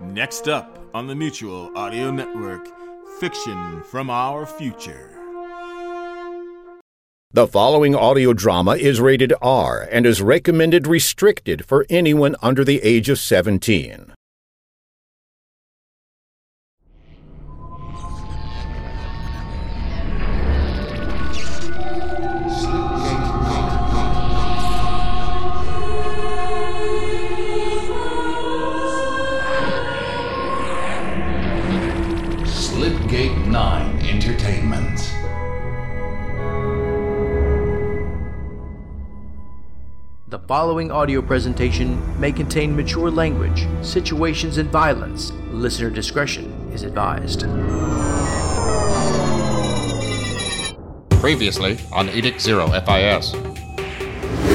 Next 0.00 0.46
up 0.46 0.78
on 0.94 1.08
the 1.08 1.14
Mutual 1.16 1.76
Audio 1.76 2.12
Network, 2.12 2.68
Fiction 3.18 3.82
from 3.82 4.10
Our 4.10 4.46
Future. 4.46 5.10
The 7.32 7.48
following 7.48 7.96
audio 7.96 8.32
drama 8.32 8.76
is 8.76 9.00
rated 9.00 9.34
R 9.42 9.88
and 9.90 10.06
is 10.06 10.22
recommended 10.22 10.86
restricted 10.86 11.64
for 11.64 11.84
anyone 11.90 12.36
under 12.40 12.64
the 12.64 12.80
age 12.84 13.08
of 13.08 13.18
17. 13.18 14.14
Following 40.48 40.90
audio 40.90 41.20
presentation 41.20 42.18
may 42.18 42.32
contain 42.32 42.74
mature 42.74 43.10
language, 43.10 43.66
situations, 43.82 44.56
and 44.56 44.70
violence. 44.70 45.30
Listener 45.50 45.90
discretion 45.90 46.70
is 46.72 46.84
advised. 46.84 47.40
Previously 51.20 51.78
on 51.92 52.08
Edict 52.08 52.40
Zero 52.40 52.66
FIS. 52.68 53.34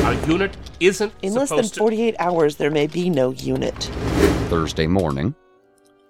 Our 0.03 0.15
unit 0.27 0.57
isn't 0.79 1.13
In 1.21 1.35
less 1.35 1.49
than 1.49 1.57
supposed 1.59 1.73
to. 1.75 1.79
48 1.81 2.15
hours, 2.17 2.55
there 2.55 2.71
may 2.71 2.87
be 2.87 3.11
no 3.11 3.29
unit. 3.29 3.75
Thursday 4.49 4.87
morning, 4.87 5.35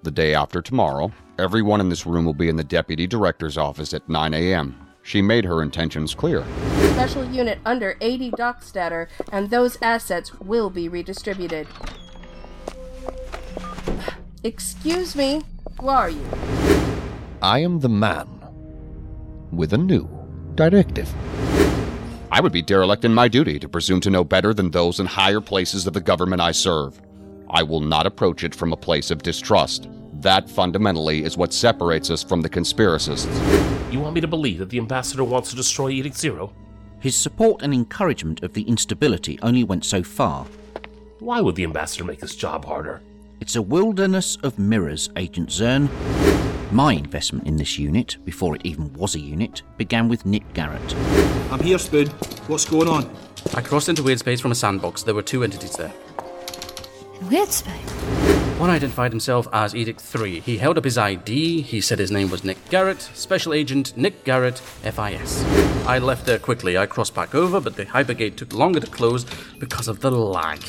the 0.03 0.11
day 0.11 0.33
after 0.33 0.61
tomorrow, 0.61 1.11
everyone 1.37 1.81
in 1.81 1.89
this 1.89 2.05
room 2.05 2.23
will 2.23 2.33
be 2.33 2.47
in 2.47 2.55
the 2.55 2.63
Deputy 2.63 3.05
Director's 3.05 3.57
office 3.57 3.93
at 3.93 4.07
9 4.07 4.33
a.m. 4.33 4.82
She 5.03 5.21
made 5.21 5.43
her 5.43 5.61
intentions 5.61 6.15
clear. 6.15 6.45
Special 6.93 7.25
unit 7.25 7.59
under 7.65 7.97
80 7.99 8.31
Dockstader, 8.31 9.07
and 9.31 9.49
those 9.49 9.77
assets 9.81 10.33
will 10.39 10.69
be 10.69 10.87
redistributed. 10.87 11.67
Excuse 14.43 15.15
me, 15.15 15.41
who 15.79 15.89
are 15.89 16.09
you? 16.09 16.25
I 17.41 17.59
am 17.59 17.81
the 17.81 17.89
man 17.89 18.27
with 19.51 19.73
a 19.73 19.77
new 19.77 20.09
directive. 20.55 21.13
I 22.31 22.39
would 22.39 22.53
be 22.53 22.61
derelict 22.61 23.03
in 23.03 23.13
my 23.13 23.27
duty 23.27 23.59
to 23.59 23.69
presume 23.69 23.99
to 24.01 24.09
know 24.09 24.23
better 24.23 24.53
than 24.53 24.71
those 24.71 24.99
in 24.99 25.05
higher 25.05 25.41
places 25.41 25.85
of 25.85 25.93
the 25.93 26.01
government 26.01 26.41
I 26.41 26.51
serve. 26.51 26.99
I 27.49 27.61
will 27.61 27.81
not 27.81 28.07
approach 28.07 28.43
it 28.43 28.55
from 28.55 28.71
a 28.71 28.77
place 28.77 29.11
of 29.11 29.21
distrust. 29.21 29.89
That 30.13 30.49
fundamentally 30.49 31.25
is 31.25 31.38
what 31.38 31.53
separates 31.53 32.09
us 32.09 32.23
from 32.23 32.41
the 32.41 32.49
conspiracists. 32.49 33.72
You 33.94 33.99
want 33.99 34.16
me 34.16 34.22
to 34.22 34.27
believe 34.27 34.58
that 34.58 34.72
the 34.72 34.80
ambassador 34.80 35.23
wants 35.23 35.52
to 35.52 35.55
destroy 35.55 35.90
Edict 35.90 36.17
Zero? 36.17 36.51
His 37.00 37.16
support 37.16 37.62
and 37.62 37.72
encouragement 37.72 38.41
of 38.41 38.51
the 38.53 38.63
instability 38.63 39.38
only 39.44 39.63
went 39.63 39.85
so 39.85 40.01
far. 40.01 40.47
Why 41.19 41.41
would 41.41 41.53
the 41.53 41.63
ambassador 41.63 42.03
make 42.03 42.22
his 42.22 42.35
job 42.35 42.66
harder? 42.66 43.03
It's 43.40 43.56
a 43.56 43.62
wilderness 43.62 44.35
of 44.38 44.57
mirrors, 44.57 45.12
Agent 45.16 45.50
Zern. 45.50 45.90
My 46.72 46.94
investment 46.94 47.45
in 47.45 47.56
this 47.56 47.78
unit, 47.78 48.17
before 48.25 48.56
it 48.56 48.66
even 48.66 48.91
was 48.94 49.13
a 49.13 49.19
unit, 49.19 49.62
began 49.78 50.09
with 50.09 50.25
Nick 50.25 50.51
Garrett. 50.56 50.96
I'm 51.51 51.59
here, 51.59 51.78
Spoon. 51.78 52.07
What's 52.47 52.66
going 52.66 52.88
on? 52.88 53.16
I 53.53 53.62
crossed 53.62 53.90
into 53.90 54.01
weird 54.01 54.17
space 54.17 54.41
from 54.41 54.51
a 54.51 54.56
sandbox. 54.56 55.03
There 55.03 55.13
were 55.13 55.22
two 55.22 55.44
entities 55.44 55.75
there. 55.75 55.94
Weird 57.29 57.50
space. 57.50 57.89
One 58.59 58.69
identified 58.69 59.11
himself 59.11 59.47
as 59.51 59.75
Edict 59.75 60.00
3. 60.00 60.39
He 60.39 60.57
held 60.57 60.78
up 60.78 60.84
his 60.84 60.97
ID. 60.97 61.61
He 61.61 61.81
said 61.81 62.00
his 62.00 62.11
name 62.11 62.29
was 62.29 62.44
Nick 62.44 62.69
Garrett, 62.69 63.01
Special 63.01 63.53
Agent 63.53 63.95
Nick 63.97 64.23
Garrett, 64.23 64.59
FIS. 64.59 65.44
I 65.85 66.00
left 66.00 66.25
there 66.25 66.39
quickly. 66.39 66.78
I 66.78 66.85
crossed 66.85 67.13
back 67.13 67.34
over, 67.35 67.59
but 67.59 67.75
the 67.75 67.85
hypergate 67.85 68.35
took 68.35 68.53
longer 68.53 68.79
to 68.79 68.88
close 68.88 69.25
because 69.59 69.88
of 69.88 70.01
the 70.01 70.11
lag. 70.11 70.61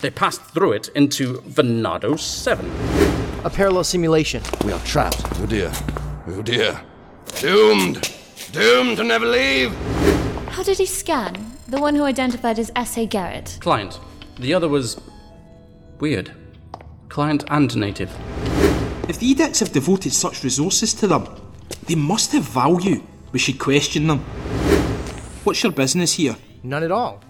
They 0.00 0.10
passed 0.10 0.42
through 0.42 0.72
it 0.72 0.88
into 0.94 1.38
Venado 1.42 2.18
7. 2.18 2.70
A 3.44 3.50
parallel 3.50 3.84
simulation. 3.84 4.42
We 4.64 4.72
are 4.72 4.80
trapped. 4.80 5.22
Oh 5.40 5.46
dear. 5.46 5.72
Oh 6.26 6.42
dear. 6.42 6.80
Doomed! 7.40 8.14
Doomed 8.52 8.96
to 8.96 9.04
never 9.04 9.26
leave! 9.26 9.74
How 10.48 10.62
did 10.62 10.78
he 10.78 10.86
scan? 10.86 11.52
The 11.68 11.80
one 11.80 11.94
who 11.94 12.04
identified 12.04 12.58
as 12.58 12.70
S.A. 12.74 13.06
Garrett. 13.06 13.58
Client. 13.60 14.00
The 14.38 14.54
other 14.54 14.68
was. 14.68 15.00
Weird. 16.00 16.32
Client 17.08 17.44
and 17.48 17.74
native. 17.76 18.10
If 19.08 19.18
the 19.18 19.26
edicts 19.26 19.60
have 19.60 19.72
devoted 19.72 20.12
such 20.12 20.44
resources 20.44 20.92
to 20.94 21.06
them, 21.06 21.26
they 21.86 21.94
must 21.94 22.32
have 22.32 22.44
value. 22.44 23.02
We 23.32 23.38
should 23.38 23.58
question 23.58 24.06
them. 24.06 24.18
What's 25.44 25.62
your 25.62 25.72
business 25.72 26.14
here? 26.14 26.36
None 26.62 26.82
at 26.82 26.92
all. 26.92 27.20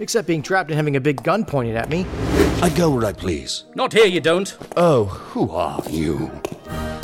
Except 0.00 0.26
being 0.26 0.42
trapped 0.42 0.70
and 0.70 0.76
having 0.76 0.96
a 0.96 1.00
big 1.00 1.22
gun 1.22 1.44
pointed 1.44 1.76
at 1.76 1.88
me. 1.88 2.06
I 2.60 2.70
go 2.76 2.90
where 2.90 3.04
I 3.06 3.12
please. 3.12 3.64
Not 3.74 3.92
here, 3.92 4.06
you 4.06 4.20
don't. 4.20 4.56
Oh, 4.76 5.04
who 5.04 5.50
are 5.50 5.82
you? 5.88 6.30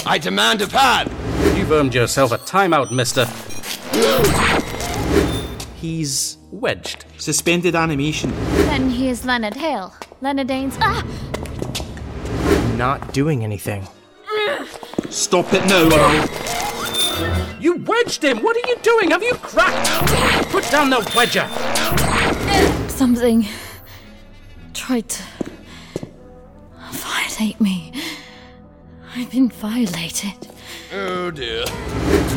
I 0.07 0.19
demand 0.19 0.63
a 0.63 0.67
pad! 0.67 1.09
You've 1.57 1.71
earned 1.71 1.95
yourself 1.95 2.33
a 2.33 2.39
timeout, 2.39 2.91
mister. 2.91 3.27
He's 5.77 6.39
wedged. 6.51 7.05
Suspended 7.19 7.77
animation. 7.77 8.31
Then 8.67 8.91
he 8.91 9.09
is 9.09 9.25
Leonard 9.25 9.55
Hale. 9.55 9.95
Leonard 10.21 10.49
Ains. 10.49 10.77
Ah! 10.81 11.05
not 12.77 13.12
doing 13.12 13.43
anything. 13.43 13.87
Stop 15.11 15.53
it 15.53 15.65
now, 15.67 15.84
or 15.84 17.61
You 17.61 17.77
wedged 17.77 18.23
him! 18.23 18.39
What 18.43 18.56
are 18.56 18.69
you 18.69 18.77
doing? 18.83 19.11
Have 19.11 19.23
you 19.23 19.34
cracked? 19.34 19.89
Put 20.51 20.65
down 20.71 20.91
the 20.91 20.99
wedger! 21.17 21.49
Something 22.89 23.47
tried 24.75 25.09
to 25.09 25.23
violate 26.93 27.61
me. 27.61 27.93
I've 29.17 29.31
been 29.31 29.50
violated. 29.50 30.49
Oh 30.91 31.31
dear. 31.31 31.65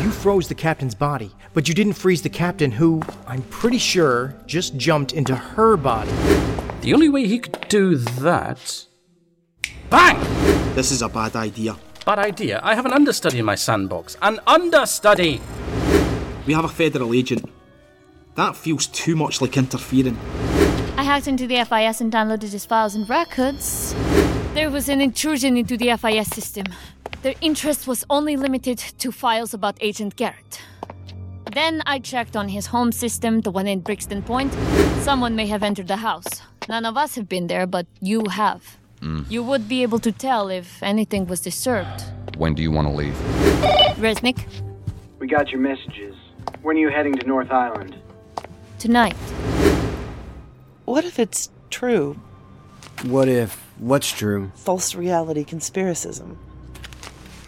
You 0.02 0.10
froze 0.10 0.46
the 0.46 0.54
captain's 0.54 0.94
body, 0.94 1.32
but 1.54 1.68
you 1.68 1.74
didn't 1.74 1.94
freeze 1.94 2.20
the 2.20 2.28
captain 2.28 2.70
who, 2.70 3.02
I'm 3.26 3.42
pretty 3.42 3.78
sure, 3.78 4.34
just 4.46 4.76
jumped 4.76 5.12
into 5.12 5.34
her 5.34 5.76
body. 5.78 6.10
The 6.82 6.92
only 6.92 7.08
way 7.08 7.26
he 7.26 7.38
could 7.38 7.66
do 7.68 7.96
that. 7.96 8.84
Bang! 9.88 10.18
This 10.74 10.90
is 10.90 11.00
a 11.00 11.08
bad 11.08 11.34
idea. 11.34 11.76
Bad 12.04 12.18
idea. 12.18 12.60
I 12.62 12.74
have 12.74 12.84
an 12.84 12.92
understudy 12.92 13.38
in 13.38 13.44
my 13.46 13.54
sandbox. 13.54 14.18
An 14.20 14.38
understudy! 14.46 15.40
We 16.46 16.52
have 16.52 16.64
a 16.64 16.68
federal 16.68 17.14
agent. 17.14 17.48
That 18.34 18.56
feels 18.56 18.86
too 18.86 19.16
much 19.16 19.40
like 19.40 19.56
interfering. 19.56 20.18
I 20.96 21.04
hacked 21.04 21.26
into 21.26 21.46
the 21.46 21.64
FIS 21.64 22.00
and 22.02 22.12
downloaded 22.12 22.52
his 22.52 22.66
files 22.66 22.94
and 22.94 23.08
records. 23.08 23.94
There 24.52 24.70
was 24.70 24.90
an 24.90 25.00
intrusion 25.00 25.56
into 25.56 25.78
the 25.78 25.96
FIS 25.96 26.28
system. 26.28 26.66
Their 27.22 27.34
interest 27.40 27.86
was 27.86 28.04
only 28.10 28.36
limited 28.36 28.78
to 28.98 29.12
files 29.12 29.54
about 29.54 29.78
Agent 29.80 30.16
Garrett. 30.16 30.60
Then 31.52 31.82
I 31.86 32.00
checked 32.00 32.36
on 32.36 32.48
his 32.48 32.66
home 32.66 32.90
system, 32.90 33.42
the 33.42 33.50
one 33.50 33.68
in 33.68 33.80
Brixton 33.80 34.22
Point. 34.22 34.52
Someone 35.02 35.36
may 35.36 35.46
have 35.46 35.62
entered 35.62 35.86
the 35.86 35.96
house. 35.98 36.42
None 36.68 36.84
of 36.84 36.96
us 36.96 37.14
have 37.14 37.28
been 37.28 37.46
there, 37.46 37.66
but 37.66 37.86
you 38.00 38.24
have. 38.28 38.76
Mm. 39.00 39.30
You 39.30 39.44
would 39.44 39.68
be 39.68 39.82
able 39.82 40.00
to 40.00 40.10
tell 40.10 40.48
if 40.48 40.82
anything 40.82 41.26
was 41.26 41.40
disturbed. 41.40 42.02
When 42.38 42.54
do 42.54 42.62
you 42.62 42.72
want 42.72 42.88
to 42.88 42.94
leave? 42.94 43.14
Resnick, 43.98 44.44
We 45.20 45.28
got 45.28 45.50
your 45.50 45.60
messages. 45.60 46.16
When 46.62 46.76
are 46.76 46.80
you 46.80 46.88
heading 46.90 47.14
to 47.14 47.26
North 47.26 47.50
Island? 47.50 47.96
tonight. 48.80 49.14
What 50.86 51.04
if 51.04 51.20
it's 51.20 51.50
true? 51.70 52.18
What 53.04 53.28
if? 53.28 53.62
What's 53.78 54.10
true? 54.10 54.50
False 54.56 54.96
reality 54.96 55.44
conspiracism. 55.44 56.36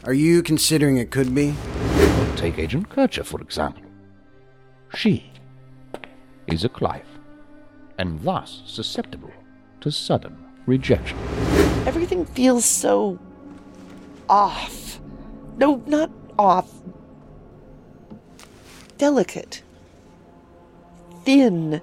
Are 0.07 0.13
you 0.13 0.43
considering 0.43 0.99
it 0.99 1.11
could 1.11 1.35
be? 1.35 1.55
Take 2.37 2.59
Agent 2.59 2.91
Kircher, 2.91 3.25
for 3.25 3.41
example. 3.41 3.83
She 4.95 5.33
is 6.47 6.63
a 6.63 6.69
client, 6.69 7.07
and 7.97 8.21
thus 8.21 8.63
susceptible 8.67 9.33
to 9.81 9.91
sudden 9.91 10.37
rejection. 10.67 11.17
Everything 11.87 12.27
feels 12.27 12.67
so 12.67 13.19
off. 14.29 15.01
No, 15.57 15.83
not 15.87 16.11
off. 16.39 16.71
Delicate. 18.99 19.63
Thin. 21.25 21.81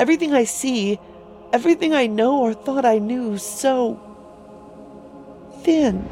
Everything 0.00 0.34
I 0.34 0.42
see, 0.42 0.98
everything 1.52 1.94
I 1.94 2.08
know 2.08 2.40
or 2.40 2.52
thought 2.52 2.84
I 2.84 2.98
knew, 2.98 3.38
so 3.38 4.00
thin. 5.62 6.08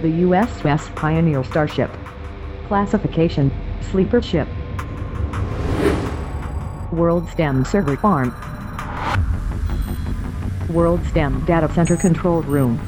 The 0.00 0.22
USS 0.22 0.94
Pioneer 0.96 1.44
Starship. 1.44 1.90
Classification 2.68 3.52
Sleeper 3.90 4.22
Ship. 4.22 4.48
World 6.90 7.28
STEM 7.28 7.66
Server 7.66 7.98
Farm. 7.98 8.34
World 10.70 11.04
STEM 11.04 11.44
Data 11.44 11.70
Center 11.74 11.98
Control 11.98 12.40
Room. 12.44 12.80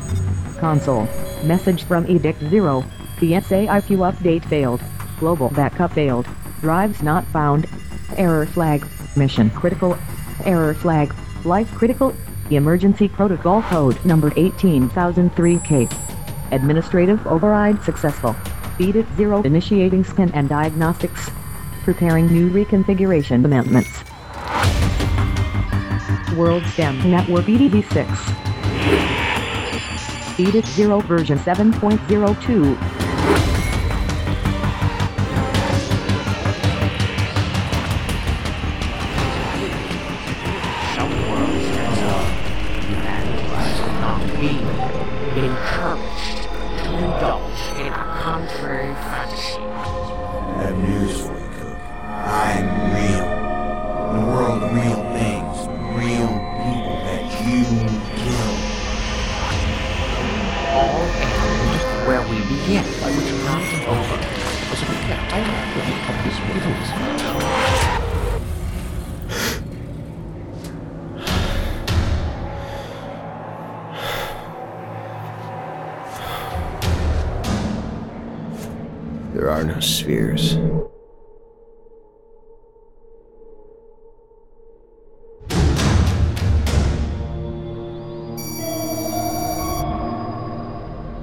Console. 0.59 1.07
Message 1.45 1.83
from 1.83 2.07
Edict 2.09 2.41
0. 2.49 2.83
The 3.21 3.33
SAIQ 3.33 4.11
update 4.11 4.47
failed. 4.47 4.81
Global 5.21 5.51
backup 5.51 5.93
failed. 5.93 6.27
Drives 6.63 7.03
not 7.03 7.27
found. 7.27 7.67
Error 8.17 8.47
flag. 8.47 8.87
Mission 9.17 9.51
critical. 9.51 9.99
Error 10.47 10.73
flag. 10.73 11.15
Life 11.45 11.71
critical. 11.75 12.15
Emergency 12.49 13.07
protocol 13.07 13.61
code 13.61 14.03
number 14.03 14.31
18003K. 14.31 16.02
Administrative 16.53 17.27
override 17.27 17.83
successful. 17.83 18.37
Edict 18.79 19.09
0 19.17 19.43
initiating 19.43 20.05
scan 20.05 20.31
and 20.33 20.49
diagnostics. 20.49 21.31
Preparing 21.83 22.27
new 22.27 22.51
reconfiguration 22.51 23.45
amendments. 23.45 24.05
World 26.37 26.63
STEM 26.67 27.11
Network 27.11 27.47
EDV6. 27.47 28.07
Edict 30.39 30.67
0 30.69 31.01
version 31.01 31.39
7.02. 31.39 33.02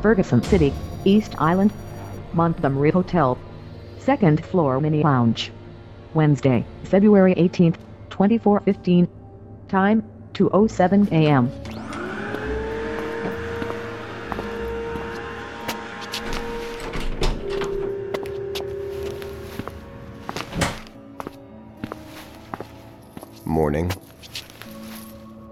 Ferguson 0.10 0.42
City, 0.42 0.74
East 1.06 1.36
Island. 1.38 1.72
Montgomery 2.34 2.90
Hotel. 2.90 3.38
Second 4.00 4.44
floor 4.44 4.80
mini 4.82 5.04
lounge. 5.04 5.52
Wednesday, 6.16 6.66
February 6.86 7.36
18th, 7.36 7.78
2415. 8.10 9.08
Time, 9.68 10.04
2.07 10.34 11.12
a.m. 11.12 11.52
Morning. 23.46 23.92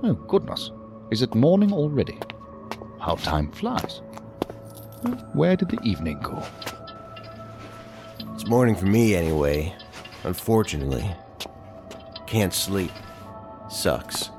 Oh, 0.01 0.13
goodness. 0.27 0.71
Is 1.11 1.21
it 1.21 1.35
morning 1.35 1.71
already? 1.71 2.17
How 2.99 3.13
time 3.17 3.51
flies. 3.51 4.01
Where 5.33 5.55
did 5.55 5.69
the 5.69 5.81
evening 5.83 6.19
go? 6.19 6.43
It's 8.33 8.47
morning 8.47 8.75
for 8.75 8.85
me 8.85 9.15
anyway. 9.15 9.75
Unfortunately. 10.23 11.09
Can't 12.25 12.53
sleep. 12.53 12.91
Sucks. 13.69 14.31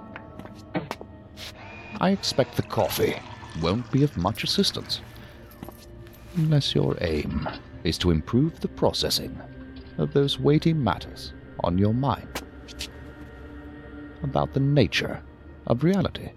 I 2.00 2.10
expect 2.10 2.56
the 2.56 2.62
coffee 2.62 3.16
won't 3.60 3.90
be 3.90 4.02
of 4.02 4.16
much 4.16 4.44
assistance. 4.44 5.00
Unless 6.37 6.75
your 6.75 6.96
aim 7.00 7.49
is 7.84 7.99
to 7.99 8.11
improve 8.11 8.61
the 8.61 8.69
processing 8.69 9.40
of 9.96 10.12
those 10.12 10.38
weighty 10.38 10.72
matters 10.72 11.32
on 11.64 11.78
your 11.78 11.94
mind. 11.94 12.43
About 14.22 14.52
the 14.54 14.61
nature 14.61 15.22
of 15.66 15.84
reality. 15.84 16.31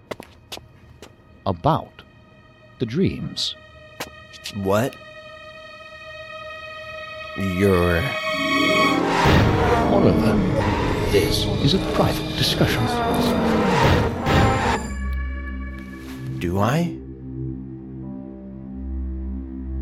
About 1.46 2.02
the 2.78 2.86
dreams. 2.86 3.56
What? 4.50 4.96
You're. 7.38 8.02
one 9.90 10.06
of 10.06 10.20
them. 10.22 10.40
this 11.12 11.46
is 11.64 11.74
a 11.74 11.78
private 11.94 12.36
discussion. 12.36 12.82
Do 16.38 16.58
I? 16.58 16.94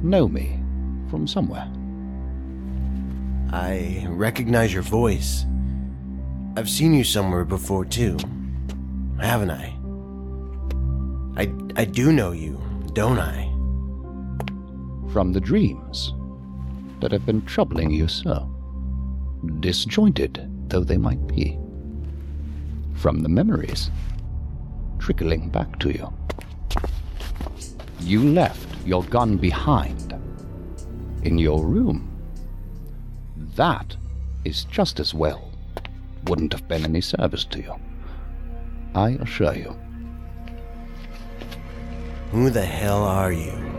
Know 0.02 0.28
me 0.28 0.60
from 1.10 1.26
somewhere. 1.26 1.68
I 3.52 4.06
recognize 4.08 4.72
your 4.72 4.82
voice. 4.82 5.46
I've 6.56 6.70
seen 6.70 6.92
you 6.94 7.02
somewhere 7.02 7.44
before 7.44 7.84
too, 7.84 8.18
haven't 9.18 9.50
I? 9.50 9.74
I 11.36 11.52
I 11.74 11.84
do 11.86 12.12
know 12.12 12.30
you, 12.30 12.60
don't 12.92 13.18
I? 13.18 13.49
From 15.12 15.32
the 15.32 15.40
dreams 15.40 16.14
that 17.00 17.10
have 17.10 17.26
been 17.26 17.44
troubling 17.44 17.90
you 17.90 18.06
so, 18.06 18.48
disjointed 19.58 20.46
though 20.68 20.84
they 20.84 20.96
might 20.96 21.26
be. 21.26 21.58
From 22.94 23.20
the 23.20 23.28
memories 23.28 23.90
trickling 25.00 25.48
back 25.48 25.78
to 25.80 25.90
you. 25.90 26.12
You 28.00 28.22
left 28.22 28.86
your 28.86 29.02
gun 29.04 29.36
behind 29.36 30.14
in 31.22 31.38
your 31.38 31.64
room. 31.64 32.06
That 33.56 33.96
is 34.44 34.64
just 34.64 35.00
as 35.00 35.12
well. 35.12 35.50
Wouldn't 36.24 36.52
have 36.52 36.68
been 36.68 36.84
any 36.84 37.00
service 37.00 37.44
to 37.46 37.58
you. 37.58 37.74
I 38.94 39.10
assure 39.20 39.54
you. 39.54 39.76
Who 42.30 42.50
the 42.50 42.64
hell 42.64 43.02
are 43.02 43.32
you? 43.32 43.69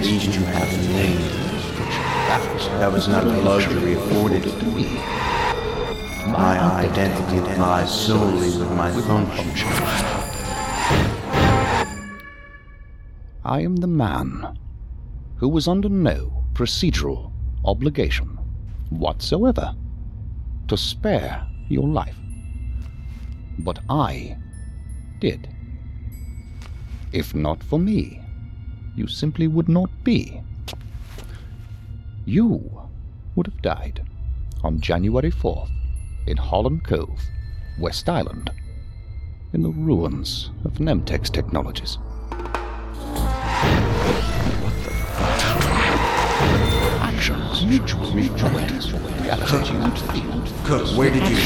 Least 0.00 0.34
you 0.34 0.44
have 0.44 0.72
a 0.72 0.92
name. 0.94 1.20
That 2.80 2.90
was 2.90 3.06
not 3.06 3.22
a 3.24 3.28
luxury 3.42 3.92
afforded 3.92 4.44
to 4.44 4.66
me. 4.66 4.84
My 6.26 6.58
identity 6.58 7.38
lies 7.60 7.92
solely 7.92 8.48
with 8.56 8.70
my 8.72 8.90
function. 9.02 9.68
I 13.44 13.60
am 13.60 13.76
the 13.76 13.86
man 13.86 14.58
who 15.36 15.48
was 15.50 15.68
under 15.68 15.90
no 15.90 16.44
procedural 16.54 17.30
obligation 17.66 18.38
whatsoever 18.88 19.74
to 20.68 20.76
spare 20.78 21.46
your 21.68 21.86
life. 21.86 22.16
But 23.58 23.80
I 23.90 24.38
did. 25.18 25.54
If 27.12 27.34
not 27.34 27.62
for 27.62 27.78
me, 27.78 28.22
you 29.00 29.06
simply 29.06 29.48
would 29.48 29.66
not 29.66 29.88
be. 30.04 30.42
You 32.26 32.88
would 33.34 33.46
have 33.46 33.62
died 33.62 34.04
on 34.62 34.82
January 34.82 35.30
4th 35.30 35.70
in 36.26 36.36
Holland 36.36 36.84
Cove, 36.84 37.18
West 37.78 38.10
Island. 38.10 38.50
in 39.52 39.62
the 39.62 39.70
ruins 39.70 40.50
of 40.64 40.74
Nemtex 40.74 41.28
Technologies. 41.30 41.98
Actions, 47.00 47.66
mutual, 47.66 48.14
mutual, 48.14 48.50
reality, 48.50 49.72
you 49.72 49.90
feel. 50.12 50.44
Cook, 50.64 50.86
where 50.96 51.10
did 51.10 51.28
you... 51.28 51.36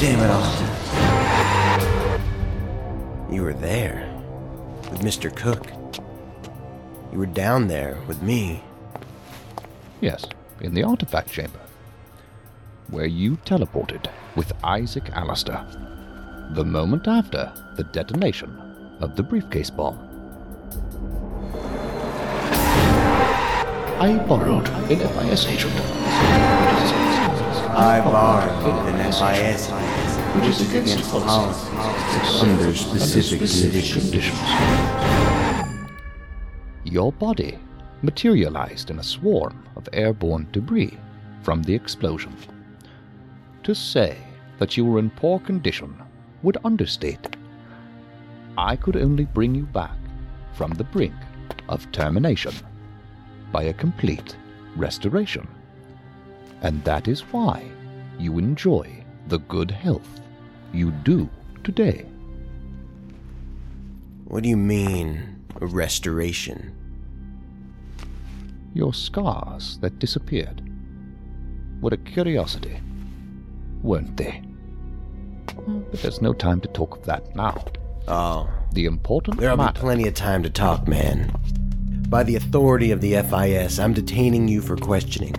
Damn 0.00 0.20
it 0.20 0.30
all. 0.30 0.56
You 3.30 3.42
were 3.42 3.52
there. 3.52 4.08
With 4.90 5.02
Mr. 5.02 5.34
Cook. 5.34 5.79
You 7.12 7.18
were 7.18 7.26
down 7.26 7.66
there 7.66 7.98
with 8.06 8.22
me. 8.22 8.62
Yes, 10.00 10.24
in 10.60 10.74
the 10.74 10.84
artifact 10.84 11.30
chamber, 11.30 11.58
where 12.88 13.06
you 13.06 13.36
teleported 13.44 14.06
with 14.36 14.52
Isaac 14.62 15.10
Allister, 15.10 15.66
the 16.52 16.64
moment 16.64 17.08
after 17.08 17.52
the 17.76 17.84
detonation 17.84 18.56
of 19.00 19.16
the 19.16 19.24
briefcase 19.24 19.70
bomb. 19.70 19.98
I 24.00 24.16
borrowed 24.26 24.68
an 24.68 24.98
FIS 24.98 25.46
agent. 25.46 25.74
I 27.76 28.00
borrowed 28.04 28.94
an 28.94 29.12
FIS 29.12 29.70
agent, 29.70 30.36
which 30.36 30.46
is 30.48 30.60
against 30.70 31.10
policy 31.10 31.76
under 32.40 32.74
specific 32.74 33.40
conditions. 33.40 35.29
Your 36.84 37.12
body 37.12 37.58
materialized 38.02 38.90
in 38.90 38.98
a 38.98 39.02
swarm 39.02 39.64
of 39.76 39.88
airborne 39.92 40.48
debris 40.52 40.96
from 41.42 41.62
the 41.62 41.74
explosion. 41.74 42.34
To 43.64 43.74
say 43.74 44.16
that 44.58 44.76
you 44.76 44.84
were 44.84 44.98
in 44.98 45.10
poor 45.10 45.40
condition 45.40 45.94
would 46.42 46.56
understate. 46.64 47.36
I 48.56 48.76
could 48.76 48.96
only 48.96 49.24
bring 49.24 49.54
you 49.54 49.64
back 49.64 49.96
from 50.54 50.72
the 50.72 50.84
brink 50.84 51.14
of 51.68 51.90
termination 51.92 52.54
by 53.52 53.64
a 53.64 53.74
complete 53.74 54.36
restoration. 54.76 55.46
And 56.62 56.82
that 56.84 57.08
is 57.08 57.20
why 57.20 57.64
you 58.18 58.38
enjoy 58.38 59.04
the 59.28 59.38
good 59.38 59.70
health 59.70 60.20
you 60.72 60.90
do 60.90 61.28
today. 61.64 62.06
What 64.26 64.42
do 64.42 64.48
you 64.48 64.56
mean, 64.56 65.39
restoration? 65.60 66.74
Your 68.74 68.94
scars 68.94 69.78
that 69.78 69.98
disappeared 69.98 70.62
were 71.80 71.90
a 71.92 71.96
curiosity, 71.96 72.80
weren't 73.82 74.16
they? 74.16 74.42
Hmm. 75.52 75.80
But 75.90 76.02
there's 76.02 76.22
no 76.22 76.32
time 76.32 76.60
to 76.60 76.68
talk 76.68 76.96
of 76.96 77.04
that 77.06 77.34
now. 77.34 77.64
Oh. 78.06 78.48
The 78.72 78.86
important 78.86 79.40
There'll 79.40 79.56
be 79.56 79.72
plenty 79.74 80.06
of 80.06 80.14
time 80.14 80.42
to 80.44 80.50
talk, 80.50 80.86
man. 80.86 81.34
By 82.08 82.22
the 82.22 82.36
authority 82.36 82.92
of 82.92 83.00
the 83.00 83.20
FIS, 83.22 83.78
I'm 83.78 83.92
detaining 83.92 84.46
you 84.46 84.62
for 84.62 84.76
questioning. 84.76 85.34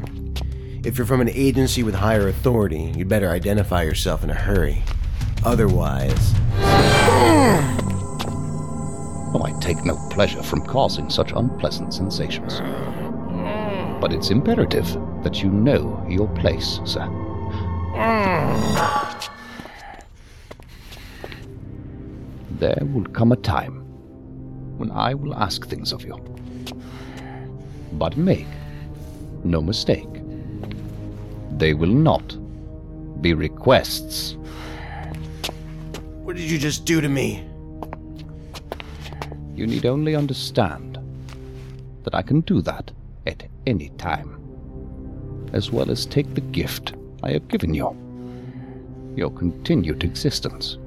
If 0.84 0.98
you're 0.98 1.08
from 1.08 1.22
an 1.22 1.30
agency 1.30 1.84
with 1.84 1.96
higher 1.96 2.28
authority, 2.28 2.92
you'd 2.96 3.08
better 3.08 3.30
identify 3.30 3.84
yourself 3.84 4.24
in 4.24 4.30
a 4.30 4.36
hurry. 4.36 4.84
Otherwise. 5.46 6.34
Oh, 9.34 9.44
I 9.44 9.54
take 9.62 9.86
no 9.86 9.96
pleasure 10.10 10.44
from 10.44 10.62
causing 10.66 11.10
such 11.10 11.32
unpleasant 11.32 11.94
sensations. 11.94 12.60
But 14.02 14.12
it's 14.12 14.30
imperative 14.30 14.86
that 15.24 15.42
you 15.42 15.50
know 15.50 16.06
your 16.10 16.28
place, 16.30 16.82
sir. 16.84 17.08
There 22.60 22.84
will 22.94 23.06
come 23.06 23.32
a 23.32 23.38
time 23.38 23.82
when 24.78 24.92
I 24.92 25.14
will 25.14 25.34
ask 25.34 25.66
things 25.66 25.94
of 25.94 26.04
you. 26.04 26.18
But 27.94 28.18
make 28.18 28.48
no 29.44 29.62
mistake, 29.62 30.10
they 31.58 31.74
will 31.74 31.90
not 31.90 32.38
be 33.22 33.34
requests. 33.34 34.36
What 36.24 36.36
did 36.36 36.50
you 36.50 36.58
just 36.58 36.86
do 36.86 37.00
to 37.00 37.08
me? 37.08 37.48
You 39.62 39.68
need 39.68 39.86
only 39.86 40.16
understand 40.16 40.98
that 42.02 42.16
I 42.16 42.24
can 42.24 42.42
do 42.42 42.64
that 42.64 42.90
at 43.28 43.44
any 43.68 43.90
time, 43.90 44.40
as 45.54 45.70
well 45.72 45.92
as 45.92 46.08
take 46.08 46.34
the 46.34 46.42
gift 46.42 46.96
I 47.22 47.34
have 47.34 47.48
given 47.48 47.76
you 47.76 47.96
your 49.16 49.30
continued 49.30 50.04
existence. 50.04 50.80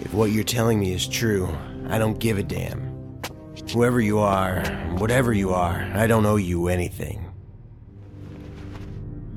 If 0.00 0.12
what 0.12 0.32
you're 0.32 0.42
telling 0.42 0.80
me 0.80 0.92
is 0.92 1.06
true, 1.06 1.48
I 1.88 1.98
don't 1.98 2.18
give 2.18 2.36
a 2.36 2.42
damn. 2.42 3.20
Whoever 3.72 4.00
you 4.00 4.18
are, 4.18 4.64
whatever 4.98 5.32
you 5.32 5.50
are, 5.50 5.88
I 5.94 6.08
don't 6.08 6.26
owe 6.26 6.34
you 6.34 6.66
anything. 6.66 7.24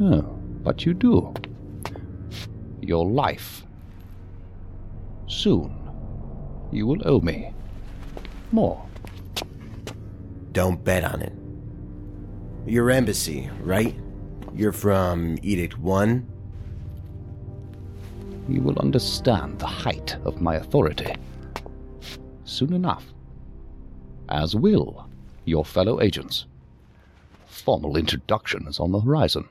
Oh, 0.02 0.24
but 0.64 0.84
you 0.84 0.96
do. 0.96 1.32
Your 2.82 3.06
life. 3.06 3.68
Soon, 5.28 5.81
you 6.72 6.88
will 6.88 7.02
owe 7.06 7.20
me 7.22 7.54
more. 8.52 8.84
Don't 10.52 10.84
bet 10.84 11.04
on 11.04 11.22
it. 11.22 11.34
Your 12.66 12.92
embassy, 12.92 13.50
right? 13.62 13.96
You're 14.54 14.72
from 14.74 15.38
Edict 15.42 15.78
1? 15.78 16.28
You 18.50 18.62
will 18.62 18.78
understand 18.80 19.60
the 19.60 19.68
height 19.68 20.18
of 20.26 20.42
my 20.42 20.56
authority 20.56 21.16
soon 22.44 22.74
enough, 22.74 23.06
as 24.30 24.56
will 24.56 25.08
your 25.46 25.64
fellow 25.64 26.02
agents. 26.02 26.46
Formal 27.48 27.96
introduction 27.96 28.68
is 28.68 28.80
on 28.80 28.92
the 28.92 29.00
horizon. 29.00 29.48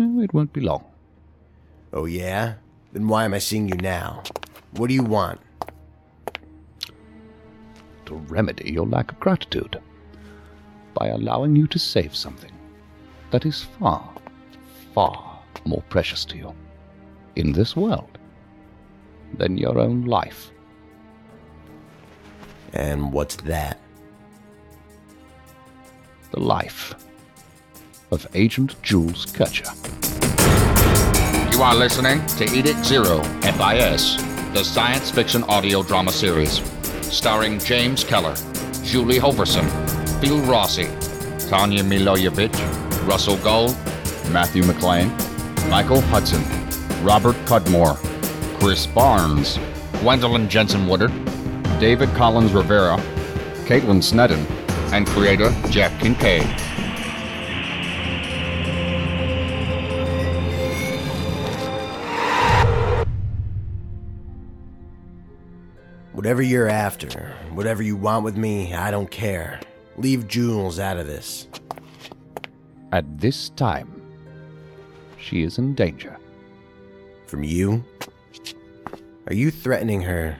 Oh, 0.00 0.20
It 0.20 0.32
won't 0.32 0.52
be 0.52 0.60
long. 0.60 0.84
Oh, 1.92 2.06
yeah? 2.06 2.54
Then 2.92 3.08
why 3.08 3.24
am 3.24 3.34
I 3.34 3.38
seeing 3.38 3.68
you 3.68 3.76
now? 3.76 4.22
What 4.72 4.88
do 4.88 4.94
you 4.94 5.02
want? 5.02 5.40
To 8.06 8.14
remedy 8.14 8.72
your 8.72 8.86
lack 8.86 9.10
of 9.10 9.20
gratitude 9.20 9.80
by 10.94 11.08
allowing 11.08 11.56
you 11.56 11.66
to 11.66 11.78
save 11.78 12.14
something 12.14 12.52
that 13.32 13.44
is 13.44 13.64
far, 13.78 14.08
far 14.94 15.40
more 15.64 15.82
precious 15.88 16.24
to 16.26 16.36
you 16.36 16.54
in 17.34 17.52
this 17.52 17.74
world 17.74 18.18
than 19.36 19.58
your 19.58 19.78
own 19.78 20.04
life. 20.04 20.52
And 22.72 23.12
what's 23.12 23.36
that? 23.36 23.80
The 26.30 26.40
life 26.40 26.94
of 28.12 28.26
Agent 28.34 28.80
Jules 28.82 29.26
Kircher. 29.26 29.70
You 31.52 31.62
are 31.62 31.74
listening 31.74 32.24
to 32.26 32.44
Edict 32.44 32.84
Zero, 32.84 33.22
FIS, 33.42 34.16
the 34.52 34.62
science 34.62 35.10
fiction 35.10 35.42
audio 35.44 35.82
drama 35.82 36.12
series, 36.12 36.60
starring 37.10 37.58
James 37.58 38.04
Keller, 38.04 38.34
Julie 38.82 39.18
Hoverson, 39.18 39.68
Phil 40.20 40.40
Rossi, 40.40 40.84
Tanja 41.48 41.82
Milojevic, 41.82 42.52
Russell 43.06 43.36
Gold, 43.38 43.76
Matthew 44.30 44.64
McLean, 44.64 45.08
Michael 45.68 46.00
Hudson, 46.02 46.42
Robert 47.04 47.36
Cudmore, 47.46 47.96
Chris 48.58 48.86
Barnes, 48.86 49.58
Gwendolyn 50.00 50.48
Jensen 50.48 50.86
Woodard, 50.86 51.12
David 51.78 52.08
Collins 52.14 52.52
Rivera, 52.52 52.96
Caitlin 53.66 54.02
Sneddon, 54.02 54.44
and 54.92 55.06
creator 55.06 55.50
Jack 55.70 55.98
Kincaid. 56.00 56.65
Whatever 66.26 66.42
you're 66.42 66.68
after, 66.68 67.36
whatever 67.52 67.84
you 67.84 67.94
want 67.94 68.24
with 68.24 68.36
me, 68.36 68.74
I 68.74 68.90
don't 68.90 69.08
care. 69.08 69.60
Leave 69.96 70.26
Jules 70.26 70.80
out 70.80 70.96
of 70.96 71.06
this. 71.06 71.46
At 72.90 73.20
this 73.20 73.50
time, 73.50 74.02
she 75.20 75.44
is 75.44 75.58
in 75.58 75.76
danger. 75.76 76.18
From 77.28 77.44
you? 77.44 77.84
Are 79.28 79.34
you 79.34 79.52
threatening 79.52 80.02
her? 80.02 80.36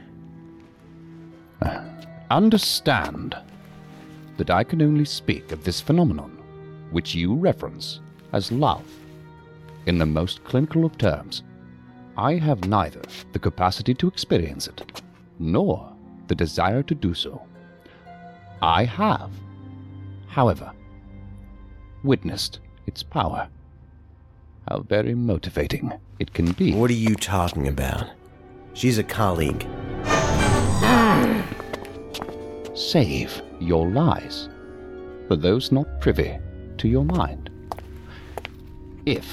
Understand 2.32 3.36
that 4.38 4.50
I 4.50 4.64
can 4.64 4.82
only 4.82 5.04
speak 5.04 5.52
of 5.52 5.62
this 5.62 5.80
phenomenon, 5.80 6.36
which 6.90 7.14
you 7.14 7.32
reference 7.32 8.00
as 8.32 8.50
love, 8.50 8.82
in 9.86 9.98
the 9.98 10.04
most 10.04 10.42
clinical 10.42 10.84
of 10.84 10.98
terms. 10.98 11.44
I 12.16 12.34
have 12.38 12.68
neither 12.68 13.02
the 13.30 13.38
capacity 13.38 13.94
to 13.94 14.08
experience 14.08 14.66
it, 14.66 15.02
nor 15.38 15.92
the 16.28 16.34
desire 16.34 16.82
to 16.82 16.94
do 16.94 17.14
so. 17.14 17.42
I 18.62 18.84
have, 18.84 19.30
however, 20.28 20.72
witnessed 22.02 22.60
its 22.86 23.02
power. 23.02 23.48
How 24.68 24.80
very 24.80 25.14
motivating 25.14 25.92
it 26.18 26.32
can 26.32 26.52
be. 26.52 26.72
What 26.74 26.90
are 26.90 26.94
you 26.94 27.14
talking 27.14 27.68
about? 27.68 28.10
She's 28.72 28.98
a 28.98 29.04
colleague. 29.04 29.66
Save 32.74 33.42
your 33.60 33.88
lies 33.88 34.48
for 35.28 35.36
those 35.36 35.72
not 35.72 36.00
privy 36.00 36.38
to 36.78 36.88
your 36.88 37.04
mind. 37.04 37.50
If 39.06 39.26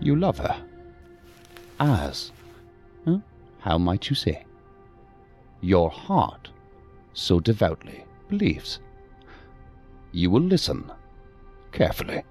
you 0.00 0.16
love 0.16 0.38
her, 0.38 0.56
as, 1.80 2.30
huh, 3.04 3.18
how 3.62 3.78
might 3.78 4.10
you 4.10 4.16
say, 4.16 4.44
your 5.60 5.88
heart 5.88 6.50
so 7.12 7.38
devoutly 7.38 8.04
believes, 8.28 8.80
you 10.10 10.30
will 10.30 10.42
listen 10.42 10.90
carefully. 11.70 12.22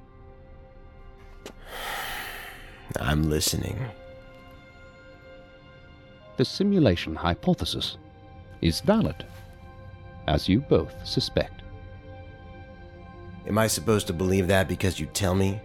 I'm 3.00 3.24
listening. 3.24 3.80
The 6.36 6.46
simulation 6.46 7.16
hypothesis 7.16 7.98
is 8.62 8.82
valid, 8.82 9.26
as 10.28 10.50
you 10.50 10.60
both 10.60 10.94
suspect. 11.08 11.62
Am 13.48 13.58
I 13.58 13.68
supposed 13.68 14.08
to 14.08 14.14
believe 14.14 14.48
that 14.50 14.68
because 14.68 15.00
you 15.00 15.06
tell 15.08 15.34
me? 15.34 15.62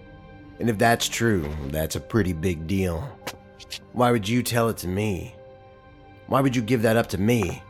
And 0.61 0.71
if 0.71 0.79
that's 0.79 1.09
true, 1.09 1.49
that's 1.67 1.97
a 1.97 2.01
pretty 2.01 2.33
big 2.33 2.67
deal. 2.67 3.07
Why 3.93 4.11
would 4.11 4.29
you 4.29 4.43
tell 4.43 4.69
it 4.69 4.77
to 4.79 4.89
me? 4.89 5.36
Why 6.27 6.41
would 6.41 6.57
you 6.57 6.63
give 6.63 6.83
that 6.83 6.97
up 6.97 7.09
to 7.09 7.19
me? 7.19 7.63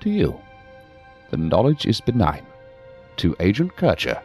To 0.00 0.10
you, 0.10 0.40
the 1.30 1.36
knowledge 1.36 1.86
is 1.86 2.00
benign. 2.00 2.44
To 3.18 3.36
Agent 3.40 3.76
Kircher, 3.76 4.20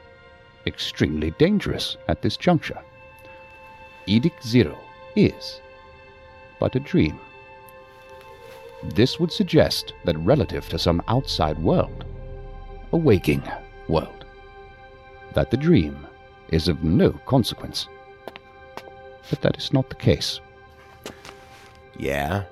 extremely 0.66 1.32
dangerous 1.32 1.98
at 2.08 2.22
this 2.22 2.38
juncture. 2.38 2.80
Edict 4.06 4.44
Zero 4.46 4.78
is 5.16 5.62
but 6.60 6.76
a 6.76 6.80
dream. 6.80 7.20
This 8.84 9.20
would 9.20 9.32
suggest 9.32 9.94
that 10.06 10.18
relative 10.20 10.68
to 10.70 10.80
some 10.80 11.02
outside 11.08 11.58
world, 11.60 12.06
a 12.94 12.98
waking 12.98 13.44
world, 13.88 14.26
that 15.34 15.52
the 15.52 15.58
dream 15.58 16.08
is 16.50 16.68
of 16.68 16.84
no 16.84 17.12
consequence. 17.26 17.88
But 19.30 19.42
that 19.42 19.58
is 19.58 19.74
not 19.74 19.90
the 19.90 19.96
case. 19.96 20.40
Yeah? 21.98 22.44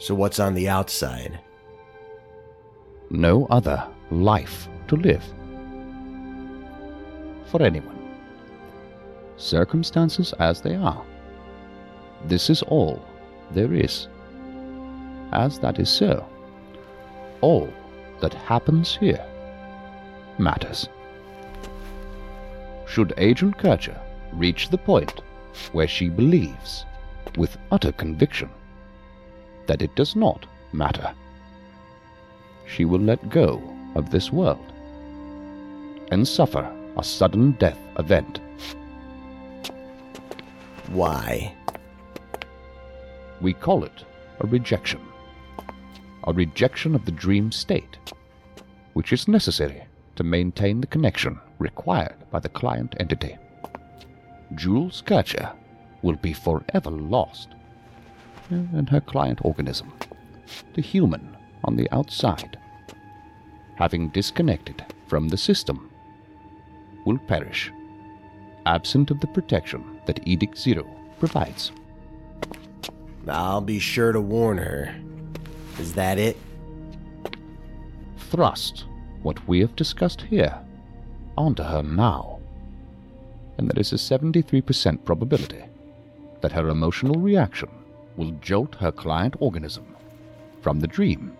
So 0.00 0.14
what's 0.14 0.40
on 0.40 0.54
the 0.54 0.66
outside? 0.66 1.38
No 3.10 3.46
other 3.50 3.86
life 4.10 4.66
to 4.88 4.96
live. 4.96 5.22
For 7.44 7.62
anyone. 7.62 7.98
Circumstances 9.36 10.32
as 10.38 10.62
they 10.62 10.74
are. 10.74 11.04
This 12.24 12.48
is 12.48 12.62
all 12.62 13.04
there 13.50 13.74
is. 13.74 14.08
As 15.32 15.58
that 15.58 15.78
is 15.78 15.90
so, 15.90 16.26
all 17.42 17.68
that 18.22 18.32
happens 18.32 18.96
here 18.96 19.24
matters. 20.38 20.88
Should 22.86 23.12
Agent 23.18 23.58
Kircher 23.58 24.00
reach 24.32 24.70
the 24.70 24.78
point 24.78 25.20
where 25.72 25.88
she 25.88 26.08
believes, 26.08 26.86
with 27.36 27.58
utter 27.70 27.92
conviction, 27.92 28.48
that 29.70 29.82
it 29.82 29.94
does 29.94 30.16
not 30.16 30.46
matter, 30.72 31.14
she 32.66 32.84
will 32.84 32.98
let 32.98 33.30
go 33.30 33.62
of 33.94 34.10
this 34.10 34.32
world 34.32 34.72
and 36.10 36.26
suffer 36.26 36.68
a 36.98 37.04
sudden 37.04 37.52
death 37.52 37.78
event. 37.96 38.40
Why? 40.88 41.54
We 43.40 43.52
call 43.52 43.84
it 43.84 44.04
a 44.40 44.46
rejection. 44.48 45.00
A 46.24 46.32
rejection 46.32 46.96
of 46.96 47.04
the 47.04 47.12
dream 47.12 47.52
state, 47.52 47.96
which 48.94 49.12
is 49.12 49.28
necessary 49.28 49.84
to 50.16 50.24
maintain 50.24 50.80
the 50.80 50.88
connection 50.88 51.38
required 51.60 52.16
by 52.32 52.40
the 52.40 52.48
client 52.48 52.96
entity. 52.98 53.38
Jules 54.56 55.00
Kircher 55.06 55.52
will 56.02 56.16
be 56.16 56.32
forever 56.32 56.90
lost, 56.90 57.50
and 58.50 58.88
her 58.88 59.00
client 59.00 59.40
organism, 59.44 59.92
the 60.74 60.82
human 60.82 61.36
on 61.64 61.76
the 61.76 61.90
outside, 61.90 62.58
having 63.76 64.08
disconnected 64.08 64.84
from 65.06 65.28
the 65.28 65.36
system, 65.36 65.90
will 67.04 67.18
perish, 67.18 67.72
absent 68.66 69.10
of 69.10 69.20
the 69.20 69.26
protection 69.26 70.00
that 70.06 70.26
Edict 70.26 70.58
Zero 70.58 70.86
provides. 71.18 71.72
I'll 73.28 73.60
be 73.60 73.78
sure 73.78 74.12
to 74.12 74.20
warn 74.20 74.58
her. 74.58 74.94
Is 75.78 75.94
that 75.94 76.18
it? 76.18 76.36
Thrust 78.30 78.84
what 79.22 79.46
we 79.48 79.60
have 79.60 79.76
discussed 79.76 80.22
here 80.22 80.58
onto 81.36 81.62
her 81.62 81.82
now. 81.82 82.40
And 83.58 83.68
there 83.68 83.80
is 83.80 83.92
a 83.92 83.96
73% 83.96 85.04
probability 85.04 85.62
that 86.40 86.52
her 86.52 86.68
emotional 86.68 87.20
reaction 87.20 87.68
will 88.16 88.32
jolt 88.40 88.74
her 88.76 88.92
client 88.92 89.34
organism 89.40 89.96
from 90.60 90.80
the 90.80 90.86
dream. 90.86 91.36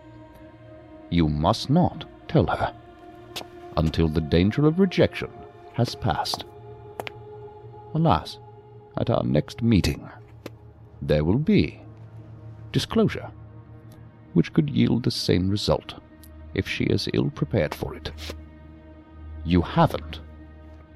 You 1.10 1.28
must 1.28 1.70
not 1.70 2.04
tell 2.28 2.46
her 2.46 2.74
until 3.76 4.08
the 4.08 4.20
danger 4.20 4.66
of 4.66 4.78
rejection 4.78 5.30
has 5.74 5.94
passed. 5.94 6.44
Alas, 7.94 8.38
at 8.98 9.10
our 9.10 9.24
next 9.24 9.62
meeting, 9.62 10.08
there 11.02 11.24
will 11.24 11.38
be 11.38 11.80
disclosure, 12.72 13.30
which 14.34 14.52
could 14.52 14.70
yield 14.70 15.02
the 15.02 15.10
same 15.10 15.48
result 15.48 15.94
if 16.54 16.68
she 16.68 16.84
is 16.84 17.08
ill 17.14 17.30
prepared 17.30 17.74
for 17.74 17.94
it. 17.94 18.12
You 19.44 19.62
haven't 19.62 20.20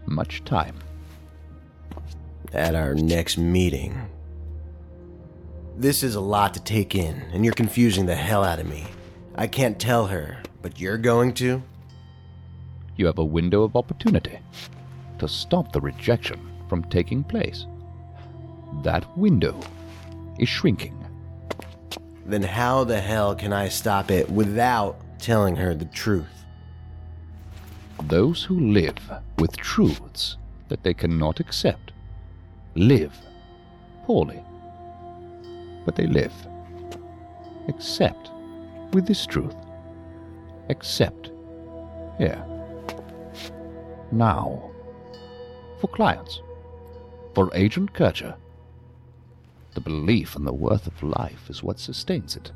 much 0.06 0.44
time. 0.44 0.76
At 2.52 2.74
our 2.74 2.94
next 2.94 3.38
meeting. 3.38 4.13
This 5.76 6.04
is 6.04 6.14
a 6.14 6.20
lot 6.20 6.54
to 6.54 6.60
take 6.60 6.94
in, 6.94 7.20
and 7.32 7.44
you're 7.44 7.52
confusing 7.52 8.06
the 8.06 8.14
hell 8.14 8.44
out 8.44 8.60
of 8.60 8.68
me. 8.68 8.86
I 9.34 9.48
can't 9.48 9.76
tell 9.76 10.06
her, 10.06 10.38
but 10.62 10.78
you're 10.78 10.96
going 10.96 11.34
to? 11.34 11.60
You 12.96 13.06
have 13.06 13.18
a 13.18 13.24
window 13.24 13.64
of 13.64 13.74
opportunity 13.74 14.38
to 15.18 15.26
stop 15.26 15.72
the 15.72 15.80
rejection 15.80 16.38
from 16.68 16.84
taking 16.84 17.24
place. 17.24 17.66
That 18.84 19.18
window 19.18 19.58
is 20.38 20.48
shrinking. 20.48 20.96
Then 22.24 22.44
how 22.44 22.84
the 22.84 23.00
hell 23.00 23.34
can 23.34 23.52
I 23.52 23.68
stop 23.68 24.12
it 24.12 24.30
without 24.30 25.00
telling 25.18 25.56
her 25.56 25.74
the 25.74 25.86
truth? 25.86 26.44
Those 28.04 28.44
who 28.44 28.60
live 28.60 28.98
with 29.38 29.56
truths 29.56 30.36
that 30.68 30.84
they 30.84 30.94
cannot 30.94 31.40
accept 31.40 31.90
live 32.76 33.16
poorly. 34.04 34.40
But 35.84 35.96
they 35.96 36.06
live. 36.06 36.34
Accept 37.68 38.30
with 38.92 39.06
this 39.06 39.26
truth. 39.26 39.56
Accept 40.68 41.30
here. 42.18 42.44
Now. 44.12 44.70
For 45.80 45.88
clients. 45.88 46.40
For 47.34 47.50
Agent 47.54 47.92
Kircher. 47.92 48.36
The 49.74 49.80
belief 49.80 50.36
in 50.36 50.44
the 50.44 50.52
worth 50.52 50.86
of 50.86 51.02
life 51.02 51.50
is 51.50 51.62
what 51.62 51.80
sustains 51.80 52.36
it. 52.36 52.52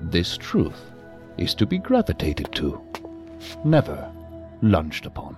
This 0.00 0.38
truth 0.38 0.90
is 1.36 1.54
to 1.54 1.66
be 1.66 1.78
gravitated 1.78 2.50
to, 2.52 2.80
never 3.64 4.10
lunged 4.62 5.04
upon, 5.04 5.36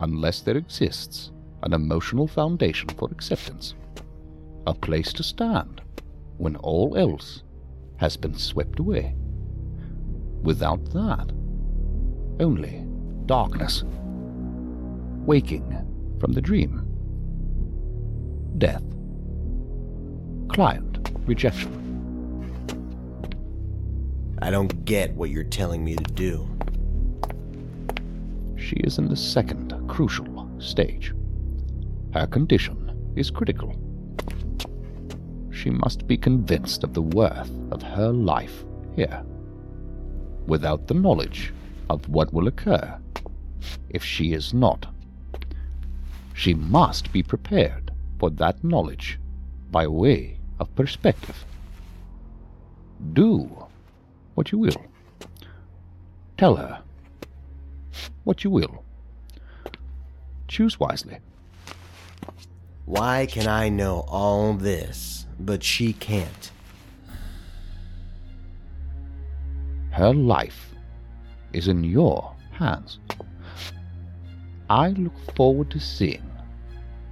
unless 0.00 0.40
there 0.40 0.56
exists 0.56 1.30
an 1.62 1.74
emotional 1.74 2.26
foundation 2.26 2.88
for 2.88 3.08
acceptance, 3.10 3.74
a 4.66 4.74
place 4.74 5.12
to 5.14 5.22
stand 5.22 5.80
when 6.38 6.56
all 6.56 6.96
else 6.96 7.42
has 7.96 8.16
been 8.16 8.34
swept 8.34 8.78
away. 8.78 9.14
Without 10.42 10.84
that, 10.92 11.32
only 12.40 12.84
darkness, 13.26 13.84
waking 15.24 15.64
from 16.20 16.32
the 16.32 16.40
dream, 16.40 16.86
death, 18.58 18.82
client 20.48 21.10
rejection. 21.26 21.72
I 24.40 24.50
don't 24.50 24.84
get 24.84 25.14
what 25.14 25.30
you're 25.30 25.44
telling 25.44 25.84
me 25.84 25.96
to 25.96 26.04
do. 26.12 26.46
She 28.56 28.76
is 28.76 28.98
in 28.98 29.08
the 29.08 29.16
second 29.16 29.72
crucial 29.88 30.50
stage. 30.58 31.14
Her 32.12 32.26
condition 32.26 33.12
is 33.16 33.30
critical. 33.30 33.74
She 35.66 35.70
must 35.70 36.06
be 36.06 36.16
convinced 36.16 36.84
of 36.84 36.94
the 36.94 37.02
worth 37.02 37.50
of 37.72 37.82
her 37.82 38.12
life 38.12 38.64
here, 38.94 39.24
without 40.46 40.86
the 40.86 40.94
knowledge 40.94 41.52
of 41.90 42.08
what 42.08 42.32
will 42.32 42.46
occur 42.46 42.96
if 43.90 44.04
she 44.04 44.32
is 44.32 44.54
not. 44.54 44.86
She 46.34 46.54
must 46.54 47.10
be 47.10 47.20
prepared 47.20 47.90
for 48.20 48.30
that 48.30 48.62
knowledge 48.62 49.18
by 49.72 49.88
way 49.88 50.38
of 50.60 50.72
perspective. 50.76 51.44
Do 53.12 53.66
what 54.36 54.52
you 54.52 54.58
will. 54.58 54.86
Tell 56.38 56.54
her 56.54 56.80
what 58.22 58.44
you 58.44 58.50
will. 58.50 58.84
Choose 60.46 60.78
wisely. 60.78 61.18
Why 62.84 63.26
can 63.26 63.48
I 63.48 63.68
know 63.68 64.04
all 64.06 64.54
this, 64.54 65.25
but 65.38 65.62
she 65.62 65.92
can't? 65.92 66.50
Her 69.90 70.12
life 70.12 70.74
is 71.52 71.68
in 71.68 71.84
your 71.84 72.34
hands. 72.50 72.98
I 74.68 74.88
look 74.90 75.16
forward 75.36 75.70
to 75.70 75.80
seeing 75.80 76.30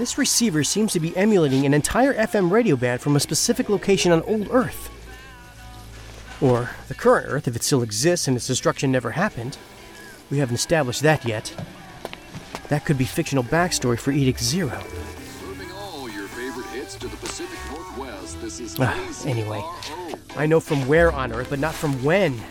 This 0.02 0.18
receiver 0.18 0.64
seems 0.64 0.94
to 0.94 1.00
be 1.00 1.16
emulating 1.16 1.64
an 1.64 1.76
entire 1.76 2.16
FM 2.16 2.50
radio 2.50 2.76
band 2.76 3.02
from 3.02 3.16
a 3.16 3.20
specific 3.20 3.70
location 3.70 4.12
on 4.12 4.24
old 4.24 4.48
Earth. 4.50 4.90
Or 6.42 6.72
the 6.88 6.96
current 6.96 7.28
Earth, 7.30 7.48
if 7.48 7.56
it 7.56 7.62
still 7.62 7.84
exists 7.84 8.28
and 8.28 8.36
its 8.36 8.48
destruction 8.48 8.92
never 8.92 9.12
happened. 9.12 9.60
We 10.32 10.40
haven't 10.40 10.56
established 10.56 11.04
that 11.04 11.24
yet. 11.24 11.54
That 12.70 12.84
could 12.84 12.98
be 12.98 13.06
fictional 13.06 13.44
backstory 13.44 14.00
for 14.00 14.10
Edict 14.10 14.40
Zero. 14.40 14.84
All 15.76 16.10
your 16.10 16.28
favorite 16.30 16.66
hits 16.70 16.96
to 16.96 17.08
the 17.08 17.18
Pacific 17.18 17.60
Northwest. 17.72 18.42
This 18.42 18.60
is 18.60 18.78
Ah, 18.80 19.28
anyway, 19.28 19.64
I 20.36 20.48
know 20.48 20.60
from 20.60 20.88
where 20.88 21.12
on 21.12 21.32
Earth, 21.32 21.52
but 21.52 21.60
not 21.60 21.76
from 21.76 22.04
when. 22.04 22.42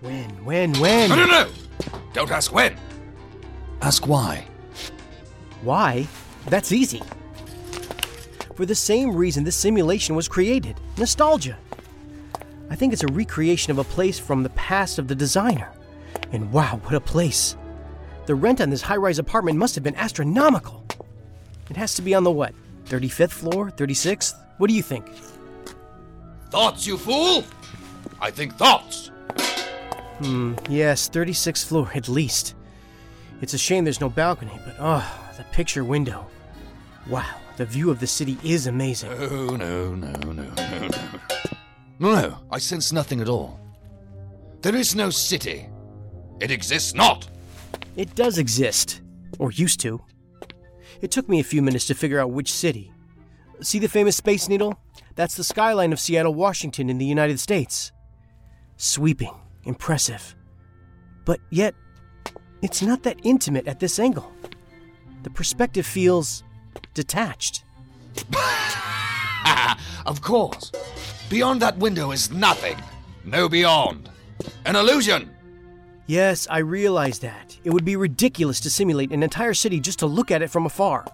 When, 0.00 0.30
when, 0.42 0.72
when? 0.80 1.10
No, 1.10 1.16
no, 1.16 1.26
no! 1.26 1.50
Don't 2.14 2.30
ask 2.30 2.50
when. 2.50 2.78
Ask 3.82 4.06
why. 4.06 4.46
Why? 5.60 6.08
That's 6.48 6.72
easy. 6.72 7.02
For 8.54 8.66
the 8.66 8.74
same 8.74 9.14
reason 9.14 9.44
this 9.44 9.56
simulation 9.56 10.16
was 10.16 10.28
created 10.28 10.80
nostalgia. 10.96 11.56
I 12.70 12.74
think 12.74 12.92
it's 12.92 13.04
a 13.04 13.12
recreation 13.12 13.70
of 13.70 13.78
a 13.78 13.84
place 13.84 14.18
from 14.18 14.42
the 14.42 14.50
past 14.50 14.98
of 14.98 15.08
the 15.08 15.14
designer. 15.14 15.70
And 16.32 16.52
wow, 16.52 16.80
what 16.84 16.94
a 16.94 17.00
place! 17.00 17.56
The 18.26 18.34
rent 18.34 18.60
on 18.60 18.68
this 18.68 18.82
high 18.82 18.96
rise 18.96 19.18
apartment 19.18 19.58
must 19.58 19.74
have 19.74 19.84
been 19.84 19.94
astronomical. 19.94 20.84
It 21.70 21.76
has 21.76 21.94
to 21.94 22.02
be 22.02 22.14
on 22.14 22.24
the 22.24 22.30
what? 22.30 22.54
35th 22.86 23.30
floor? 23.30 23.70
36th? 23.70 24.34
What 24.58 24.68
do 24.68 24.74
you 24.74 24.82
think? 24.82 25.06
Thoughts, 26.50 26.86
you 26.86 26.98
fool! 26.98 27.44
I 28.20 28.30
think 28.30 28.56
thoughts. 28.56 29.10
Hmm, 30.18 30.54
yes, 30.68 31.08
36th 31.08 31.64
floor 31.66 31.90
at 31.94 32.08
least. 32.08 32.54
It's 33.40 33.54
a 33.54 33.58
shame 33.58 33.84
there's 33.84 34.00
no 34.00 34.08
balcony, 34.08 34.58
but 34.64 34.74
oh, 34.80 35.30
the 35.36 35.44
picture 35.44 35.84
window. 35.84 36.26
Wow, 37.08 37.36
the 37.56 37.64
view 37.64 37.90
of 37.90 38.00
the 38.00 38.06
city 38.06 38.36
is 38.44 38.66
amazing. 38.66 39.10
Oh, 39.12 39.56
no, 39.56 39.94
no, 39.94 40.12
no, 40.12 40.32
no, 40.32 40.88
no. 40.88 41.08
No, 41.98 42.14
no, 42.14 42.38
I 42.50 42.58
sense 42.58 42.92
nothing 42.92 43.20
at 43.20 43.28
all. 43.28 43.58
There 44.60 44.76
is 44.76 44.94
no 44.94 45.08
city. 45.08 45.68
It 46.40 46.50
exists 46.50 46.94
not. 46.94 47.28
It 47.96 48.14
does 48.14 48.38
exist, 48.38 49.00
or 49.38 49.50
used 49.50 49.80
to. 49.80 50.00
It 51.00 51.10
took 51.10 51.28
me 51.28 51.40
a 51.40 51.44
few 51.44 51.62
minutes 51.62 51.86
to 51.86 51.94
figure 51.94 52.20
out 52.20 52.30
which 52.30 52.52
city. 52.52 52.92
See 53.60 53.78
the 53.78 53.88
famous 53.88 54.16
Space 54.16 54.48
Needle? 54.48 54.78
That's 55.14 55.34
the 55.34 55.44
skyline 55.44 55.92
of 55.92 56.00
Seattle, 56.00 56.34
Washington, 56.34 56.90
in 56.90 56.98
the 56.98 57.06
United 57.06 57.40
States. 57.40 57.90
Sweeping, 58.76 59.34
impressive. 59.64 60.36
But 61.24 61.40
yet, 61.50 61.74
it's 62.62 62.82
not 62.82 63.02
that 63.02 63.18
intimate 63.24 63.66
at 63.66 63.80
this 63.80 63.98
angle. 63.98 64.32
The 65.22 65.30
perspective 65.30 65.86
feels 65.86 66.44
detached. 66.98 67.62
of 70.06 70.20
course. 70.20 70.72
Beyond 71.30 71.62
that 71.62 71.78
window 71.78 72.10
is 72.10 72.32
nothing. 72.32 72.76
No 73.24 73.48
beyond. 73.48 74.10
An 74.64 74.74
illusion. 74.74 75.30
Yes, 76.08 76.48
I 76.50 76.58
realize 76.58 77.20
that. 77.20 77.56
It 77.62 77.70
would 77.70 77.84
be 77.84 77.94
ridiculous 77.94 78.58
to 78.60 78.70
simulate 78.70 79.12
an 79.12 79.22
entire 79.22 79.54
city 79.54 79.78
just 79.78 80.00
to 80.00 80.06
look 80.06 80.32
at 80.32 80.42
it 80.42 80.50
from 80.50 80.66
afar. 80.66 81.06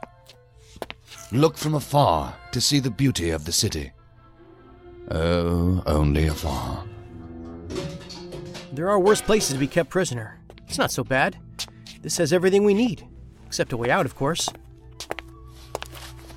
Look 1.30 1.58
from 1.58 1.74
afar 1.74 2.34
to 2.52 2.60
see 2.62 2.80
the 2.80 2.90
beauty 2.90 3.28
of 3.28 3.44
the 3.44 3.52
city. 3.52 3.92
Oh, 5.10 5.82
only 5.84 6.28
afar. 6.28 6.84
There 8.72 8.88
are 8.88 8.98
worse 8.98 9.20
places 9.20 9.52
to 9.52 9.58
be 9.58 9.66
kept 9.66 9.90
prisoner. 9.90 10.40
It's 10.66 10.78
not 10.78 10.90
so 10.90 11.04
bad. 11.04 11.36
This 12.00 12.16
has 12.16 12.32
everything 12.32 12.64
we 12.64 12.72
need, 12.72 13.06
except 13.46 13.72
a 13.72 13.76
way 13.76 13.90
out, 13.90 14.06
of 14.06 14.14
course. 14.14 14.48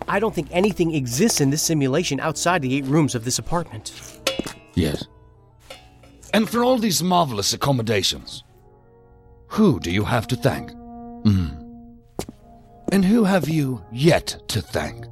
I 0.08 0.20
don't 0.20 0.34
think 0.34 0.48
anything 0.52 0.93
exists 0.93 1.41
in 1.41 1.50
this 1.50 1.62
simulation 1.62 2.20
outside 2.20 2.62
the 2.62 2.76
eight 2.76 2.86
rooms 2.86 3.13
of 3.13 3.26
this 3.26 3.39
apartment. 3.39 3.91
Yes. 4.74 5.06
And 6.34 6.50
for 6.50 6.63
all 6.63 6.78
these 6.78 7.04
marvelous 7.04 7.54
accommodations, 7.54 8.43
who 9.48 9.80
do 9.80 9.91
you 9.91 10.04
have 10.04 10.28
to 10.28 10.36
thank? 10.36 10.72
Hmm. 10.72 11.48
And 12.91 13.04
who 13.04 13.26
have 13.26 13.50
you 13.50 13.84
yet 13.91 14.39
to 14.48 14.62
thank? 14.62 15.06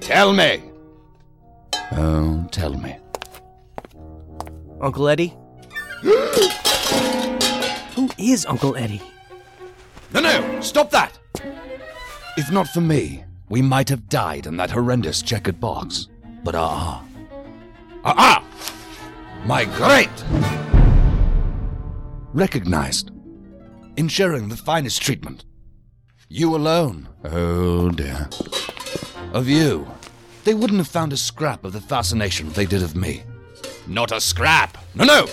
Tell 0.00 0.32
me! 0.32 0.62
Oh, 1.92 2.46
tell 2.50 2.74
me. 2.74 2.96
Uncle 4.80 5.08
Eddie? 5.08 5.34
Who 7.94 8.10
is 8.18 8.44
Uncle 8.46 8.76
Eddie? 8.76 9.00
No, 10.12 10.20
no! 10.20 10.60
Stop 10.60 10.90
that! 10.90 11.18
If 12.36 12.50
not 12.50 12.68
for 12.68 12.80
me, 12.80 13.23
we 13.48 13.62
might 13.62 13.88
have 13.88 14.08
died 14.08 14.46
in 14.46 14.56
that 14.56 14.70
horrendous 14.70 15.22
checkered 15.22 15.60
box. 15.60 16.08
But 16.42 16.54
ah. 16.54 17.04
Ah 18.04 18.14
ah! 18.16 18.44
My 19.44 19.64
great! 19.64 20.10
Recognized. 22.32 23.10
Ensuring 23.96 24.48
the 24.48 24.56
finest 24.56 25.02
treatment. 25.02 25.44
You 26.28 26.56
alone. 26.56 27.08
Oh 27.24 27.90
dear. 27.90 28.28
Of 29.32 29.48
you. 29.48 29.86
They 30.44 30.54
wouldn't 30.54 30.78
have 30.78 30.88
found 30.88 31.12
a 31.12 31.16
scrap 31.16 31.64
of 31.64 31.72
the 31.72 31.80
fascination 31.80 32.50
they 32.50 32.66
did 32.66 32.82
of 32.82 32.96
me. 32.96 33.22
Not 33.86 34.12
a 34.12 34.20
scrap! 34.20 34.78
No, 34.94 35.04
no! 35.04 35.26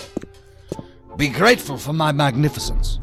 Be 1.18 1.30
grateful 1.30 1.78
for 1.78 1.94
my 1.94 2.12
magnificence. 2.12 3.00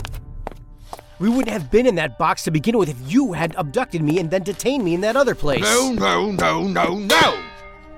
We 1.18 1.28
wouldn't 1.28 1.48
have 1.48 1.70
been 1.70 1.86
in 1.86 1.96
that 1.96 2.18
box 2.18 2.44
to 2.44 2.50
begin 2.50 2.78
with 2.78 2.88
if 2.88 2.96
you 3.12 3.32
had 3.32 3.54
abducted 3.56 4.02
me 4.02 4.18
and 4.18 4.30
then 4.30 4.44
detained 4.44 4.84
me 4.84 4.94
in 4.94 5.00
that 5.00 5.16
other 5.16 5.34
place. 5.34 5.62
No, 5.62 5.92
no, 5.92 6.30
no, 6.30 6.62
no, 6.62 6.94
no! 6.94 7.44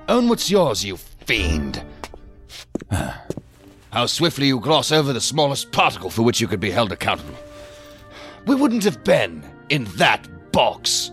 Own 0.09 0.27
what's 0.27 0.49
yours, 0.49 0.83
you 0.83 0.97
fiend. 0.97 1.83
How 3.91 4.05
swiftly 4.05 4.47
you 4.47 4.59
gloss 4.59 4.91
over 4.91 5.13
the 5.13 5.21
smallest 5.21 5.71
particle 5.71 6.09
for 6.09 6.23
which 6.23 6.41
you 6.41 6.47
could 6.47 6.59
be 6.59 6.71
held 6.71 6.91
accountable. 6.91 7.35
We 8.47 8.55
wouldn't 8.55 8.83
have 8.85 9.03
been 9.03 9.43
in 9.69 9.83
that 9.97 10.51
box 10.51 11.11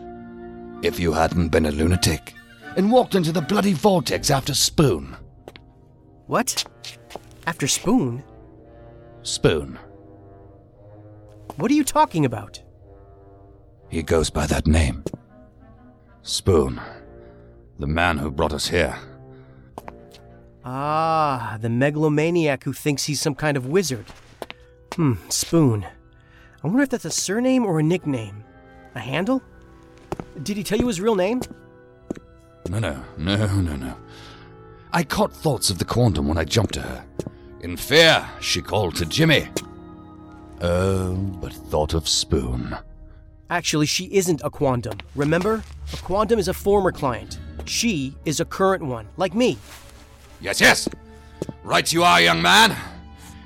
if 0.82 0.98
you 0.98 1.12
hadn't 1.12 1.48
been 1.48 1.66
a 1.66 1.70
lunatic 1.70 2.34
and 2.76 2.90
walked 2.90 3.14
into 3.14 3.32
the 3.32 3.42
bloody 3.42 3.72
vortex 3.72 4.30
after 4.30 4.54
Spoon. 4.54 5.16
What? 6.26 6.64
After 7.46 7.66
Spoon? 7.66 8.22
Spoon. 9.22 9.78
What 11.58 11.72
are 11.72 11.74
you 11.74 11.82
talking 11.82 12.24
about? 12.24 12.62
He 13.88 14.04
goes 14.04 14.30
by 14.30 14.46
that 14.46 14.68
name. 14.68 15.02
Spoon. 16.22 16.80
The 17.80 17.86
man 17.88 18.16
who 18.16 18.30
brought 18.30 18.52
us 18.52 18.68
here. 18.68 18.96
Ah, 20.64 21.58
the 21.60 21.68
megalomaniac 21.68 22.62
who 22.62 22.72
thinks 22.72 23.04
he's 23.04 23.20
some 23.20 23.34
kind 23.34 23.56
of 23.56 23.66
wizard. 23.66 24.06
Hmm, 24.94 25.14
Spoon. 25.30 25.84
I 26.62 26.66
wonder 26.66 26.82
if 26.82 26.90
that's 26.90 27.04
a 27.04 27.10
surname 27.10 27.66
or 27.66 27.80
a 27.80 27.82
nickname. 27.82 28.44
A 28.94 29.00
handle? 29.00 29.42
Did 30.44 30.56
he 30.56 30.62
tell 30.62 30.78
you 30.78 30.86
his 30.86 31.00
real 31.00 31.16
name? 31.16 31.40
No, 32.68 32.78
no, 32.78 33.02
no, 33.16 33.60
no, 33.60 33.74
no. 33.74 33.96
I 34.92 35.02
caught 35.02 35.32
thoughts 35.32 35.70
of 35.70 35.78
the 35.78 35.84
quantum 35.84 36.28
when 36.28 36.38
I 36.38 36.44
jumped 36.44 36.74
to 36.74 36.82
her. 36.82 37.04
In 37.62 37.76
fear, 37.76 38.28
she 38.40 38.62
called 38.62 38.94
to 38.96 39.06
Jimmy. 39.06 39.48
Oh, 40.60 41.14
but 41.14 41.52
thought 41.52 41.94
of 41.94 42.08
Spoon. 42.08 42.76
Actually, 43.50 43.86
she 43.86 44.04
isn't 44.14 44.42
a 44.44 44.50
quantum. 44.50 44.98
Remember? 45.14 45.62
A 45.92 45.96
quantum 45.98 46.38
is 46.38 46.48
a 46.48 46.54
former 46.54 46.92
client. 46.92 47.38
She 47.64 48.14
is 48.24 48.40
a 48.40 48.44
current 48.44 48.82
one, 48.82 49.06
like 49.16 49.34
me. 49.34 49.58
Yes, 50.40 50.60
yes! 50.60 50.88
Right 51.62 51.90
you 51.92 52.02
are, 52.02 52.20
young 52.20 52.42
man! 52.42 52.76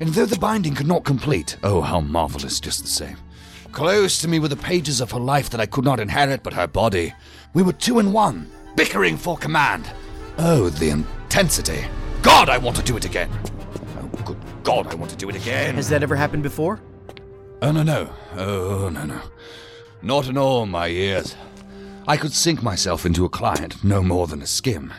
And 0.00 0.10
though 0.10 0.26
the 0.26 0.38
binding 0.38 0.74
could 0.74 0.88
not 0.88 1.04
complete, 1.04 1.56
oh, 1.62 1.80
how 1.80 2.00
marvelous 2.00 2.60
just 2.60 2.82
the 2.82 2.88
same. 2.88 3.16
Close 3.70 4.20
to 4.20 4.28
me 4.28 4.38
were 4.38 4.48
the 4.48 4.56
pages 4.56 5.00
of 5.00 5.10
her 5.12 5.20
life 5.20 5.50
that 5.50 5.60
I 5.60 5.66
could 5.66 5.84
not 5.84 6.00
inherit, 6.00 6.42
but 6.42 6.52
her 6.52 6.66
body. 6.66 7.14
We 7.54 7.62
were 7.62 7.72
two 7.72 7.98
in 8.00 8.12
one, 8.12 8.50
bickering 8.76 9.16
for 9.16 9.36
command. 9.36 9.88
Oh, 10.38 10.68
the 10.68 10.90
intensity. 10.90 11.84
God, 12.22 12.48
I 12.48 12.58
want 12.58 12.76
to 12.76 12.82
do 12.82 12.96
it 12.96 13.04
again. 13.04 13.30
Oh, 13.98 14.08
good 14.24 14.38
God, 14.62 14.86
I 14.88 14.94
want 14.94 15.10
to 15.10 15.16
do 15.16 15.28
it 15.28 15.36
again. 15.36 15.74
Has 15.76 15.88
that 15.88 16.02
ever 16.02 16.16
happened 16.16 16.42
before? 16.42 16.80
Oh, 17.62 17.70
no, 17.70 17.84
no. 17.84 18.10
Oh, 18.34 18.88
no, 18.88 19.04
no. 19.04 19.20
Not 20.02 20.26
in 20.26 20.36
all 20.36 20.66
my 20.66 20.88
years. 20.88 21.36
I 22.08 22.16
could 22.16 22.32
sink 22.32 22.60
myself 22.60 23.06
into 23.06 23.24
a 23.24 23.28
client, 23.28 23.84
no 23.84 24.02
more 24.02 24.26
than 24.26 24.42
a 24.42 24.48
skim, 24.48 24.92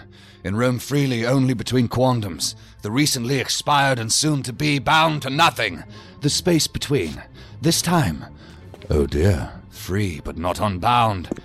and 0.45 0.57
roam 0.57 0.79
freely 0.79 1.25
only 1.25 1.53
between 1.53 1.89
quantums, 1.89 2.55
the 2.81 2.89
recently 2.89 3.39
expired 3.39 3.99
and 3.99 4.09
soon 4.13 4.43
to 4.43 4.53
be 4.53 4.79
bound 4.79 5.23
to 5.23 5.29
nothing, 5.29 5.83
the 6.21 6.29
space 6.29 6.65
between. 6.65 7.21
This 7.61 7.81
time, 7.81 8.23
oh 8.89 9.07
dear, 9.07 9.61
free 9.69 10.21
but 10.23 10.37
not 10.37 10.61
unbound. 10.61 11.37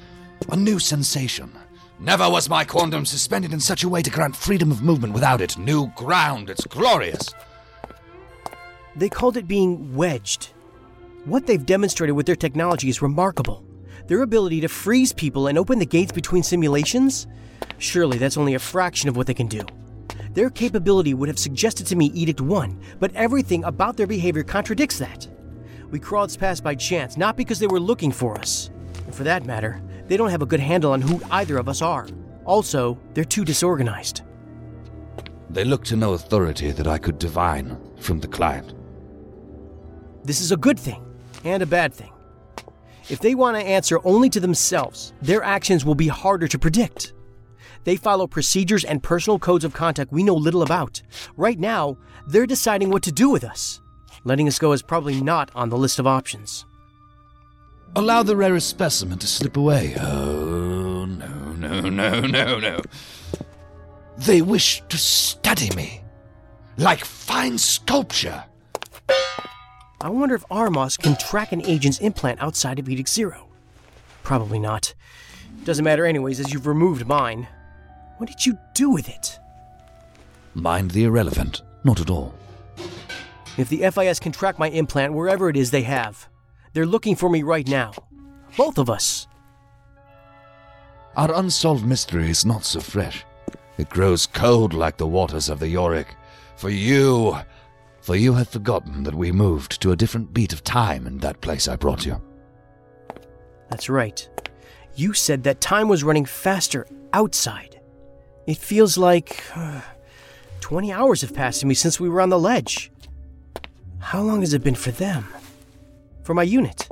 A 0.52 0.56
new 0.56 0.78
sensation. 0.78 1.50
Never 1.98 2.30
was 2.30 2.48
my 2.48 2.64
quantum 2.64 3.04
suspended 3.04 3.52
in 3.52 3.58
such 3.58 3.82
a 3.82 3.88
way 3.88 4.02
to 4.02 4.10
grant 4.10 4.36
freedom 4.36 4.70
of 4.70 4.82
movement 4.82 5.14
without 5.14 5.40
it. 5.40 5.58
New 5.58 5.88
ground, 5.96 6.48
it's 6.48 6.64
glorious. 6.66 7.34
They 8.94 9.08
called 9.08 9.36
it 9.36 9.48
being 9.48 9.96
wedged. 9.96 10.50
What 11.28 11.46
they've 11.46 11.66
demonstrated 11.66 12.16
with 12.16 12.24
their 12.24 12.34
technology 12.34 12.88
is 12.88 13.02
remarkable. 13.02 13.62
Their 14.06 14.22
ability 14.22 14.62
to 14.62 14.68
freeze 14.68 15.12
people 15.12 15.48
and 15.48 15.58
open 15.58 15.78
the 15.78 15.84
gates 15.84 16.10
between 16.10 16.42
simulations? 16.42 17.26
Surely 17.76 18.16
that's 18.16 18.38
only 18.38 18.54
a 18.54 18.58
fraction 18.58 19.10
of 19.10 19.16
what 19.18 19.26
they 19.26 19.34
can 19.34 19.46
do. 19.46 19.60
Their 20.32 20.48
capability 20.48 21.12
would 21.12 21.28
have 21.28 21.38
suggested 21.38 21.86
to 21.88 21.96
me 21.96 22.06
Edict 22.14 22.40
1, 22.40 22.80
but 22.98 23.14
everything 23.14 23.62
about 23.64 23.98
their 23.98 24.06
behavior 24.06 24.42
contradicts 24.42 24.98
that. 25.00 25.28
We 25.90 25.98
crawled 25.98 26.38
past 26.38 26.64
by 26.64 26.74
chance, 26.74 27.18
not 27.18 27.36
because 27.36 27.58
they 27.58 27.66
were 27.66 27.78
looking 27.78 28.10
for 28.10 28.38
us. 28.38 28.70
And 29.04 29.14
for 29.14 29.24
that 29.24 29.44
matter, 29.44 29.82
they 30.06 30.16
don't 30.16 30.30
have 30.30 30.40
a 30.40 30.46
good 30.46 30.60
handle 30.60 30.92
on 30.92 31.02
who 31.02 31.20
either 31.30 31.58
of 31.58 31.68
us 31.68 31.82
are. 31.82 32.06
Also, 32.46 32.98
they're 33.12 33.22
too 33.22 33.44
disorganized. 33.44 34.22
They 35.50 35.64
look 35.64 35.84
to 35.84 35.96
no 35.96 36.14
authority 36.14 36.70
that 36.70 36.86
I 36.86 36.96
could 36.96 37.18
divine 37.18 37.76
from 38.00 38.18
the 38.18 38.28
client. 38.28 38.72
This 40.24 40.40
is 40.40 40.52
a 40.52 40.56
good 40.56 40.80
thing 40.80 41.04
and 41.44 41.62
a 41.62 41.66
bad 41.66 41.94
thing. 41.94 42.12
If 43.08 43.20
they 43.20 43.34
want 43.34 43.56
to 43.56 43.62
answer 43.62 44.00
only 44.04 44.28
to 44.30 44.40
themselves, 44.40 45.14
their 45.22 45.42
actions 45.42 45.84
will 45.84 45.94
be 45.94 46.08
harder 46.08 46.46
to 46.48 46.58
predict. 46.58 47.14
They 47.84 47.96
follow 47.96 48.26
procedures 48.26 48.84
and 48.84 49.02
personal 49.02 49.38
codes 49.38 49.64
of 49.64 49.72
conduct 49.72 50.12
we 50.12 50.22
know 50.22 50.34
little 50.34 50.62
about. 50.62 51.00
Right 51.36 51.58
now, 51.58 51.96
they're 52.26 52.46
deciding 52.46 52.90
what 52.90 53.02
to 53.04 53.12
do 53.12 53.30
with 53.30 53.44
us. 53.44 53.80
Letting 54.24 54.46
us 54.46 54.58
go 54.58 54.72
is 54.72 54.82
probably 54.82 55.20
not 55.22 55.50
on 55.54 55.70
the 55.70 55.78
list 55.78 55.98
of 55.98 56.06
options. 56.06 56.66
Allow 57.96 58.22
the 58.22 58.36
rarest 58.36 58.68
specimen 58.68 59.18
to 59.18 59.26
slip 59.26 59.56
away. 59.56 59.94
Oh, 59.98 61.06
no, 61.06 61.52
no, 61.52 61.80
no, 61.88 62.20
no, 62.20 62.58
no. 62.58 62.80
They 64.18 64.42
wish 64.42 64.82
to 64.88 64.98
study 64.98 65.70
me. 65.74 66.02
Like 66.76 67.04
fine 67.04 67.56
sculpture. 67.56 68.44
I 70.00 70.10
wonder 70.10 70.36
if 70.36 70.46
Armos 70.48 70.96
can 70.96 71.16
track 71.16 71.50
an 71.50 71.64
agent's 71.66 71.98
implant 71.98 72.40
outside 72.40 72.78
of 72.78 72.88
Edict 72.88 73.08
Zero. 73.08 73.48
Probably 74.22 74.60
not. 74.60 74.94
Doesn't 75.64 75.84
matter, 75.84 76.06
anyways, 76.06 76.38
as 76.38 76.52
you've 76.52 76.68
removed 76.68 77.06
mine. 77.06 77.48
What 78.18 78.28
did 78.28 78.46
you 78.46 78.56
do 78.74 78.90
with 78.90 79.08
it? 79.08 79.40
Mind 80.54 80.92
the 80.92 81.04
irrelevant. 81.04 81.62
Not 81.82 82.00
at 82.00 82.10
all. 82.10 82.32
If 83.56 83.68
the 83.68 83.90
FIS 83.90 84.20
can 84.20 84.30
track 84.30 84.56
my 84.56 84.68
implant 84.70 85.14
wherever 85.14 85.48
it 85.48 85.56
is 85.56 85.72
they 85.72 85.82
have, 85.82 86.28
they're 86.74 86.86
looking 86.86 87.16
for 87.16 87.28
me 87.28 87.42
right 87.42 87.66
now. 87.66 87.92
Both 88.56 88.78
of 88.78 88.88
us. 88.88 89.26
Our 91.16 91.34
unsolved 91.34 91.84
mystery 91.84 92.30
is 92.30 92.46
not 92.46 92.64
so 92.64 92.78
fresh. 92.78 93.24
It 93.78 93.88
grows 93.88 94.26
cold 94.26 94.74
like 94.74 94.96
the 94.96 95.08
waters 95.08 95.48
of 95.48 95.58
the 95.58 95.68
Yorick. 95.68 96.14
For 96.56 96.70
you, 96.70 97.36
for 98.08 98.16
you 98.16 98.32
have 98.32 98.48
forgotten 98.48 99.02
that 99.02 99.14
we 99.14 99.30
moved 99.30 99.82
to 99.82 99.92
a 99.92 99.96
different 99.96 100.32
beat 100.32 100.54
of 100.54 100.64
time 100.64 101.06
in 101.06 101.18
that 101.18 101.38
place 101.42 101.68
I 101.68 101.76
brought 101.76 102.06
you. 102.06 102.18
That's 103.68 103.90
right. 103.90 104.26
You 104.94 105.12
said 105.12 105.42
that 105.42 105.60
time 105.60 105.88
was 105.88 106.02
running 106.02 106.24
faster 106.24 106.86
outside. 107.12 107.78
It 108.46 108.56
feels 108.56 108.96
like 108.96 109.44
uh, 109.54 109.82
20 110.60 110.90
hours 110.90 111.20
have 111.20 111.34
passed 111.34 111.60
to 111.60 111.66
me 111.66 111.74
since 111.74 112.00
we 112.00 112.08
were 112.08 112.22
on 112.22 112.30
the 112.30 112.38
ledge. 112.38 112.90
How 113.98 114.22
long 114.22 114.40
has 114.40 114.54
it 114.54 114.64
been 114.64 114.74
for 114.74 114.90
them? 114.90 115.28
For 116.22 116.32
my 116.32 116.44
unit? 116.44 116.88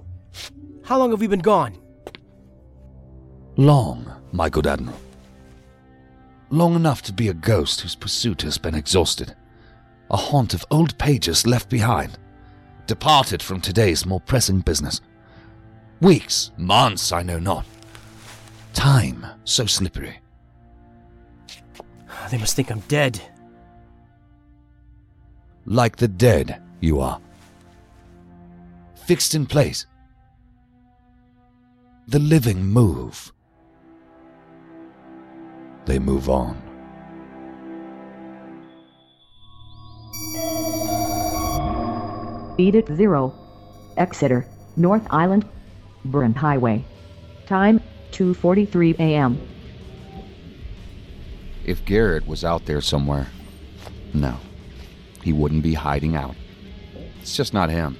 How 0.84 0.98
long 0.98 1.12
have 1.12 1.20
we 1.20 1.28
been 1.28 1.38
gone? 1.38 1.78
Long, 3.56 4.12
my 4.32 4.50
good 4.50 4.66
Admiral. 4.66 5.00
Long 6.50 6.74
enough 6.74 7.00
to 7.04 7.14
be 7.14 7.28
a 7.28 7.32
ghost 7.32 7.80
whose 7.80 7.94
pursuit 7.94 8.42
has 8.42 8.58
been 8.58 8.74
exhausted. 8.74 9.34
A 10.10 10.16
haunt 10.16 10.54
of 10.54 10.64
old 10.70 10.96
pages 10.98 11.46
left 11.46 11.68
behind. 11.68 12.18
Departed 12.86 13.42
from 13.42 13.60
today's 13.60 14.06
more 14.06 14.20
pressing 14.20 14.60
business. 14.60 15.00
Weeks, 16.00 16.52
months, 16.56 17.10
I 17.10 17.22
know 17.22 17.38
not. 17.38 17.66
Time 18.72 19.26
so 19.44 19.66
slippery. 19.66 20.18
They 22.30 22.38
must 22.38 22.56
think 22.56 22.70
I'm 22.70 22.80
dead. 22.88 23.20
Like 25.64 25.96
the 25.96 26.08
dead, 26.08 26.60
you 26.80 27.00
are. 27.00 27.20
Fixed 29.06 29.34
in 29.34 29.46
place. 29.46 29.86
The 32.08 32.18
living 32.18 32.64
move. 32.64 33.32
They 35.86 35.98
move 35.98 36.28
on. 36.28 36.65
Edict 42.58 42.94
Zero. 42.96 43.34
Exeter, 43.96 44.46
North 44.76 45.06
Island, 45.10 45.46
Burn 46.04 46.34
Highway. 46.34 46.84
Time 47.46 47.80
2:43 48.12 48.98
a.m. 48.98 49.40
If 51.64 51.84
Garrett 51.84 52.26
was 52.26 52.44
out 52.44 52.66
there 52.66 52.80
somewhere, 52.80 53.26
no, 54.14 54.36
he 55.22 55.32
wouldn't 55.32 55.62
be 55.62 55.74
hiding 55.74 56.14
out. 56.16 56.34
It's 57.20 57.36
just 57.36 57.52
not 57.52 57.70
him. 57.70 57.96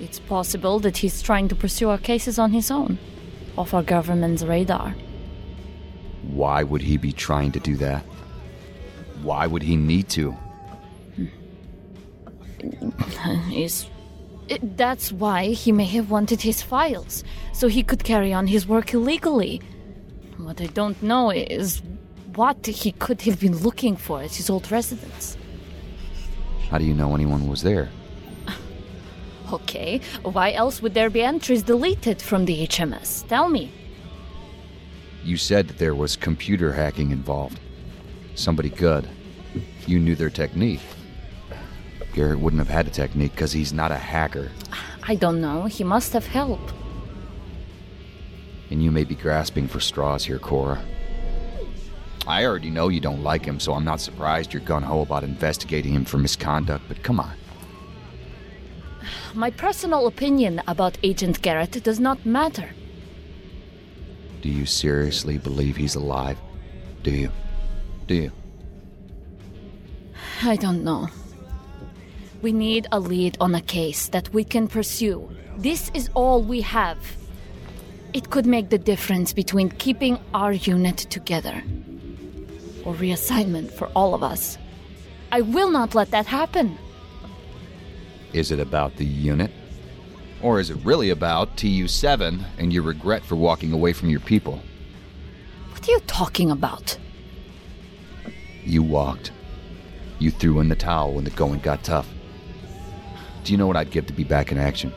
It's 0.00 0.18
possible 0.18 0.80
that 0.80 0.96
he's 0.96 1.22
trying 1.22 1.48
to 1.48 1.54
pursue 1.54 1.88
our 1.88 1.98
cases 1.98 2.38
on 2.38 2.50
his 2.52 2.70
own, 2.70 2.98
off 3.56 3.72
our 3.74 3.82
government's 3.84 4.42
radar. 4.42 4.94
Why 6.22 6.64
would 6.64 6.82
he 6.82 6.96
be 6.96 7.12
trying 7.12 7.52
to 7.52 7.60
do 7.60 7.76
that? 7.76 8.04
Why 9.22 9.46
would 9.46 9.62
he 9.62 9.76
need 9.76 10.08
to? 10.10 10.36
Is 13.52 13.88
that's 14.62 15.12
why 15.12 15.46
he 15.46 15.72
may 15.72 15.84
have 15.86 16.10
wanted 16.10 16.42
his 16.42 16.62
files, 16.62 17.24
so 17.52 17.68
he 17.68 17.82
could 17.82 18.04
carry 18.04 18.32
on 18.32 18.46
his 18.46 18.66
work 18.66 18.92
illegally. 18.92 19.60
What 20.36 20.60
I 20.60 20.66
don't 20.66 21.00
know 21.02 21.30
is 21.30 21.82
what 22.34 22.66
he 22.66 22.92
could 22.92 23.22
have 23.22 23.40
been 23.40 23.56
looking 23.58 23.96
for 23.96 24.22
at 24.22 24.34
his 24.34 24.50
old 24.50 24.70
residence. 24.70 25.36
How 26.70 26.78
do 26.78 26.84
you 26.84 26.94
know 26.94 27.14
anyone 27.14 27.46
was 27.48 27.62
there? 27.62 27.88
Okay, 29.52 30.00
why 30.22 30.52
else 30.52 30.80
would 30.80 30.94
there 30.94 31.10
be 31.10 31.20
entries 31.20 31.62
deleted 31.62 32.22
from 32.22 32.46
the 32.46 32.66
HMS? 32.66 33.28
Tell 33.28 33.50
me. 33.50 33.70
You 35.22 35.36
said 35.36 35.68
that 35.68 35.76
there 35.76 35.94
was 35.94 36.16
computer 36.16 36.72
hacking 36.72 37.10
involved. 37.10 37.60
Somebody 38.34 38.70
good. 38.70 39.06
You 39.86 39.98
knew 39.98 40.14
their 40.14 40.30
technique. 40.30 40.80
Garrett 42.12 42.40
wouldn't 42.40 42.60
have 42.60 42.68
had 42.68 42.86
a 42.86 42.90
technique 42.90 43.32
because 43.32 43.52
he's 43.52 43.72
not 43.72 43.90
a 43.90 43.96
hacker. 43.96 44.50
I 45.02 45.14
don't 45.14 45.40
know. 45.40 45.64
He 45.64 45.84
must 45.84 46.12
have 46.12 46.26
help. 46.26 46.60
And 48.70 48.82
you 48.82 48.90
may 48.90 49.04
be 49.04 49.14
grasping 49.14 49.68
for 49.68 49.80
straws 49.80 50.24
here, 50.24 50.38
Cora. 50.38 50.82
I 52.26 52.44
already 52.44 52.70
know 52.70 52.88
you 52.88 53.00
don't 53.00 53.22
like 53.22 53.44
him, 53.44 53.58
so 53.58 53.74
I'm 53.74 53.84
not 53.84 54.00
surprised 54.00 54.52
you're 54.52 54.62
gun 54.62 54.82
ho 54.82 55.00
about 55.00 55.24
investigating 55.24 55.94
him 55.94 56.04
for 56.04 56.18
misconduct, 56.18 56.84
but 56.86 57.02
come 57.02 57.18
on. 57.18 57.36
My 59.34 59.50
personal 59.50 60.06
opinion 60.06 60.62
about 60.68 60.98
Agent 61.02 61.42
Garrett 61.42 61.82
does 61.82 61.98
not 61.98 62.24
matter. 62.24 62.70
Do 64.40 64.48
you 64.48 64.66
seriously 64.66 65.38
believe 65.38 65.76
he's 65.76 65.94
alive? 65.94 66.38
Do 67.02 67.10
you? 67.10 67.30
Do 68.06 68.14
you? 68.14 68.32
I 70.42 70.56
don't 70.56 70.84
know. 70.84 71.08
We 72.42 72.52
need 72.52 72.88
a 72.90 72.98
lead 72.98 73.36
on 73.40 73.54
a 73.54 73.60
case 73.60 74.08
that 74.08 74.34
we 74.34 74.42
can 74.42 74.66
pursue. 74.66 75.30
This 75.56 75.92
is 75.94 76.10
all 76.14 76.42
we 76.42 76.60
have. 76.62 76.98
It 78.12 78.30
could 78.30 78.46
make 78.46 78.68
the 78.68 78.78
difference 78.78 79.32
between 79.32 79.68
keeping 79.70 80.18
our 80.34 80.52
unit 80.52 80.96
together 80.98 81.62
or 82.84 82.94
reassignment 82.94 83.70
for 83.70 83.86
all 83.94 84.12
of 84.12 84.24
us. 84.24 84.58
I 85.30 85.42
will 85.42 85.70
not 85.70 85.94
let 85.94 86.10
that 86.10 86.26
happen. 86.26 86.76
Is 88.32 88.50
it 88.50 88.58
about 88.58 88.96
the 88.96 89.04
unit? 89.04 89.52
Or 90.42 90.58
is 90.58 90.68
it 90.68 90.78
really 90.84 91.10
about 91.10 91.56
TU 91.56 91.86
7 91.86 92.44
and 92.58 92.72
your 92.72 92.82
regret 92.82 93.24
for 93.24 93.36
walking 93.36 93.72
away 93.72 93.92
from 93.92 94.10
your 94.10 94.18
people? 94.18 94.60
What 95.70 95.88
are 95.88 95.92
you 95.92 96.00
talking 96.08 96.50
about? 96.50 96.98
You 98.64 98.82
walked. 98.82 99.30
You 100.18 100.32
threw 100.32 100.58
in 100.58 100.68
the 100.68 100.74
towel 100.74 101.14
when 101.14 101.22
the 101.22 101.30
going 101.30 101.60
got 101.60 101.84
tough. 101.84 102.08
Do 103.44 103.52
you 103.52 103.58
know 103.58 103.66
what 103.66 103.76
I'd 103.76 103.90
give 103.90 104.06
to 104.06 104.12
be 104.12 104.24
back 104.24 104.52
in 104.52 104.58
action? 104.58 104.92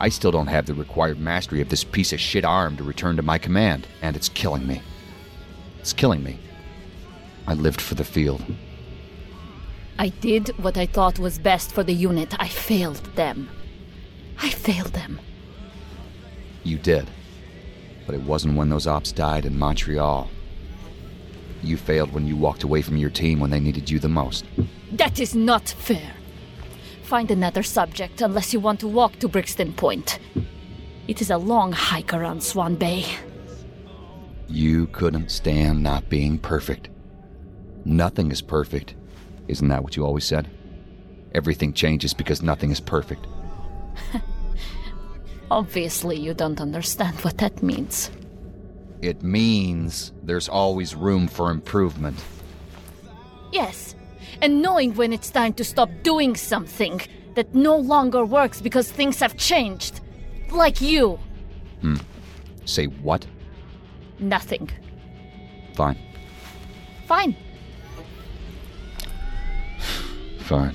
I 0.00 0.08
still 0.08 0.30
don't 0.30 0.46
have 0.46 0.66
the 0.66 0.74
required 0.74 1.18
mastery 1.18 1.60
of 1.60 1.68
this 1.68 1.84
piece 1.84 2.12
of 2.12 2.20
shit 2.20 2.44
arm 2.44 2.76
to 2.76 2.84
return 2.84 3.16
to 3.16 3.22
my 3.22 3.38
command, 3.38 3.86
and 4.02 4.16
it's 4.16 4.28
killing 4.28 4.66
me. 4.66 4.80
It's 5.80 5.92
killing 5.92 6.22
me. 6.22 6.38
I 7.46 7.54
lived 7.54 7.80
for 7.80 7.94
the 7.94 8.04
field. 8.04 8.44
I 9.98 10.10
did 10.10 10.48
what 10.62 10.76
I 10.76 10.86
thought 10.86 11.18
was 11.18 11.38
best 11.38 11.72
for 11.72 11.82
the 11.82 11.94
unit. 11.94 12.34
I 12.38 12.46
failed 12.46 13.02
them. 13.16 13.48
I 14.40 14.50
failed 14.50 14.92
them. 14.92 15.20
You 16.62 16.78
did. 16.78 17.08
But 18.06 18.14
it 18.14 18.22
wasn't 18.22 18.56
when 18.56 18.68
those 18.68 18.86
ops 18.86 19.10
died 19.10 19.44
in 19.44 19.58
Montreal. 19.58 20.30
You 21.62 21.76
failed 21.76 22.12
when 22.12 22.26
you 22.26 22.36
walked 22.36 22.62
away 22.62 22.82
from 22.82 22.96
your 22.96 23.10
team 23.10 23.40
when 23.40 23.50
they 23.50 23.58
needed 23.58 23.90
you 23.90 23.98
the 23.98 24.08
most. 24.08 24.44
That 24.92 25.18
is 25.18 25.34
not 25.34 25.68
fair. 25.68 26.12
Find 27.08 27.30
another 27.30 27.62
subject 27.62 28.20
unless 28.20 28.52
you 28.52 28.60
want 28.60 28.80
to 28.80 28.86
walk 28.86 29.18
to 29.20 29.28
Brixton 29.28 29.72
Point. 29.72 30.18
It 31.06 31.22
is 31.22 31.30
a 31.30 31.38
long 31.38 31.72
hike 31.72 32.12
around 32.12 32.42
Swan 32.42 32.74
Bay. 32.74 33.06
You 34.46 34.88
couldn't 34.88 35.30
stand 35.30 35.82
not 35.82 36.10
being 36.10 36.36
perfect. 36.36 36.90
Nothing 37.86 38.30
is 38.30 38.42
perfect. 38.42 38.94
Isn't 39.46 39.68
that 39.68 39.82
what 39.82 39.96
you 39.96 40.04
always 40.04 40.26
said? 40.26 40.50
Everything 41.34 41.72
changes 41.72 42.12
because 42.12 42.42
nothing 42.42 42.70
is 42.70 42.78
perfect. 42.78 43.26
Obviously, 45.50 46.18
you 46.18 46.34
don't 46.34 46.60
understand 46.60 47.16
what 47.20 47.38
that 47.38 47.62
means. 47.62 48.10
It 49.00 49.22
means 49.22 50.12
there's 50.24 50.50
always 50.50 50.94
room 50.94 51.26
for 51.26 51.50
improvement. 51.50 52.22
Yes, 53.50 53.94
and 54.42 54.62
knowing 54.62 54.94
when 54.94 55.12
it's 55.12 55.30
time 55.30 55.52
to 55.54 55.64
stop 55.64 55.90
doing 56.02 56.36
something 56.36 57.00
that 57.34 57.54
no 57.54 57.76
longer 57.76 58.24
works 58.24 58.60
because 58.60 58.90
things 58.90 59.20
have 59.20 59.36
changed. 59.36 60.00
Like 60.50 60.80
you. 60.80 61.18
Hmm. 61.80 61.96
Say 62.64 62.86
what? 62.86 63.26
Nothing. 64.18 64.70
Fine. 65.74 65.98
Fine. 67.06 67.36
Fine. 70.40 70.74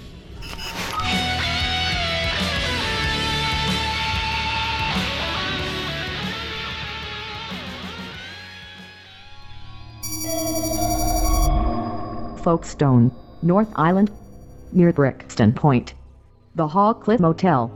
Folkestone, 12.43 13.09
North 13.43 13.67
Island, 13.75 14.09
near 14.71 14.93
Brixton 14.93 15.51
Point. 15.51 15.93
The 16.55 16.65
Hall 16.65 16.93
Cliff 16.93 17.19
Motel. 17.19 17.67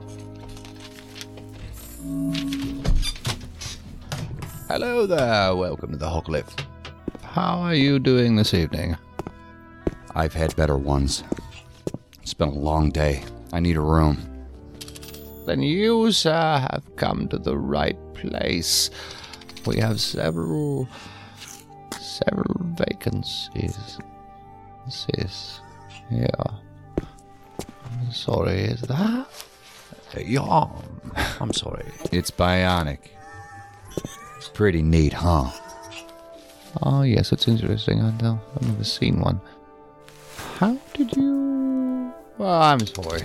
Hello 4.66 5.06
there, 5.06 5.54
welcome 5.54 5.90
to 5.90 5.98
the 5.98 6.08
Hawcliffe. 6.08 6.54
How 7.22 7.58
are 7.58 7.74
you 7.74 7.98
doing 7.98 8.34
this 8.34 8.54
evening? 8.54 8.96
I've 10.14 10.32
had 10.32 10.56
better 10.56 10.78
ones. 10.78 11.22
It's 12.22 12.32
been 12.32 12.48
a 12.48 12.52
long 12.52 12.90
day. 12.90 13.22
I 13.52 13.60
need 13.60 13.76
a 13.76 13.82
room. 13.82 14.16
Then 15.44 15.60
you, 15.60 16.12
sir, 16.12 16.66
have 16.70 16.84
come 16.96 17.28
to 17.28 17.38
the 17.38 17.58
right 17.58 17.96
place. 18.14 18.90
We 19.66 19.76
have 19.80 20.00
several, 20.00 20.88
several 22.00 22.56
vacancies. 22.74 23.98
This 24.88 25.06
is, 25.18 25.60
yeah. 26.10 26.44
I'm 26.96 28.10
sorry, 28.10 28.60
is 28.60 28.80
that? 28.80 29.26
Yeah, 30.16 30.66
I'm 31.40 31.52
sorry. 31.52 31.84
It's 32.10 32.30
bionic. 32.30 33.00
It's 34.38 34.48
pretty 34.48 34.80
neat, 34.80 35.12
huh? 35.12 35.50
Oh, 36.82 37.02
yes, 37.02 37.32
it's 37.32 37.46
interesting. 37.46 38.00
I 38.00 38.12
know. 38.22 38.40
I've 38.56 38.66
never 38.66 38.82
seen 38.82 39.20
one. 39.20 39.42
How 40.56 40.78
did 40.94 41.14
you. 41.14 42.10
Well, 42.38 42.62
I'm 42.62 42.86
sorry. 42.86 43.20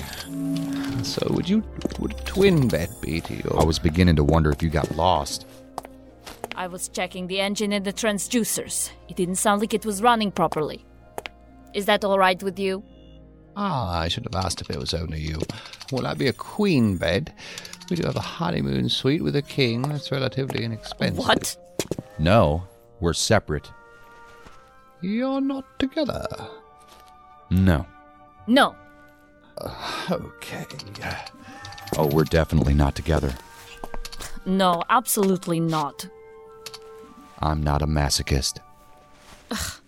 So, 1.04 1.26
would 1.30 1.48
you. 1.48 1.64
Would 2.00 2.12
a 2.12 2.24
twin 2.26 2.68
bed 2.68 2.90
be 3.00 3.22
to 3.22 3.36
you? 3.36 3.56
I 3.58 3.64
was 3.64 3.80
beginning 3.80 4.18
to 4.18 4.24
wonder 4.26 4.52
if 4.52 4.62
you 4.62 4.70
got 4.70 4.94
lost. 4.98 5.46
I 6.58 6.68
was 6.68 6.90
checking 6.90 7.28
the 7.28 7.40
engine 7.40 7.72
and 7.72 7.86
the 7.86 7.94
transducers. 7.94 8.90
It 9.08 9.16
didn't 9.16 9.36
sound 9.36 9.62
like 9.62 9.74
it 9.74 9.86
was 9.86 10.02
running 10.02 10.30
properly. 10.30 10.84
Is 11.74 11.86
that 11.86 12.04
all 12.04 12.20
right 12.20 12.42
with 12.42 12.60
you? 12.60 12.84
Ah, 13.56 14.00
I 14.00 14.08
should 14.08 14.26
have 14.32 14.46
asked 14.46 14.62
if 14.62 14.70
it 14.70 14.78
was 14.80 14.94
only 14.94 15.20
you. 15.20 15.40
Will 15.92 16.02
that 16.04 16.18
be 16.18 16.28
a 16.28 16.34
queen 16.34 16.98
bed? 16.98 17.34
We 17.90 17.96
do 17.96 18.04
have 18.06 18.16
a 18.16 18.22
honeymoon 18.22 18.90
suite 18.90 19.24
with 19.24 19.36
a 19.36 19.42
king 19.42 19.84
that's 19.84 20.12
relatively 20.12 20.64
inexpensive. 20.64 21.18
What? 21.18 21.58
No, 22.18 22.64
we're 23.00 23.14
separate. 23.14 23.70
You're 25.02 25.42
not 25.42 25.66
together. 25.80 26.26
No. 27.50 27.86
No. 28.48 28.76
Uh, 29.58 30.08
okay. 30.12 30.66
Oh, 31.98 32.08
we're 32.08 32.24
definitely 32.24 32.74
not 32.74 32.96
together. 32.96 33.34
No, 34.46 34.82
absolutely 34.90 35.60
not. 35.60 36.08
I'm 37.40 37.62
not 37.62 37.82
a 37.82 37.88
masochist. 37.88 38.60
Ugh. 39.52 39.83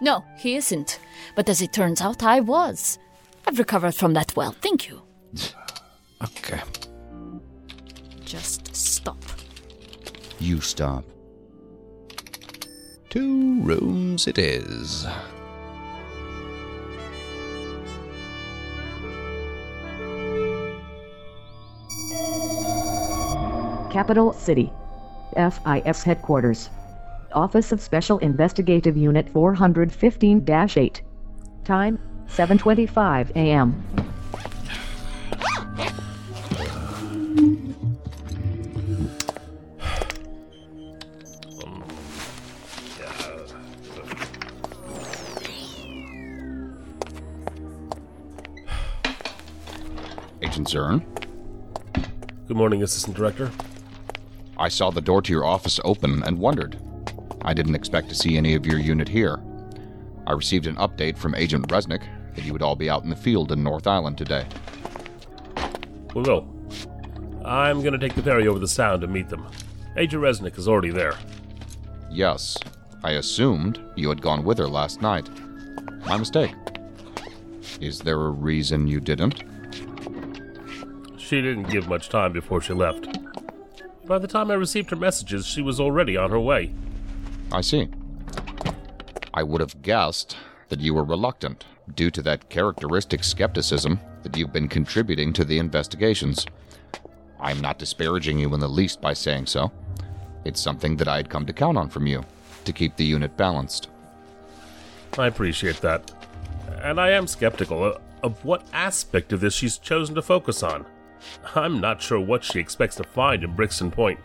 No, 0.00 0.24
he 0.36 0.56
isn't. 0.56 0.98
But 1.34 1.48
as 1.48 1.62
it 1.62 1.72
turns 1.72 2.00
out, 2.00 2.22
I 2.22 2.40
was. 2.40 2.98
I've 3.46 3.58
recovered 3.58 3.94
from 3.94 4.14
that 4.14 4.34
well, 4.36 4.52
thank 4.52 4.88
you. 4.88 5.02
Okay. 6.24 6.62
Just 8.24 8.74
stop. 8.74 9.22
You 10.40 10.62
stop. 10.62 11.04
Two 13.10 13.60
rooms 13.60 14.26
it 14.26 14.38
is. 14.38 15.06
Capital 23.90 24.32
City. 24.32 24.72
FIS 25.34 26.02
headquarters. 26.02 26.70
Office 27.36 27.70
of 27.70 27.82
Special 27.82 28.16
Investigative 28.18 28.96
Unit 28.96 29.30
415-8. 29.32 31.02
Time, 31.64 31.98
7.25 32.28 33.30
a.m. 33.36 33.84
Agent 50.40 50.68
Zern. 50.68 51.04
Good 52.48 52.56
morning, 52.56 52.82
Assistant 52.82 53.14
Director. 53.14 53.50
I 54.56 54.68
saw 54.68 54.90
the 54.90 55.02
door 55.02 55.20
to 55.20 55.32
your 55.32 55.44
office 55.44 55.78
open 55.84 56.22
and 56.22 56.38
wondered. 56.38 56.78
I 57.46 57.54
didn't 57.54 57.76
expect 57.76 58.08
to 58.08 58.14
see 58.16 58.36
any 58.36 58.54
of 58.54 58.66
your 58.66 58.80
unit 58.80 59.08
here. 59.08 59.40
I 60.26 60.32
received 60.32 60.66
an 60.66 60.74
update 60.76 61.16
from 61.16 61.36
Agent 61.36 61.68
Resnick 61.68 62.02
that 62.34 62.44
you 62.44 62.52
would 62.52 62.60
all 62.60 62.74
be 62.74 62.90
out 62.90 63.04
in 63.04 63.08
the 63.08 63.16
field 63.16 63.52
in 63.52 63.62
North 63.62 63.86
Island 63.86 64.18
today. 64.18 64.44
We 66.12 66.22
will. 66.22 66.48
I'm 67.44 67.80
going 67.82 67.92
to 67.92 67.98
take 67.98 68.16
the 68.16 68.22
ferry 68.22 68.48
over 68.48 68.58
the 68.58 68.66
Sound 68.66 69.02
to 69.02 69.06
meet 69.06 69.28
them. 69.28 69.46
Agent 69.96 70.22
Resnick 70.22 70.58
is 70.58 70.66
already 70.66 70.90
there. 70.90 71.14
Yes, 72.10 72.58
I 73.04 73.12
assumed 73.12 73.80
you 73.94 74.08
had 74.08 74.20
gone 74.20 74.44
with 74.44 74.58
her 74.58 74.66
last 74.66 75.00
night. 75.00 75.30
My 76.04 76.16
mistake. 76.16 76.54
Is 77.80 78.00
there 78.00 78.20
a 78.20 78.30
reason 78.30 78.88
you 78.88 78.98
didn't? 78.98 79.44
She 81.16 81.40
didn't 81.40 81.70
give 81.70 81.88
much 81.88 82.08
time 82.08 82.32
before 82.32 82.60
she 82.60 82.72
left. 82.72 83.06
By 84.04 84.18
the 84.18 84.28
time 84.28 84.50
I 84.50 84.54
received 84.54 84.90
her 84.90 84.96
messages, 84.96 85.46
she 85.46 85.62
was 85.62 85.78
already 85.78 86.16
on 86.16 86.30
her 86.30 86.40
way. 86.40 86.72
I 87.52 87.60
see. 87.60 87.88
I 89.32 89.42
would 89.42 89.60
have 89.60 89.82
guessed 89.82 90.36
that 90.68 90.80
you 90.80 90.94
were 90.94 91.04
reluctant 91.04 91.64
due 91.94 92.10
to 92.10 92.22
that 92.22 92.48
characteristic 92.48 93.22
skepticism 93.22 94.00
that 94.22 94.36
you've 94.36 94.52
been 94.52 94.68
contributing 94.68 95.32
to 95.34 95.44
the 95.44 95.58
investigations. 95.58 96.46
I'm 97.38 97.60
not 97.60 97.78
disparaging 97.78 98.38
you 98.38 98.52
in 98.54 98.60
the 98.60 98.68
least 98.68 99.00
by 99.00 99.12
saying 99.12 99.46
so. 99.46 99.70
It's 100.44 100.60
something 100.60 100.96
that 100.96 101.08
I 101.08 101.16
had 101.16 101.30
come 101.30 101.46
to 101.46 101.52
count 101.52 101.78
on 101.78 101.88
from 101.88 102.06
you 102.06 102.24
to 102.64 102.72
keep 102.72 102.96
the 102.96 103.04
unit 103.04 103.36
balanced. 103.36 103.88
I 105.18 105.26
appreciate 105.26 105.80
that. 105.82 106.12
And 106.82 107.00
I 107.00 107.10
am 107.10 107.26
skeptical 107.26 107.98
of 108.22 108.44
what 108.44 108.66
aspect 108.72 109.32
of 109.32 109.40
this 109.40 109.54
she's 109.54 109.78
chosen 109.78 110.14
to 110.14 110.22
focus 110.22 110.62
on. 110.62 110.86
I'm 111.54 111.80
not 111.80 112.02
sure 112.02 112.20
what 112.20 112.44
she 112.44 112.58
expects 112.58 112.96
to 112.96 113.04
find 113.04 113.44
in 113.44 113.54
Brixton 113.54 113.90
Point. 113.90 114.18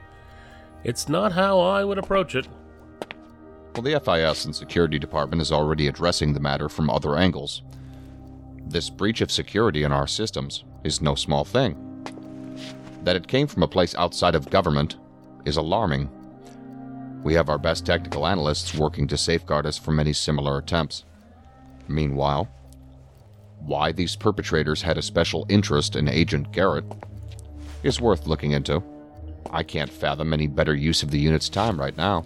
It's 0.83 1.07
not 1.07 1.33
how 1.33 1.59
I 1.59 1.83
would 1.83 1.97
approach 1.97 2.35
it. 2.35 2.47
Well, 3.73 3.83
the 3.83 3.99
FIS 3.99 4.45
and 4.45 4.55
Security 4.55 4.99
Department 4.99 5.41
is 5.41 5.51
already 5.51 5.87
addressing 5.87 6.33
the 6.33 6.41
matter 6.41 6.67
from 6.67 6.89
other 6.89 7.15
angles. 7.15 7.61
This 8.67 8.89
breach 8.89 9.21
of 9.21 9.31
security 9.31 9.83
in 9.83 9.93
our 9.93 10.07
systems 10.07 10.65
is 10.83 11.01
no 11.01 11.15
small 11.15 11.45
thing. 11.45 11.77
That 13.03 13.15
it 13.15 13.27
came 13.27 13.47
from 13.47 13.63
a 13.63 13.67
place 13.67 13.95
outside 13.95 14.35
of 14.35 14.49
government 14.49 14.97
is 15.45 15.55
alarming. 15.55 16.09
We 17.23 17.33
have 17.35 17.49
our 17.49 17.57
best 17.57 17.85
technical 17.85 18.27
analysts 18.27 18.75
working 18.75 19.07
to 19.07 19.17
safeguard 19.17 19.65
us 19.65 19.77
from 19.77 19.99
any 19.99 20.13
similar 20.13 20.57
attempts. 20.57 21.05
Meanwhile, 21.87 22.49
why 23.59 23.93
these 23.93 24.17
perpetrators 24.17 24.81
had 24.81 24.97
a 24.97 25.01
special 25.01 25.45
interest 25.47 25.95
in 25.95 26.09
Agent 26.09 26.51
Garrett 26.51 26.85
is 27.83 28.01
worth 28.01 28.27
looking 28.27 28.51
into. 28.51 28.83
I 29.49 29.63
can't 29.63 29.91
fathom 29.91 30.33
any 30.33 30.47
better 30.47 30.75
use 30.75 31.03
of 31.03 31.11
the 31.11 31.19
unit's 31.19 31.49
time 31.49 31.79
right 31.79 31.95
now. 31.95 32.25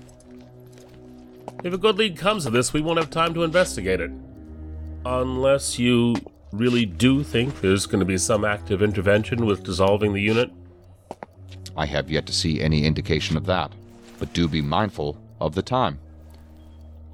If 1.65 1.73
a 1.73 1.79
good 1.79 1.97
lead 1.97 2.15
comes 2.15 2.45
of 2.45 2.53
this, 2.53 2.73
we 2.73 2.81
won't 2.81 2.99
have 2.99 3.09
time 3.09 3.33
to 3.33 3.41
investigate 3.41 3.99
it. 3.99 4.11
Unless 5.03 5.79
you 5.79 6.15
really 6.51 6.85
do 6.85 7.23
think 7.23 7.59
there's 7.59 7.87
going 7.87 8.01
to 8.01 8.05
be 8.05 8.19
some 8.19 8.45
active 8.45 8.83
intervention 8.83 9.47
with 9.47 9.63
dissolving 9.63 10.13
the 10.13 10.21
unit? 10.21 10.51
I 11.75 11.87
have 11.87 12.11
yet 12.11 12.27
to 12.27 12.33
see 12.33 12.61
any 12.61 12.85
indication 12.85 13.35
of 13.35 13.47
that, 13.47 13.71
but 14.19 14.31
do 14.31 14.47
be 14.47 14.61
mindful 14.61 15.17
of 15.41 15.55
the 15.55 15.63
time. 15.63 15.97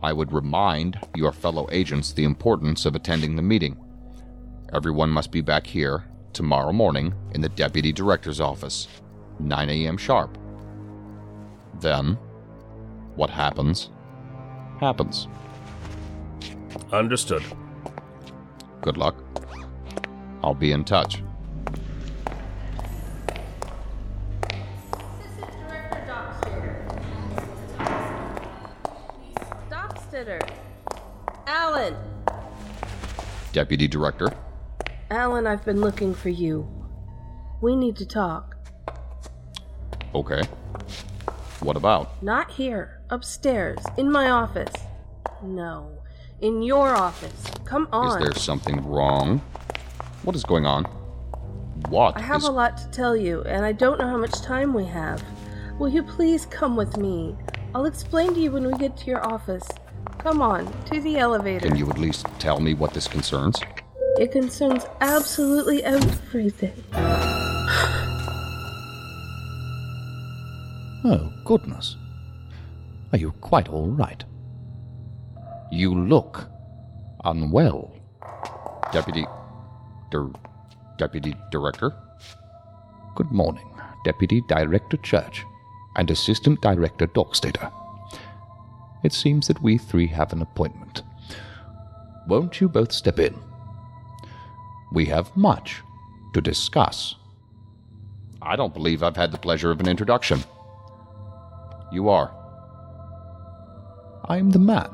I 0.04 0.12
would 0.12 0.34
remind 0.34 0.99
your 1.16 1.32
fellow 1.32 1.70
agents 1.72 2.12
the 2.12 2.26
importance 2.26 2.86
of 2.86 2.93
attending 2.93 3.38
the 3.38 3.41
meeting. 3.41 3.78
Everyone 4.74 5.12
must 5.12 5.32
be 5.32 5.39
back 5.39 5.66
here 5.66 6.04
tomorrow 6.34 6.74
morning 6.74 7.14
in 7.34 7.39
the 7.39 7.47
Deputy 7.47 7.93
Director's 7.93 8.41
office, 8.41 8.89
9 9.39 9.70
a.m. 9.70 9.95
sharp. 9.95 10.38
Then, 11.80 12.18
what 13.16 13.30
happens, 13.30 13.91
happens. 14.82 15.27
Understood. 16.91 17.43
Good 18.82 18.97
luck. 18.97 19.15
I'll 20.43 20.55
be 20.55 20.71
in 20.71 20.84
touch. 20.84 21.23
Dockstader. 29.69 30.41
Alan. 31.45 31.95
Deputy 33.53 33.88
Director. 33.88 34.34
Alan, 35.11 35.45
I've 35.45 35.63
been 35.63 35.79
looking 35.79 36.15
for 36.15 36.29
you. 36.29 36.67
We 37.61 37.75
need 37.75 37.95
to 37.97 38.05
talk. 38.05 38.57
Okay. 40.15 40.41
What 41.62 41.78
about? 41.78 42.22
Not 42.24 42.49
here. 42.51 43.01
Upstairs. 43.12 43.78
In 43.97 44.12
my 44.12 44.32
office. 44.32 44.74
No. 45.43 45.91
In 46.39 46.64
your 46.64 46.89
office. 46.89 47.43
Come 47.66 47.88
on. 47.91 48.22
Is 48.22 48.28
there 48.28 48.34
something 48.41 48.84
wrong? 48.86 49.39
What 50.24 50.36
is 50.36 50.43
going 50.43 50.66
on? 50.66 50.86
What 51.89 52.18
I 52.18 52.22
have 52.22 52.41
is- 52.41 52.47
a 52.47 52.51
lot 52.51 52.78
to 52.78 52.88
tell 52.89 53.16
you, 53.16 53.43
and 53.43 53.64
I 53.64 53.74
don't 53.74 53.99
know 53.99 54.07
how 54.07 54.18
much 54.18 54.41
time 54.41 54.74
we 54.74 54.86
have. 54.86 55.24
Will 55.78 55.89
you 55.89 56.03
please 56.03 56.45
come 56.47 56.76
with 56.76 56.97
me? 56.97 57.36
I'll 57.76 57.86
explain 57.86 58.34
to 58.34 58.39
you 58.39 58.51
when 58.51 58.66
we 58.66 58.74
get 58.78 58.97
to 58.97 59.05
your 59.05 59.26
office. 59.26 59.68
Come 60.18 60.41
on, 60.41 60.72
to 60.86 60.99
the 60.99 61.18
elevator. 61.18 61.68
Can 61.68 61.78
you 61.78 61.89
at 61.89 61.97
least 61.97 62.26
tell 62.39 62.59
me 62.59 62.74
what 62.74 62.93
this 62.93 63.07
concerns? 63.07 63.59
It 64.20 64.32
concerns 64.32 64.86
absolutely 64.99 65.84
everything. 65.84 66.74
Oh, 71.04 71.32
goodness. 71.45 71.95
Are 73.12 73.18
you 73.18 73.32
quite 73.41 73.70
all 73.70 73.88
right? 73.89 74.24
You 75.72 75.93
look 75.95 76.47
unwell. 77.24 77.93
Deputy. 78.91 79.26
Dir- 80.12 80.32
Deputy 80.97 81.36
Director? 81.52 81.93
Good 83.16 83.32
morning, 83.32 83.68
Deputy 84.06 84.41
Director 84.47 84.97
Church 84.97 85.43
and 85.95 86.10
Assistant 86.12 86.62
Director 86.62 87.08
Dockstader. 87.08 87.72
It 89.04 89.14
seems 89.14 89.47
that 89.47 89.62
we 89.62 89.78
three 89.78 90.08
have 90.08 90.32
an 90.34 90.41
appointment. 90.41 91.02
Won't 92.28 92.62
you 92.62 92.70
both 92.70 92.91
step 92.91 93.20
in? 93.20 93.36
We 94.93 95.06
have 95.06 95.36
much 95.36 95.82
to 96.34 96.41
discuss. 96.41 97.16
I 98.41 98.56
don't 98.56 98.74
believe 98.74 99.02
I've 99.04 99.16
had 99.18 99.32
the 99.32 99.38
pleasure 99.38 99.72
of 99.72 99.80
an 99.80 99.88
introduction. 99.88 100.43
You 101.92 102.10
are. 102.10 102.34
I 104.26 104.38
am 104.38 104.52
the 104.52 104.60
man 104.60 104.89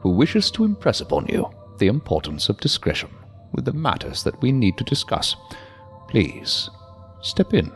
who 0.00 0.10
wishes 0.10 0.50
to 0.52 0.64
impress 0.64 1.00
upon 1.00 1.26
you 1.26 1.50
the 1.78 1.88
importance 1.88 2.48
of 2.48 2.60
discretion 2.60 3.10
with 3.52 3.64
the 3.64 3.72
matters 3.72 4.22
that 4.22 4.40
we 4.40 4.52
need 4.52 4.78
to 4.78 4.84
discuss. 4.84 5.36
Please, 6.08 6.70
step 7.20 7.52
in. 7.52 7.70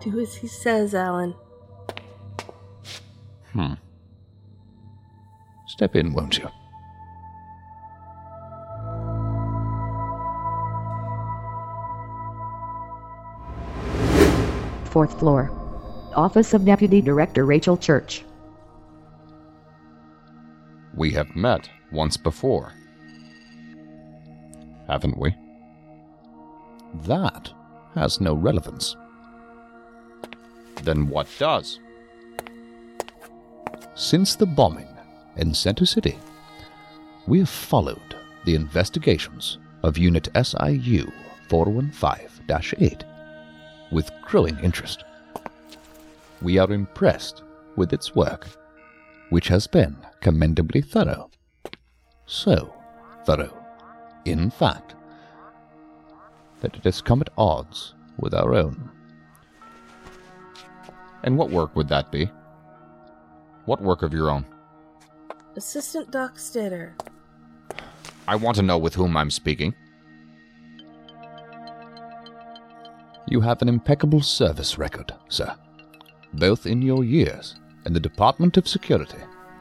Do 0.00 0.20
as 0.20 0.34
he 0.34 0.46
says, 0.46 0.94
Alan. 0.94 1.34
Hmm. 3.52 3.74
Step 5.66 5.96
in, 5.96 6.12
won't 6.12 6.38
you? 6.38 6.48
Fourth 14.84 15.18
floor. 15.18 15.52
Office 16.18 16.52
of 16.52 16.64
Deputy 16.64 17.00
Director 17.00 17.46
Rachel 17.46 17.76
Church. 17.76 18.24
We 20.92 21.12
have 21.12 21.36
met 21.36 21.70
once 21.92 22.16
before. 22.16 22.72
Haven't 24.88 25.16
we? 25.16 25.32
That 27.04 27.52
has 27.94 28.20
no 28.20 28.34
relevance. 28.34 28.96
Then 30.82 31.08
what 31.08 31.28
does? 31.38 31.78
Since 33.94 34.34
the 34.34 34.46
bombing 34.46 34.88
in 35.36 35.54
Center 35.54 35.86
City, 35.86 36.18
we 37.28 37.38
have 37.38 37.48
followed 37.48 38.16
the 38.44 38.56
investigations 38.56 39.58
of 39.84 39.96
Unit 39.96 40.26
SIU 40.34 41.12
415 41.48 42.74
8 42.80 43.04
with 43.92 44.10
growing 44.26 44.58
interest. 44.64 45.04
We 46.40 46.58
are 46.58 46.70
impressed 46.72 47.42
with 47.76 47.92
its 47.92 48.14
work, 48.14 48.48
which 49.30 49.48
has 49.48 49.66
been 49.66 49.96
commendably 50.20 50.80
thorough. 50.80 51.30
So 52.26 52.72
thorough, 53.24 53.56
in 54.24 54.50
fact, 54.50 54.94
that 56.60 56.76
it 56.76 56.84
has 56.84 57.00
come 57.00 57.20
at 57.20 57.30
odds 57.36 57.94
with 58.18 58.34
our 58.34 58.54
own. 58.54 58.90
And 61.22 61.36
what 61.36 61.50
work 61.50 61.74
would 61.74 61.88
that 61.88 62.12
be? 62.12 62.30
What 63.64 63.82
work 63.82 64.02
of 64.02 64.12
your 64.12 64.30
own? 64.30 64.46
Assistant 65.56 66.10
Dockstader. 66.10 66.92
I 68.28 68.36
want 68.36 68.56
to 68.56 68.62
know 68.62 68.78
with 68.78 68.94
whom 68.94 69.16
I'm 69.16 69.30
speaking. 69.30 69.74
You 73.26 73.40
have 73.40 73.60
an 73.60 73.68
impeccable 73.68 74.22
service 74.22 74.78
record, 74.78 75.12
sir, 75.28 75.54
both 76.34 76.66
in 76.66 76.82
your 76.82 77.04
years 77.04 77.56
in 77.86 77.92
the 77.92 78.00
Department 78.00 78.56
of 78.56 78.68
Security 78.68 79.18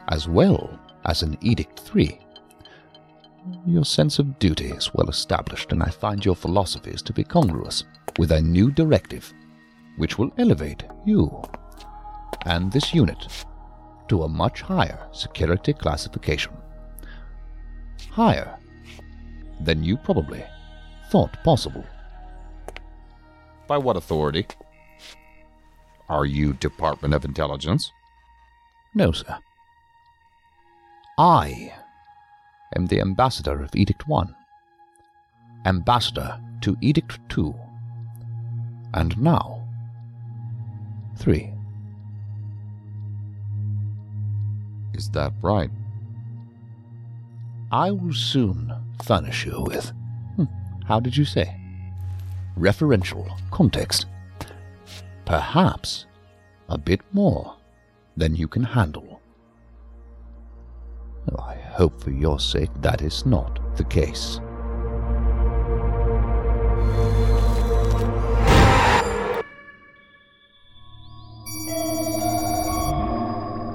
as 0.09 0.27
well 0.27 0.79
as 1.05 1.23
in 1.23 1.37
Edict 1.41 1.79
3. 1.79 2.19
Your 3.65 3.85
sense 3.85 4.19
of 4.19 4.39
duty 4.39 4.67
is 4.67 4.93
well 4.93 5.09
established, 5.09 5.71
and 5.71 5.81
I 5.81 5.89
find 5.89 6.23
your 6.23 6.35
philosophies 6.35 7.01
to 7.03 7.13
be 7.13 7.23
congruous 7.23 7.85
with 8.17 8.31
a 8.31 8.41
new 8.41 8.71
directive, 8.71 9.33
which 9.97 10.17
will 10.17 10.31
elevate 10.37 10.83
you 11.05 11.41
and 12.45 12.71
this 12.71 12.93
unit 12.93 13.27
to 14.09 14.23
a 14.23 14.29
much 14.29 14.61
higher 14.61 15.07
security 15.11 15.73
classification. 15.73 16.53
Higher 18.11 18.57
than 19.61 19.83
you 19.83 19.97
probably 19.97 20.43
thought 21.09 21.43
possible. 21.43 21.85
By 23.67 23.77
what 23.77 23.97
authority? 23.97 24.45
Are 26.09 26.25
you 26.25 26.53
Department 26.53 27.13
of 27.13 27.25
Intelligence? 27.25 27.91
No, 28.93 29.11
sir. 29.11 29.37
I 31.17 31.73
am 32.75 32.87
the 32.87 33.01
ambassador 33.01 33.61
of 33.61 33.75
Edict 33.75 34.07
1, 34.07 34.33
ambassador 35.65 36.39
to 36.61 36.77
Edict 36.81 37.19
2, 37.29 37.53
and 38.93 39.17
now 39.19 39.67
3. 41.17 41.51
Is 44.93 45.09
that 45.11 45.33
right? 45.41 45.69
I 47.71 47.91
will 47.91 48.13
soon 48.13 48.73
furnish 49.03 49.45
you 49.45 49.61
with, 49.67 49.91
hmm, 50.35 50.45
how 50.85 50.99
did 50.99 51.17
you 51.17 51.25
say? 51.25 51.59
Referential 52.57 53.27
context. 53.51 54.05
Perhaps 55.27 56.05
a 56.69 56.77
bit 56.77 57.01
more 57.11 57.57
than 58.15 58.33
you 58.33 58.47
can 58.47 58.63
handle. 58.63 59.19
Well, 61.25 61.45
I 61.45 61.55
hope 61.55 62.01
for 62.01 62.11
your 62.11 62.39
sake 62.39 62.69
that 62.79 63.01
is 63.01 63.25
not 63.25 63.59
the 63.75 63.83
case. 63.83 64.39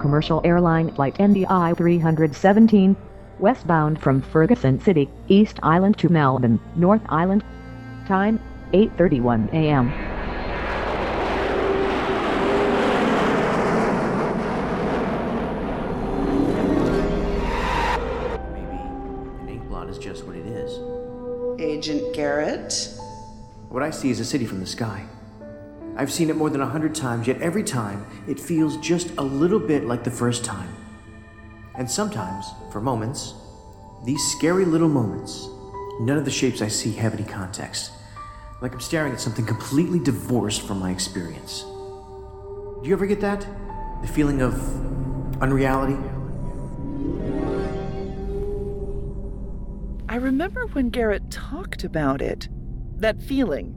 Commercial 0.01 0.41
airline 0.45 0.91
flight 0.95 1.17
NDI 1.19 1.77
317, 1.77 2.97
westbound 3.39 4.01
from 4.01 4.23
Ferguson 4.23 4.81
City, 4.81 5.11
East 5.29 5.59
Island 5.63 5.99
to 5.99 6.09
Melbourne, 6.09 6.59
North 6.77 7.03
Island. 7.11 7.45
Time 8.07 8.41
8:31 8.73 9.53
a.m. 9.53 10.12
What 23.73 23.83
I 23.83 23.89
see 23.89 24.11
is 24.11 24.21
a 24.21 24.25
city 24.27 24.45
from 24.45 24.61
the 24.61 24.67
sky. 24.67 25.03
I've 25.97 26.13
seen 26.13 26.29
it 26.29 26.37
more 26.37 26.51
than 26.51 26.61
a 26.61 26.67
hundred 26.67 26.95
times, 26.95 27.27
yet 27.27 27.41
every 27.41 27.65
time 27.65 28.05
it 28.29 28.39
feels 28.39 28.77
just 28.77 29.11
a 29.17 29.23
little 29.23 29.59
bit 29.59 29.87
like 29.87 30.05
the 30.05 30.11
first 30.11 30.45
time. 30.45 30.69
And 31.77 31.91
sometimes, 31.91 32.45
for 32.71 32.83
moments, 32.83 33.33
these 34.05 34.23
scary 34.33 34.67
little 34.67 34.91
moments, 34.91 35.49
none 36.01 36.19
of 36.19 36.27
the 36.27 36.31
shapes 36.31 36.61
I 36.61 36.69
see 36.69 36.93
have 36.93 37.15
any 37.15 37.25
context. 37.25 37.93
Like 38.61 38.75
I'm 38.75 38.81
staring 38.81 39.15
at 39.15 39.21
something 39.21 39.47
completely 39.47 40.01
divorced 40.01 40.61
from 40.67 40.79
my 40.79 40.91
experience. 40.91 41.63
Do 41.63 42.83
you 42.85 42.93
ever 42.93 43.07
get 43.07 43.23
that? 43.23 43.41
The 44.03 44.09
feeling 44.09 44.43
of 44.43 44.53
unreality? 45.41 45.97
I 50.11 50.17
remember 50.17 50.67
when 50.67 50.91
Garrett 50.91 51.31
talked 51.31 51.85
about 51.85 52.21
it. 52.21 52.51
That 53.03 53.21
feeling. 53.21 53.75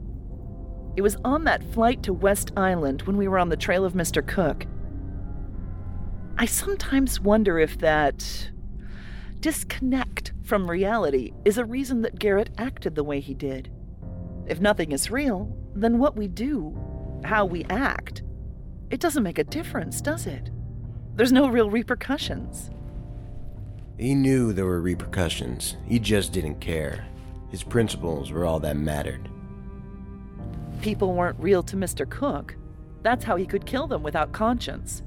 It 0.94 1.02
was 1.02 1.16
on 1.24 1.42
that 1.44 1.64
flight 1.72 2.00
to 2.04 2.12
West 2.12 2.52
Island 2.56 3.02
when 3.02 3.16
we 3.16 3.26
were 3.26 3.40
on 3.40 3.48
the 3.48 3.56
trail 3.56 3.84
of 3.84 3.94
Mr. 3.94 4.24
Cook. 4.24 4.66
I 6.38 6.46
sometimes 6.46 7.18
wonder 7.18 7.58
if 7.58 7.76
that 7.78 8.52
disconnect 9.40 10.32
from 10.44 10.70
reality 10.70 11.32
is 11.44 11.58
a 11.58 11.64
reason 11.64 12.02
that 12.02 12.20
Garrett 12.20 12.50
acted 12.56 12.94
the 12.94 13.02
way 13.02 13.18
he 13.18 13.34
did. 13.34 13.68
If 14.46 14.60
nothing 14.60 14.92
is 14.92 15.10
real, 15.10 15.52
then 15.74 15.98
what 15.98 16.14
we 16.14 16.28
do, 16.28 16.78
how 17.24 17.46
we 17.46 17.64
act, 17.64 18.22
it 18.90 19.00
doesn't 19.00 19.24
make 19.24 19.40
a 19.40 19.44
difference, 19.44 20.00
does 20.00 20.28
it? 20.28 20.50
There's 21.16 21.32
no 21.32 21.48
real 21.48 21.68
repercussions. 21.68 22.70
He 23.98 24.14
knew 24.14 24.52
there 24.52 24.66
were 24.66 24.80
repercussions. 24.80 25.76
He 25.84 25.98
just 25.98 26.32
didn't 26.32 26.60
care. 26.60 27.04
His 27.50 27.62
principles 27.62 28.32
were 28.32 28.44
all 28.44 28.60
that 28.60 28.76
mattered. 28.76 29.28
People 30.82 31.14
weren't 31.14 31.38
real 31.40 31.62
to 31.64 31.76
Mr. 31.76 32.08
Cook. 32.08 32.56
That's 33.02 33.24
how 33.24 33.36
he 33.36 33.46
could 33.46 33.66
kill 33.66 33.86
them 33.86 34.02
without 34.02 34.32
conscience. 34.32 35.02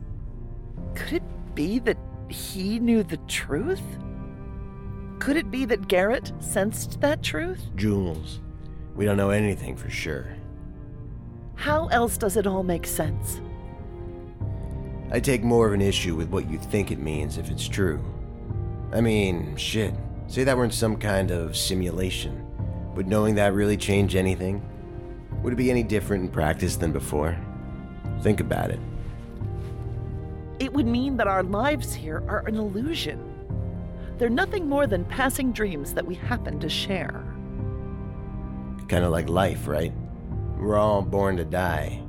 Could 0.95 1.13
it 1.13 1.55
be 1.55 1.79
that 1.79 1.97
he 2.29 2.79
knew 2.79 3.03
the 3.03 3.17
truth? 3.27 3.81
Could 5.19 5.35
it 5.35 5.51
be 5.51 5.65
that 5.65 5.87
Garrett 5.87 6.31
sensed 6.39 7.01
that 7.01 7.21
truth? 7.21 7.61
Jules, 7.75 8.39
we 8.95 9.05
don't 9.05 9.17
know 9.17 9.31
anything 9.31 9.75
for 9.75 9.89
sure. 9.89 10.33
How 11.55 11.87
else 11.87 12.17
does 12.17 12.37
it 12.37 12.47
all 12.47 12.63
make 12.63 12.87
sense? 12.87 13.41
I 15.11 15.19
take 15.19 15.43
more 15.43 15.67
of 15.67 15.73
an 15.73 15.81
issue 15.81 16.15
with 16.15 16.29
what 16.29 16.49
you 16.49 16.57
think 16.57 16.91
it 16.91 16.99
means 16.99 17.37
if 17.37 17.49
it's 17.49 17.67
true. 17.67 18.01
I 18.93 19.01
mean, 19.01 19.57
shit. 19.57 19.93
Say 20.30 20.43
that 20.43 20.55
we're 20.55 20.65
in 20.65 20.69
some 20.71 20.95
kind 20.95 21.32
of 21.32 21.57
simulation. 21.57 22.45
Would 22.93 23.07
knowing 23.07 23.34
that 23.36 23.55
really 23.55 23.75
change 23.75 24.15
anything? 24.15 24.61
Would 25.41 25.53
it 25.53 25.55
be 25.55 25.71
any 25.71 25.82
different 25.82 26.25
in 26.25 26.30
practice 26.30 26.75
than 26.75 26.91
before? 26.91 27.36
Think 28.21 28.39
about 28.39 28.69
it. 28.69 28.80
It 30.59 30.71
would 30.71 30.86
mean 30.86 31.17
that 31.17 31.25
our 31.25 31.41
lives 31.41 31.95
here 31.95 32.23
are 32.27 32.45
an 32.45 32.57
illusion. 32.57 33.19
They're 34.19 34.30
nothing 34.30 34.69
more 34.69 34.86
than 34.86 35.03
passing 35.05 35.51
dreams 35.51 35.95
that 35.95 36.05
we 36.05 36.13
happen 36.13 36.59
to 36.59 36.69
share. 36.69 37.23
Kind 38.88 39.03
of 39.03 39.09
like 39.09 39.30
life, 39.30 39.67
right? 39.67 39.93
We're 40.59 40.77
all 40.77 41.01
born 41.01 41.38
to 41.38 41.45
die. 41.45 42.03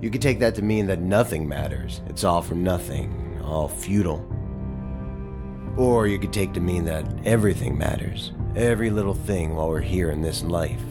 You 0.00 0.10
could 0.10 0.22
take 0.22 0.40
that 0.40 0.56
to 0.56 0.62
mean 0.62 0.88
that 0.88 0.98
nothing 0.98 1.46
matters. 1.46 2.00
It's 2.06 2.24
all 2.24 2.42
for 2.42 2.56
nothing, 2.56 3.40
all 3.44 3.68
futile. 3.68 4.35
Or 5.76 6.06
you 6.06 6.18
could 6.18 6.32
take 6.32 6.52
to 6.54 6.60
mean 6.60 6.84
that 6.86 7.06
everything 7.24 7.76
matters. 7.76 8.32
Every 8.54 8.90
little 8.90 9.14
thing 9.14 9.54
while 9.54 9.68
we're 9.68 9.80
here 9.80 10.10
in 10.10 10.22
this 10.22 10.42
life. 10.42 10.82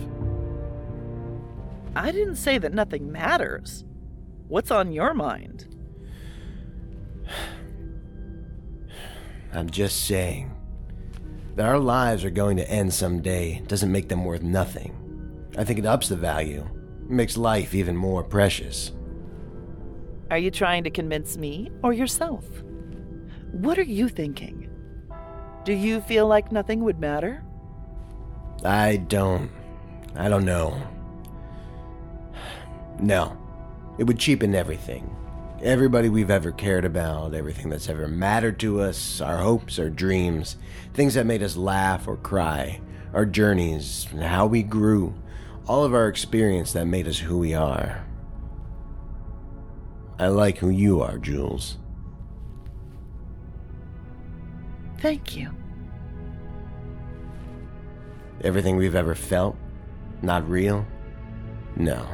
I 1.96 2.12
didn't 2.12 2.36
say 2.36 2.58
that 2.60 2.74
nothing 2.74 3.12
matters. 3.12 3.84
What's 4.48 4.70
on 4.70 4.92
your 4.92 5.14
mind? 5.14 5.68
I'm 9.54 9.70
just 9.70 10.06
saying 10.06 10.52
that 11.56 11.66
our 11.66 11.80
lives 11.80 12.24
are 12.24 12.30
going 12.30 12.58
to 12.58 12.70
end 12.70 12.94
someday 12.94 13.64
doesn't 13.68 13.92
make 13.92 14.10
them 14.10 14.26
worth 14.26 14.44
nothing. 14.44 14.94
I 15.58 15.64
think 15.64 15.80
it 15.80 15.86
ups 15.86 16.10
the 16.10 16.18
value, 16.18 16.68
it 17.06 17.10
makes 17.10 17.38
life 17.38 17.74
even 17.74 17.96
more 17.96 18.24
precious. 18.24 18.92
Are 20.30 20.38
you 20.38 20.52
trying 20.52 20.84
to 20.84 20.90
convince 20.90 21.38
me 21.38 21.72
or 21.82 21.94
yourself? 21.94 22.46
What 23.52 23.80
are 23.80 23.84
you 23.84 24.10
thinking? 24.10 24.65
Do 25.66 25.74
you 25.74 26.00
feel 26.00 26.28
like 26.28 26.52
nothing 26.52 26.84
would 26.84 27.00
matter? 27.00 27.44
I 28.64 28.98
don't. 28.98 29.50
I 30.16 30.30
don't 30.30 30.46
know. 30.46 30.80
No. 33.00 33.36
It 33.98 34.04
would 34.04 34.20
cheapen 34.20 34.54
everything. 34.54 35.10
Everybody 35.64 36.10
we've 36.10 36.30
ever 36.30 36.52
cared 36.52 36.86
about, 36.86 37.34
everything 37.34 37.70
that's 37.70 37.90
ever 37.90 38.08
mattered 38.08 38.60
to 38.60 38.82
us, 38.82 39.20
our 39.22 39.38
hopes, 39.38 39.80
our 39.80 39.90
dreams, 39.90 40.58
things 40.94 41.16
that 41.16 41.26
made 41.26 41.42
us 41.42 41.58
laugh 41.58 42.08
or 42.08 42.18
cry, 42.18 42.80
our 43.12 43.26
journeys, 43.26 44.08
how 44.22 44.46
we 44.46 44.62
grew, 44.62 45.16
all 45.68 45.84
of 45.84 45.96
our 45.96 46.08
experience 46.08 46.74
that 46.74 46.86
made 46.86 47.08
us 47.08 47.18
who 47.18 47.40
we 47.40 47.56
are. 47.56 48.06
I 50.20 50.28
like 50.28 50.60
who 50.60 50.70
you 50.70 51.02
are, 51.02 51.18
Jules. 51.18 51.78
Thank 55.00 55.36
you. 55.36 55.50
Everything 58.42 58.76
we've 58.76 58.96
ever 58.96 59.16
felt, 59.16 59.56
not 60.22 60.48
real? 60.50 60.86
No. 61.76 62.08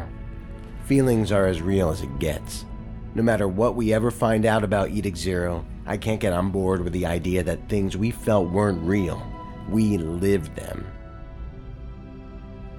Feelings 0.86 1.32
are 1.32 1.48
as 1.48 1.62
real 1.62 1.90
as 1.90 2.02
it 2.02 2.20
gets. 2.20 2.66
No 3.14 3.24
matter 3.24 3.48
what 3.48 3.76
we 3.76 3.94
ever 3.94 4.12
find 4.12 4.46
out 4.46 4.64
about 4.64 4.90
Edict 4.90 5.18
Zero, 5.18 5.66
I 5.86 5.98
can't 5.98 6.22
get 6.22 6.34
on 6.34 6.52
board 6.52 6.84
with 6.84 6.94
the 6.94 7.06
idea 7.06 7.44
that 7.44 7.68
things 7.68 7.98
we 7.98 8.12
felt 8.12 8.50
weren't 8.50 8.82
real. 8.84 9.22
We 9.70 9.98
lived 9.98 10.56
them. 10.56 10.86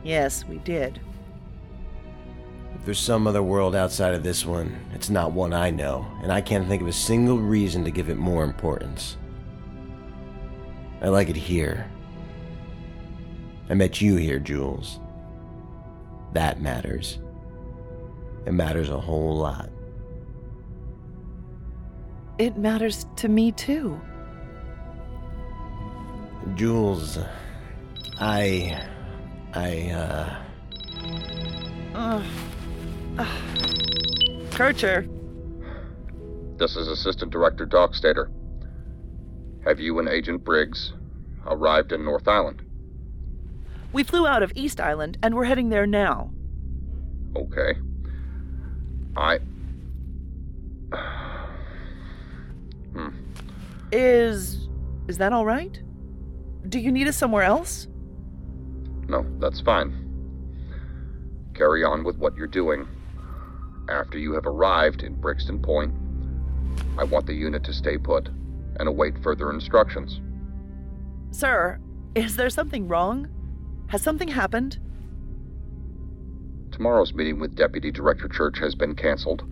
Yes, 0.03 0.45
we 0.47 0.59
did. 0.59 1.01
If 2.75 2.85
There's 2.85 2.99
some 2.99 3.27
other 3.27 3.43
world 3.43 3.75
outside 3.75 4.15
of 4.15 4.23
this 4.23 4.45
one. 4.45 4.77
It's 4.95 5.11
not 5.11 5.33
one 5.33 5.53
I 5.53 5.71
know, 5.71 6.07
and 6.23 6.33
I 6.33 6.41
can't 6.41 6.67
think 6.67 6.83
of 6.83 6.89
a 6.89 6.93
single 6.93 7.39
reason 7.39 7.85
to 7.85 7.91
give 7.91 8.09
it 8.09 8.17
more 8.17 8.45
importance. 8.45 9.17
I 11.03 11.09
like 11.09 11.29
it 11.29 11.37
here. 11.37 11.91
I 13.69 13.75
met 13.75 14.01
you 14.01 14.17
here, 14.17 14.39
Jules. 14.39 15.01
That 16.33 16.63
matters. 16.63 17.19
It 18.47 18.53
matters 18.53 18.89
a 18.89 19.01
whole 19.01 19.37
lot. 19.37 19.69
It 22.39 22.57
matters 22.57 23.07
to 23.17 23.29
me 23.29 23.53
too. 23.53 24.01
Jules, 26.55 27.19
I. 28.19 28.87
I, 29.55 29.91
uh. 29.91 30.43
Ugh. 31.95 32.25
Ugh. 33.19 34.51
Kircher, 34.53 35.07
This 36.59 36.77
is 36.77 36.89
Assistant 36.89 37.33
Director 37.33 37.67
Dockstader. 37.67 38.31
Have 39.65 39.81
you 39.81 39.99
and 39.99 40.09
Agent 40.09 40.45
Briggs 40.45 40.93
arrived 41.47 41.93
in 41.93 42.05
North 42.05 42.29
Island? 42.29 42.63
we 43.93 44.03
flew 44.03 44.27
out 44.27 44.43
of 44.43 44.53
East 44.55 44.81
Island 44.81 45.19
and 45.23 45.35
we're 45.35 45.45
heading 45.45 45.69
there 45.69 45.87
now. 45.87 46.31
Okay. 47.37 47.75
I. 49.17 49.39
Hmm. 52.93 53.09
Is. 53.91 54.69
is 55.09 55.17
that 55.17 55.33
all 55.33 55.47
right? 55.47 55.81
Do 56.69 56.79
you 56.79 56.93
need 56.93 57.09
us 57.09 57.17
somewhere 57.17 57.43
else? 57.43 57.89
No, 59.09 59.25
that's 59.39 59.63
fine. 59.63 59.95
Carry 61.55 61.85
on 61.85 62.05
with 62.05 62.19
what 62.19 62.37
you're 62.37 62.47
doing. 62.47 62.87
After 63.89 64.19
you 64.19 64.35
have 64.35 64.45
arrived 64.45 65.03
in 65.03 65.19
Brixton 65.19 65.59
Point, 65.59 65.95
I 66.99 67.05
want 67.05 67.25
the 67.25 67.33
unit 67.33 67.65
to 67.65 67.73
stay 67.73 67.97
put 67.97 68.29
and 68.83 68.89
await 68.89 69.17
further 69.23 69.53
instructions. 69.53 70.21
Sir, 71.31 71.79
is 72.17 72.35
there 72.35 72.51
something 72.51 72.89
wrong? 72.89 73.29
Has 73.87 74.03
something 74.03 74.27
happened? 74.27 74.81
Tomorrow's 76.73 77.15
meeting 77.15 77.39
with 77.39 77.55
Deputy 77.55 77.93
Director 77.93 78.27
Church 78.27 78.59
has 78.59 78.75
been 78.75 78.97
canceled. 78.97 79.45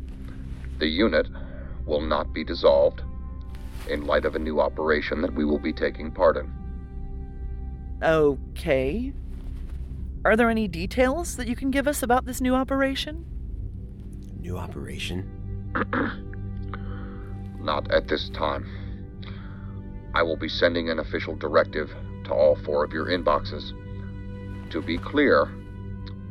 The 0.81 0.89
unit 0.89 1.29
will 1.87 2.01
not 2.01 2.35
be 2.35 2.43
dissolved 2.43 3.03
in 3.89 4.05
light 4.05 4.25
of 4.25 4.35
a 4.35 4.41
new 4.41 4.61
operation 4.61 5.23
that 5.23 5.33
we 5.33 5.45
will 5.45 5.61
be 5.61 5.73
taking 5.73 6.11
part 6.11 6.37
in. 6.37 6.53
Okay. 8.03 9.13
Are 10.25 10.35
there 10.35 10.51
any 10.51 10.67
details 10.67 11.37
that 11.37 11.47
you 11.47 11.55
can 11.55 11.71
give 11.71 11.87
us 11.87 12.03
about 12.03 12.25
this 12.25 12.41
new 12.41 12.57
operation? 12.57 13.25
New 14.41 14.59
operation? 14.59 15.23
Not 17.65 17.89
at 17.93 18.09
this 18.09 18.29
time. 18.31 18.80
I 20.15 20.23
will 20.23 20.37
be 20.37 20.49
sending 20.49 20.91
an 20.91 20.99
official 20.99 21.37
directive 21.37 21.95
to 22.25 22.33
all 22.33 22.57
four 22.57 22.85
of 22.85 22.93
your 22.93 23.07
inboxes. 23.07 23.73
To 24.71 24.83
be 24.83 24.99
clear, 24.99 25.53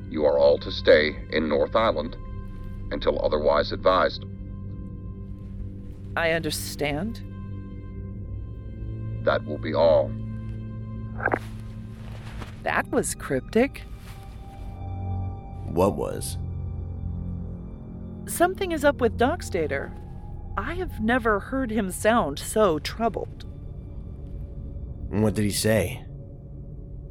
you 0.10 0.26
are 0.26 0.38
all 0.38 0.58
to 0.60 0.72
stay 0.72 1.24
in 1.32 1.48
North 1.48 1.76
Island 1.76 2.18
until 2.92 3.24
otherwise 3.24 3.72
advised. 3.72 4.26
I 6.18 6.32
understand. 6.32 7.22
That 9.24 9.46
will 9.46 9.58
be 9.58 9.74
all. 9.74 10.12
That 12.64 12.90
was 12.92 13.16
cryptic. 13.16 13.84
What 15.66 15.96
was? 15.96 16.38
Something 18.26 18.72
is 18.72 18.84
up 18.84 19.02
with 19.02 19.18
Dockstader. 19.18 19.92
I 20.58 20.74
have 20.74 21.00
never 21.00 21.40
heard 21.40 21.72
him 21.72 21.92
sound 21.92 22.40
so 22.40 22.80
troubled. 22.80 23.46
What 25.10 25.34
did 25.34 25.44
he 25.44 25.52
say? 25.52 26.06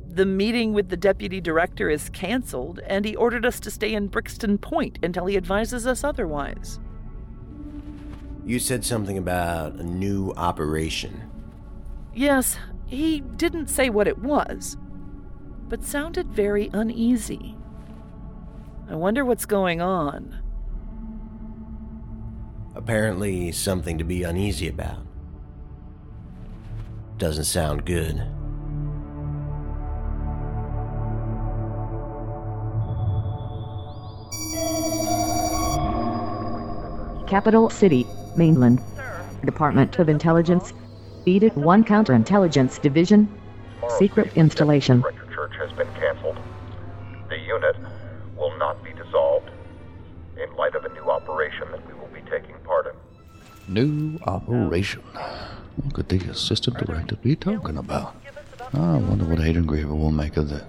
The 0.09 0.25
meeting 0.25 0.73
with 0.73 0.89
the 0.89 0.97
deputy 0.97 1.41
director 1.41 1.91
is 1.91 2.09
cancelled, 2.09 2.81
and 2.87 3.05
he 3.05 3.15
ordered 3.15 3.45
us 3.45 3.61
to 3.61 3.71
stay 3.71 3.93
in 3.93 4.09
Brixton 4.09 4.59
Point 4.59 4.99
until 5.03 5.27
he 5.27 5.37
advises 5.37 5.87
us 5.87 6.03
otherwise. 6.03 6.81
You 8.45 8.59
said 8.59 8.85
something 8.85 9.19
about 9.19 9.75
a 9.75 9.83
new 9.83 10.33
operation. 10.37 11.31
Yes, 12.15 12.57
he 12.87 13.21
didn't 13.21 13.69
say 13.69 13.91
what 13.91 14.09
it 14.09 14.19
was, 14.19 14.77
but 15.69 15.85
sounded 15.85 16.29
very 16.29 16.71
uneasy. 16.73 17.57
I 18.89 18.95
wonder 18.95 19.25
what's 19.25 19.45
going 19.45 19.81
on. 19.83 20.41
Apparently, 22.75 23.53
something 23.53 23.99
to 23.99 24.05
be 24.05 24.23
uneasy 24.23 24.69
about. 24.69 25.08
Doesn't 27.19 27.45
sound 27.45 27.85
good. 27.85 28.23
Capital 37.29 37.71
City, 37.71 38.07
Mainland. 38.37 38.81
Department 39.45 39.99
of 39.99 40.09
Intelligence. 40.09 40.73
Edict 41.27 41.57
1 41.57 41.83
Counterintelligence 41.83 42.81
Division. 42.81 43.29
Secret 43.99 44.35
installation. 44.37 45.01
Director 45.01 45.29
Church 45.35 45.53
has 45.59 45.73
been 45.73 45.93
canceled. 45.95 46.39
The 47.29 47.39
unit 47.39 47.77
will 48.37 48.57
not 48.59 48.83
be 48.85 48.93
dissolved 48.93 49.51
in 50.41 50.55
light 50.57 50.77
of 50.77 50.85
a 50.85 50.89
new 50.95 51.11
operation 51.11 51.69
that 51.73 51.85
we 51.85 51.95
will 51.95 52.09
be 52.15 52.23
taking 52.31 52.55
part 52.65 52.87
in. 52.87 53.75
New 53.75 54.21
operation. 54.25 55.03
What 55.89 55.95
could 55.95 56.21
the 56.21 56.31
assistant 56.31 56.77
director 56.77 57.17
be 57.17 57.35
talking 57.35 57.79
about? 57.79 58.15
I 58.75 58.99
wonder 58.99 59.25
what 59.25 59.41
Agent 59.41 59.69
Griever 59.69 59.97
will 59.97 60.11
make 60.11 60.37
of 60.37 60.51
this. 60.51 60.63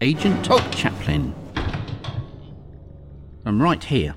Agent 0.00 0.44
Top 0.44 0.62
Chaplin. 0.70 1.34
I'm 3.44 3.60
right 3.60 3.82
here. 3.82 4.14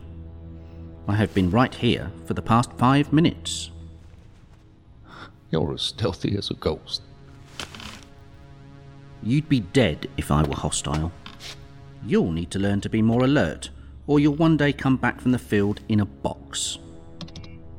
I 1.07 1.15
have 1.15 1.33
been 1.33 1.49
right 1.49 1.73
here 1.73 2.11
for 2.25 2.35
the 2.35 2.43
past 2.43 2.71
five 2.73 3.11
minutes. 3.11 3.71
You're 5.49 5.73
as 5.73 5.81
stealthy 5.81 6.37
as 6.37 6.51
a 6.51 6.53
ghost. 6.53 7.01
You'd 9.23 9.49
be 9.49 9.61
dead 9.61 10.07
if 10.15 10.29
I 10.29 10.43
were 10.43 10.53
hostile. 10.53 11.11
You'll 12.05 12.31
need 12.31 12.51
to 12.51 12.59
learn 12.59 12.81
to 12.81 12.89
be 12.89 13.01
more 13.01 13.23
alert, 13.23 13.71
or 14.05 14.19
you'll 14.19 14.35
one 14.35 14.57
day 14.57 14.73
come 14.73 14.97
back 14.97 15.19
from 15.19 15.31
the 15.31 15.39
field 15.39 15.79
in 15.89 16.01
a 16.01 16.05
box. 16.05 16.77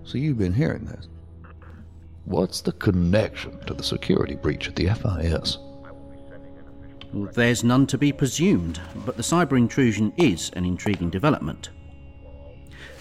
So 0.02 0.18
you've 0.18 0.38
been 0.38 0.54
hearing 0.54 0.86
this. 0.86 1.06
What's 2.24 2.60
the 2.60 2.72
connection 2.72 3.58
to 3.66 3.74
the 3.74 3.82
security 3.82 4.36
breach 4.36 4.68
at 4.68 4.76
the 4.76 4.88
FIS? 4.88 5.58
There's 7.34 7.64
none 7.64 7.86
to 7.88 7.98
be 7.98 8.12
presumed, 8.12 8.80
but 9.04 9.16
the 9.16 9.22
cyber 9.22 9.58
intrusion 9.58 10.12
is 10.16 10.50
an 10.54 10.64
intriguing 10.64 11.10
development. 11.10 11.70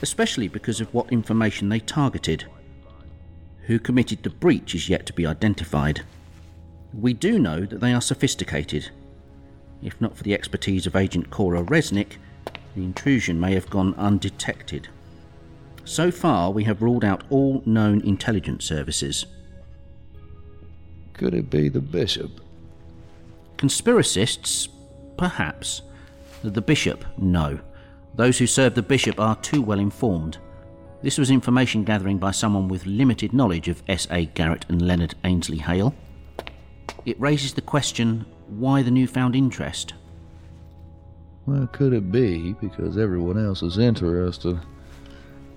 Especially 0.02 0.48
because 0.48 0.82
of 0.82 0.94
what 0.94 1.12
information 1.12 1.70
they 1.70 1.80
targeted. 1.80 2.46
Who 3.68 3.80
committed 3.80 4.24
the 4.24 4.32
breach 4.32 4.76
is 4.76 4.90
yet 4.90 5.06
to 5.06 5.14
be 5.14 5.26
identified. 5.26 6.02
We 6.94 7.14
do 7.14 7.40
know 7.40 7.62
that 7.62 7.80
they 7.80 7.94
are 7.94 8.02
sophisticated. 8.02 8.90
If 9.82 10.02
not 10.02 10.18
for 10.18 10.24
the 10.24 10.34
expertise 10.34 10.86
of 10.88 10.96
Agent 10.96 11.30
Cora 11.30 11.64
Resnick, 11.64 12.18
the 12.76 12.84
intrusion 12.84 13.40
may 13.40 13.54
have 13.54 13.70
gone 13.70 13.94
undetected. 13.96 14.90
So 15.92 16.10
far, 16.10 16.52
we 16.52 16.64
have 16.64 16.82
ruled 16.82 17.04
out 17.04 17.26
all 17.30 17.62
known 17.66 18.00
intelligence 18.06 18.64
services. 18.64 19.26
Could 21.12 21.34
it 21.34 21.50
be 21.50 21.68
the 21.68 21.82
bishop? 21.82 22.40
Conspiracists? 23.58 24.70
Perhaps. 25.18 25.82
The 26.44 26.62
bishop? 26.62 27.04
No. 27.18 27.60
Those 28.16 28.38
who 28.38 28.48
serve 28.48 28.74
the 28.74 28.82
bishop 28.82 29.20
are 29.20 29.36
too 29.36 29.62
well 29.62 29.82
informed. 29.82 30.38
This 31.02 31.18
was 31.18 31.30
information 31.30 31.84
gathering 31.84 32.20
by 32.20 32.32
someone 32.32 32.70
with 32.70 32.86
limited 32.86 33.34
knowledge 33.34 33.68
of 33.68 33.84
S.A. 33.90 34.28
Garrett 34.28 34.66
and 34.70 34.82
Leonard 34.82 35.16
Ainsley 35.26 35.58
Hale. 35.58 35.94
It 37.06 37.20
raises 37.20 37.54
the 37.54 37.62
question 37.62 38.26
why 38.48 38.82
the 38.82 38.92
newfound 38.92 39.36
interest? 39.36 39.94
Well, 41.46 41.68
could 41.68 41.92
it 41.92 42.14
be 42.14 42.54
because 42.62 42.98
everyone 42.98 43.38
else 43.38 43.62
is 43.62 43.78
interested? 43.78 44.58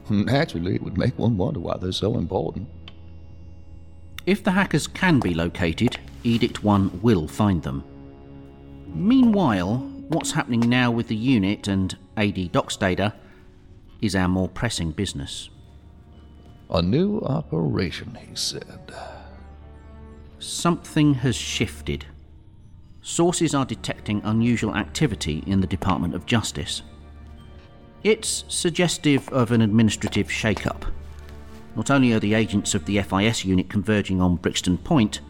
Naturally, 0.10 0.74
it 0.74 0.82
would 0.82 0.98
make 0.98 1.18
one 1.18 1.36
wonder 1.36 1.60
why 1.60 1.76
they're 1.78 1.92
so 1.92 2.16
important. 2.16 2.68
If 4.26 4.42
the 4.42 4.52
hackers 4.52 4.86
can 4.86 5.20
be 5.20 5.34
located, 5.34 5.98
Edict 6.22 6.64
1 6.64 7.00
will 7.02 7.28
find 7.28 7.62
them. 7.62 7.84
Meanwhile, 8.86 9.78
what's 10.08 10.32
happening 10.32 10.60
now 10.60 10.90
with 10.90 11.08
the 11.08 11.16
unit 11.16 11.68
and 11.68 11.96
AD 12.16 12.36
Dockstader 12.52 13.12
is 14.00 14.14
our 14.14 14.28
more 14.28 14.48
pressing 14.48 14.92
business. 14.92 15.50
A 16.70 16.80
new 16.80 17.20
operation, 17.20 18.14
he 18.14 18.34
said. 18.34 18.94
Something 20.38 21.14
has 21.14 21.36
shifted. 21.36 22.06
Sources 23.02 23.54
are 23.54 23.66
detecting 23.66 24.22
unusual 24.24 24.74
activity 24.74 25.44
in 25.46 25.60
the 25.60 25.66
Department 25.66 26.14
of 26.14 26.24
Justice. 26.24 26.82
It's 28.04 28.44
suggestive 28.48 29.26
of 29.30 29.50
an 29.50 29.62
administrative 29.62 30.30
shake-up. 30.30 30.84
Not 31.74 31.90
only 31.90 32.12
are 32.12 32.20
the 32.20 32.34
agents 32.34 32.74
of 32.74 32.84
the 32.84 33.00
FIS 33.00 33.46
unit 33.46 33.70
converging 33.70 34.20
on 34.20 34.36
Brixton 34.36 34.76
Point, 34.76 35.22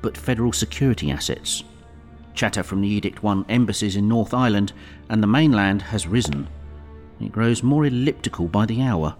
but 0.00 0.16
federal 0.16 0.52
security 0.52 1.10
assets. 1.10 1.64
Chatter 2.32 2.62
from 2.62 2.82
the 2.82 2.88
Edict 2.88 3.24
1 3.24 3.46
embassies 3.48 3.96
in 3.96 4.06
North 4.06 4.32
Island 4.32 4.72
and 5.08 5.20
the 5.20 5.26
mainland 5.26 5.82
has 5.82 6.06
risen. 6.06 6.46
It 7.20 7.32
grows 7.32 7.64
more 7.64 7.84
elliptical 7.84 8.46
by 8.46 8.66
the 8.66 8.82
hour, 8.82 9.16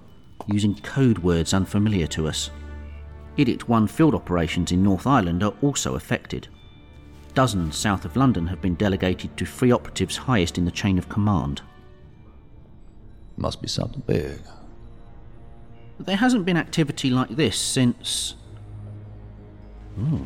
using 0.47 0.77
code 0.77 1.19
words 1.19 1.53
unfamiliar 1.53 2.07
to 2.09 2.29
us. 2.29 2.51
Edict 3.37 3.69
1 3.69 3.89
field 3.89 4.15
operations 4.15 4.71
in 4.71 4.85
North 4.85 5.09
Island 5.09 5.43
are 5.43 5.55
also 5.63 5.97
affected. 5.97 6.47
Dozens 7.35 7.77
south 7.77 8.05
of 8.05 8.17
London 8.17 8.47
have 8.47 8.61
been 8.61 8.77
delegated 8.77 9.37
to 9.37 9.45
free 9.45 9.73
operatives 9.73 10.17
highest 10.17 10.59
in 10.59 10.65
the 10.65 10.71
chain 10.71 10.97
of 10.97 11.09
command. 11.09 11.61
Must 13.37 13.61
be 13.61 13.68
something 13.68 14.03
big. 14.07 14.41
There 15.99 16.16
hasn't 16.16 16.45
been 16.45 16.57
activity 16.57 17.11
like 17.11 17.30
this 17.30 17.59
since. 17.59 18.35
Hmm. 19.97 20.24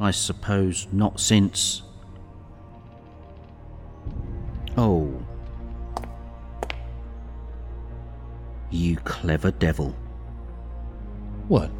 I 0.00 0.10
suppose 0.10 0.86
not 0.92 1.18
since. 1.18 1.82
Oh. 4.76 5.12
You 8.70 8.96
clever 8.96 9.50
devil. 9.50 9.94
What? 11.48 11.70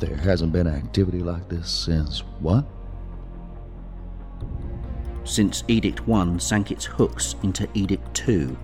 There 0.00 0.16
hasn't 0.16 0.52
been 0.52 0.66
activity 0.66 1.20
like 1.20 1.48
this 1.48 1.70
since 1.70 2.20
what? 2.40 2.64
Since 5.24 5.62
Edict 5.68 6.06
1 6.06 6.40
sank 6.40 6.70
its 6.70 6.84
hooks 6.84 7.36
into 7.42 7.68
Edict 7.74 8.12
2. 8.14 8.56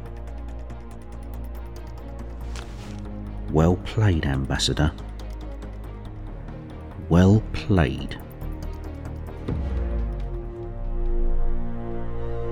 Well 3.57 3.76
played, 3.86 4.26
Ambassador. 4.26 4.92
Well 7.09 7.42
played. 7.54 8.18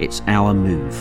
It's 0.01 0.23
our 0.27 0.55
move. 0.55 0.95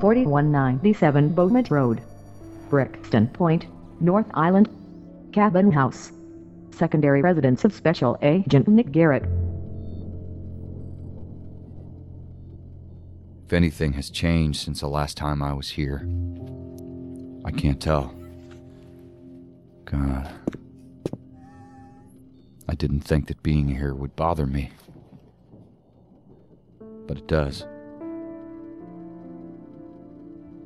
Forty-one 0.00 0.52
ninety-seven 0.52 1.34
Beaumont 1.34 1.72
Road, 1.72 2.00
Brixton 2.70 3.26
Point, 3.26 3.66
North 3.98 4.30
Island. 4.34 4.68
Cabin 5.32 5.72
House. 5.72 6.12
Secondary 6.70 7.22
residence 7.22 7.64
of 7.64 7.74
Special 7.74 8.16
Agent 8.22 8.68
Nick 8.68 8.92
Garrett. 8.92 9.24
If 13.52 13.56
anything 13.56 13.92
has 13.92 14.08
changed 14.08 14.60
since 14.60 14.80
the 14.80 14.88
last 14.88 15.18
time 15.18 15.42
I 15.42 15.52
was 15.52 15.68
here, 15.68 16.08
I 17.44 17.50
can't 17.50 17.78
tell. 17.78 18.14
God. 19.84 20.26
I 22.66 22.74
didn't 22.74 23.02
think 23.02 23.26
that 23.26 23.42
being 23.42 23.68
here 23.68 23.92
would 23.92 24.16
bother 24.16 24.46
me. 24.46 24.70
But 27.06 27.18
it 27.18 27.28
does. 27.28 27.66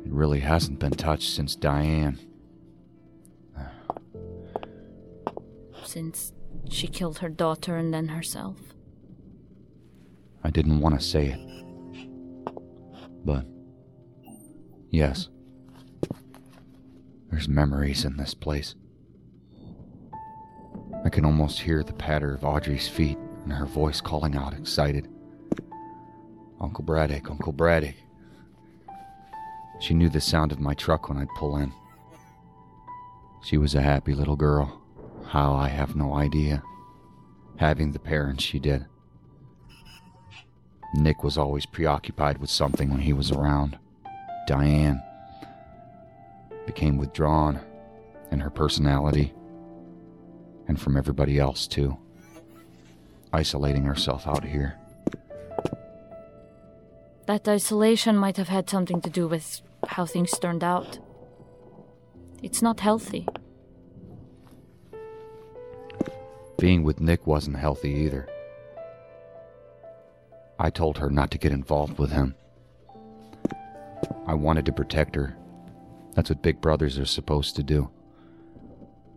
It 0.05 0.13
really 0.13 0.39
hasn't 0.39 0.79
been 0.79 0.93
touched 0.93 1.35
since 1.35 1.57
Diane. 1.57 2.21
Since 5.83 6.33
she 6.71 6.87
killed 6.87 7.19
her 7.19 7.31
daughter 7.31 7.77
and 7.77 7.93
then 7.93 8.07
herself. 8.07 8.59
I 10.45 10.51
didn't 10.51 10.79
want 10.79 10.95
to 11.01 11.05
say 11.05 11.27
it. 11.31 11.66
But. 13.27 13.45
Yes. 14.91 15.29
There's 17.29 17.49
memories 17.49 18.05
in 18.05 18.17
this 18.17 18.35
place. 18.35 18.77
I 21.05 21.09
can 21.09 21.25
almost 21.25 21.59
hear 21.59 21.83
the 21.83 21.93
patter 21.93 22.33
of 22.33 22.45
Audrey's 22.45 22.89
feet 22.89 23.19
and 23.43 23.53
her 23.53 23.67
voice 23.67 24.01
calling 24.01 24.37
out, 24.37 24.55
excited. 24.55 25.09
Uncle 26.61 26.85
Braddock, 26.85 27.29
Uncle 27.29 27.53
Braddock. 27.53 27.97
She 29.81 29.93
knew 29.93 30.09
the 30.09 30.21
sound 30.21 30.53
of 30.53 30.61
my 30.61 30.75
truck 30.75 31.09
when 31.09 31.19
I'd 31.19 31.29
pull 31.37 31.57
in. 31.57 31.73
She 33.43 33.59
was 33.59 33.75
a 33.75 33.83
happy 33.83 34.15
little 34.15 34.37
girl. 34.37 34.81
How, 35.27 35.53
I 35.53 35.67
have 35.67 35.97
no 35.97 36.15
idea. 36.15 36.63
Having 37.57 37.91
the 37.91 37.99
parents 37.99 38.45
she 38.45 38.61
did. 38.61 38.87
Nick 40.97 41.23
was 41.23 41.39
always 41.39 41.67
preoccupied 41.67 42.39
with 42.39 42.51
something 42.51 42.91
when 42.91 43.01
he 43.01 43.13
was 43.13 43.31
around. 43.31 43.79
Diane 44.47 45.03
became 46.67 46.97
withdrawn 46.97 47.61
in 48.31 48.41
her 48.41 48.51
personality 48.51 49.33
and 50.69 50.81
from 50.81 50.97
everybody 50.97 51.39
else, 51.39 51.67
too. 51.67 51.97
Isolating 53.33 53.85
herself 53.85 54.27
out 54.27 54.45
here. 54.45 54.79
That 57.27 57.47
isolation 57.49 58.17
might 58.17 58.37
have 58.37 58.49
had 58.49 58.71
something 58.71 59.01
to 59.01 59.11
do 59.11 59.29
with 59.29 59.61
how 59.89 60.07
things 60.07 60.39
turned 60.39 60.65
out. 60.65 60.99
It's 62.43 62.63
not 62.63 62.81
healthy. 62.81 63.27
Being 66.59 66.85
with 66.85 67.01
Nick 67.01 67.27
wasn't 67.27 67.57
healthy 67.57 67.91
either. 67.91 68.29
I 70.59 70.71
told 70.71 70.99
her 70.99 71.11
not 71.11 71.31
to 71.33 71.39
get 71.39 71.53
involved 71.53 71.99
with 71.99 72.11
him. 72.11 72.35
I 74.27 74.35
wanted 74.35 74.67
to 74.67 74.73
protect 74.73 75.15
her. 75.15 75.37
That's 76.15 76.31
what 76.31 76.43
big 76.43 76.61
brothers 76.61 76.99
are 76.99 77.05
supposed 77.05 77.57
to 77.57 77.63
do. 77.63 77.91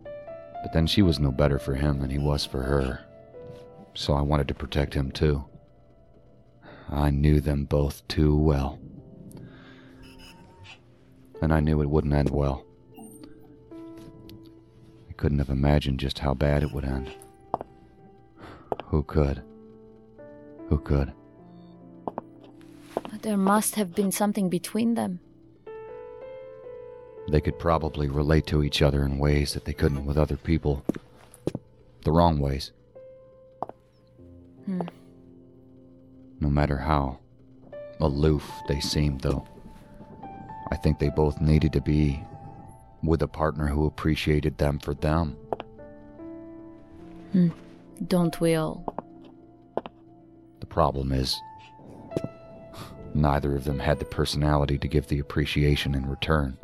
But 0.04 0.72
then 0.74 0.86
she 0.86 1.00
was 1.00 1.18
no 1.18 1.32
better 1.32 1.58
for 1.58 1.74
him 1.74 2.00
than 2.00 2.10
he 2.10 2.18
was 2.18 2.44
for 2.44 2.62
her. 2.62 3.00
So 3.94 4.12
I 4.12 4.20
wanted 4.20 4.48
to 4.48 4.54
protect 4.54 4.92
him 4.94 5.10
too. 5.10 5.44
I 6.90 7.10
knew 7.10 7.40
them 7.40 7.64
both 7.64 8.06
too 8.08 8.36
well. 8.36 8.78
And 11.40 11.54
I 11.54 11.60
knew 11.60 11.80
it 11.80 11.88
wouldn't 11.88 12.12
end 12.12 12.30
well. 12.30 12.66
I 15.08 15.12
couldn't 15.16 15.38
have 15.38 15.48
imagined 15.48 16.00
just 16.00 16.18
how 16.18 16.34
bad 16.34 16.62
it 16.62 16.72
would 16.72 16.84
end. 16.84 17.10
Who 18.86 19.02
could? 19.04 19.42
Who 20.68 20.78
could? 20.78 21.12
But 22.94 23.22
there 23.22 23.36
must 23.36 23.74
have 23.76 23.94
been 23.94 24.12
something 24.12 24.48
between 24.48 24.94
them. 24.94 25.20
They 27.28 27.40
could 27.40 27.58
probably 27.58 28.08
relate 28.08 28.46
to 28.46 28.62
each 28.62 28.82
other 28.82 29.04
in 29.04 29.18
ways 29.18 29.54
that 29.54 29.64
they 29.64 29.72
couldn't 29.72 30.04
with 30.04 30.18
other 30.18 30.36
people. 30.36 30.84
The 32.04 32.12
wrong 32.12 32.40
ways. 32.40 32.72
Hmm. 34.64 34.80
No 36.40 36.48
matter 36.48 36.78
how 36.78 37.18
aloof 38.00 38.50
they 38.66 38.80
seemed, 38.80 39.20
though. 39.20 39.46
I 40.70 40.76
think 40.76 40.98
they 40.98 41.10
both 41.10 41.40
needed 41.40 41.72
to 41.74 41.80
be 41.80 42.24
with 43.02 43.22
a 43.22 43.28
partner 43.28 43.66
who 43.66 43.86
appreciated 43.86 44.58
them 44.58 44.78
for 44.78 44.94
them. 44.94 45.36
Hmm. 47.32 47.48
Don't 48.06 48.40
we 48.40 48.54
all? 48.54 48.84
The 50.60 50.66
problem 50.66 51.12
is, 51.12 51.38
neither 53.14 53.54
of 53.56 53.64
them 53.64 53.78
had 53.78 53.98
the 53.98 54.04
personality 54.04 54.78
to 54.78 54.88
give 54.88 55.08
the 55.08 55.18
appreciation 55.18 55.94
in 55.94 56.08
return. 56.08 56.56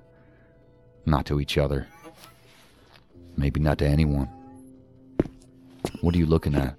Not 1.05 1.27
to 1.27 1.41
each 1.41 1.59
other. 1.59 1.87
Maybe 3.37 3.61
not 3.61 3.79
to 3.79 3.87
anyone. 3.87 4.29
What 6.01 6.15
are 6.15 6.19
you 6.19 6.27
looking 6.27 6.55
at? 6.55 6.75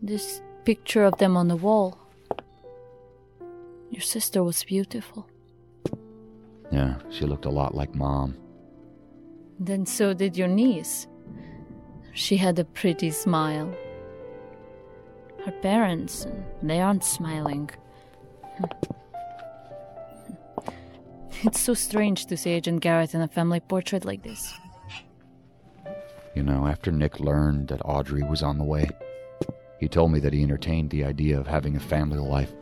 This 0.00 0.40
picture 0.64 1.04
of 1.04 1.18
them 1.18 1.36
on 1.36 1.48
the 1.48 1.56
wall. 1.56 1.98
Your 3.90 4.02
sister 4.02 4.42
was 4.42 4.64
beautiful. 4.64 5.28
Yeah, 6.72 6.96
she 7.10 7.24
looked 7.24 7.44
a 7.44 7.50
lot 7.50 7.74
like 7.74 7.94
Mom. 7.94 8.36
Then 9.58 9.86
so 9.86 10.12
did 10.12 10.36
your 10.36 10.48
niece. 10.48 11.06
She 12.12 12.36
had 12.36 12.58
a 12.58 12.64
pretty 12.64 13.10
smile. 13.10 13.74
Her 15.44 15.52
parents, 15.52 16.26
they 16.62 16.80
aren't 16.80 17.04
smiling. 17.04 17.70
It's 21.42 21.60
so 21.60 21.74
strange 21.74 22.26
to 22.26 22.36
see 22.36 22.50
Agent 22.50 22.80
Garrett 22.80 23.14
in 23.14 23.20
a 23.20 23.28
family 23.28 23.60
portrait 23.60 24.04
like 24.04 24.22
this. 24.22 24.54
You 26.34 26.42
know, 26.42 26.66
after 26.66 26.90
Nick 26.90 27.20
learned 27.20 27.68
that 27.68 27.82
Audrey 27.84 28.22
was 28.22 28.42
on 28.42 28.58
the 28.58 28.64
way, 28.64 28.88
he 29.78 29.88
told 29.88 30.12
me 30.12 30.20
that 30.20 30.32
he 30.32 30.42
entertained 30.42 30.90
the 30.90 31.04
idea 31.04 31.38
of 31.38 31.46
having 31.46 31.76
a 31.76 31.80
family 31.80 32.18
life. 32.18 32.52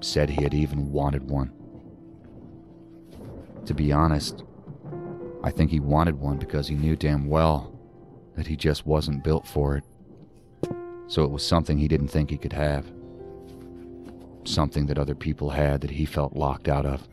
Said 0.00 0.30
he 0.30 0.42
had 0.42 0.54
even 0.54 0.92
wanted 0.92 1.28
one. 1.28 1.52
To 3.66 3.74
be 3.74 3.92
honest, 3.92 4.44
I 5.42 5.50
think 5.50 5.70
he 5.70 5.80
wanted 5.80 6.18
one 6.18 6.38
because 6.38 6.68
he 6.68 6.74
knew 6.74 6.96
damn 6.96 7.26
well 7.26 7.78
that 8.36 8.46
he 8.46 8.56
just 8.56 8.86
wasn't 8.86 9.24
built 9.24 9.46
for 9.46 9.76
it. 9.76 9.84
So 11.06 11.24
it 11.24 11.30
was 11.30 11.46
something 11.46 11.78
he 11.78 11.88
didn't 11.88 12.08
think 12.08 12.30
he 12.30 12.38
could 12.38 12.52
have. 12.52 12.90
Something 14.44 14.86
that 14.86 14.98
other 14.98 15.14
people 15.14 15.50
had 15.50 15.80
that 15.80 15.90
he 15.90 16.04
felt 16.04 16.34
locked 16.34 16.68
out 16.68 16.86
of. 16.86 17.06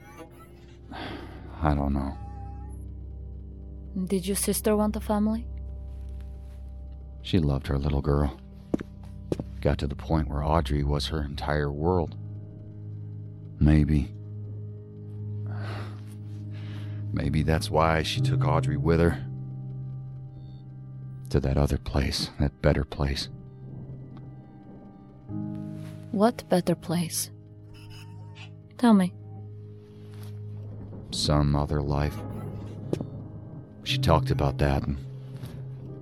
I 1.61 1.73
don't 1.73 1.93
know. 1.93 2.17
Did 4.05 4.25
your 4.25 4.35
sister 4.35 4.75
want 4.75 4.95
a 4.95 4.99
family? 4.99 5.45
She 7.21 7.39
loved 7.39 7.67
her 7.67 7.77
little 7.77 8.01
girl. 8.01 8.37
Got 9.61 9.77
to 9.79 9.87
the 9.87 9.95
point 9.95 10.27
where 10.27 10.43
Audrey 10.43 10.83
was 10.83 11.07
her 11.07 11.21
entire 11.21 11.71
world. 11.71 12.15
Maybe. 13.59 14.13
Maybe 17.13 17.43
that's 17.43 17.69
why 17.69 18.01
she 18.01 18.21
took 18.21 18.43
Audrey 18.43 18.77
with 18.77 18.99
her. 18.99 19.23
To 21.29 21.39
that 21.39 21.57
other 21.57 21.77
place, 21.77 22.31
that 22.39 22.61
better 22.61 22.83
place. 22.83 23.29
What 26.11 26.43
better 26.49 26.75
place? 26.75 27.31
Tell 28.77 28.93
me. 28.93 29.13
Some 31.11 31.55
other 31.55 31.81
life. 31.81 32.15
She 33.83 33.97
talked 33.97 34.29
about 34.29 34.57
that 34.57 34.83
and 34.83 34.97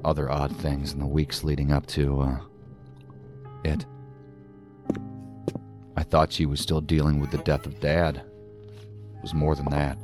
other 0.04 0.32
odd 0.32 0.56
things 0.58 0.94
in 0.94 1.00
the 1.00 1.06
weeks 1.06 1.44
leading 1.44 1.72
up 1.72 1.86
to, 1.88 2.22
uh, 2.22 2.40
it. 3.64 3.86
I 5.96 6.04
thought 6.04 6.32
she 6.32 6.46
was 6.46 6.60
still 6.60 6.82
dealing 6.82 7.20
with 7.20 7.30
the 7.32 7.38
death 7.40 7.66
of 7.66 7.80
Dad. 7.80 8.18
It 8.18 9.22
was 9.22 9.34
more 9.34 9.56
than 9.56 9.70
that. 9.70 9.98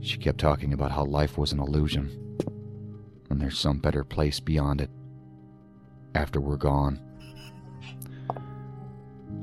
She 0.00 0.18
kept 0.18 0.38
talking 0.40 0.72
about 0.72 0.90
how 0.90 1.04
life 1.04 1.38
was 1.38 1.52
an 1.52 1.60
illusion, 1.60 2.38
and 3.28 3.40
there's 3.40 3.58
some 3.58 3.78
better 3.78 4.02
place 4.02 4.40
beyond 4.40 4.80
it. 4.80 4.90
After 6.14 6.40
we're 6.40 6.56
gone. 6.56 6.98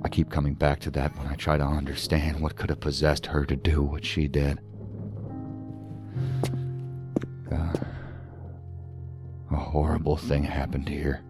I 0.03 0.09
keep 0.09 0.29
coming 0.29 0.53
back 0.53 0.79
to 0.81 0.91
that 0.91 1.17
when 1.17 1.27
I 1.27 1.35
try 1.35 1.57
to 1.57 1.63
understand 1.63 2.39
what 2.39 2.55
could 2.55 2.69
have 2.69 2.79
possessed 2.79 3.25
her 3.27 3.45
to 3.45 3.55
do 3.55 3.81
what 3.83 4.05
she 4.05 4.27
did. 4.27 4.59
Uh, 7.51 7.73
a 9.51 9.55
horrible 9.55 10.17
thing 10.17 10.43
happened 10.43 10.87
here. 10.87 11.21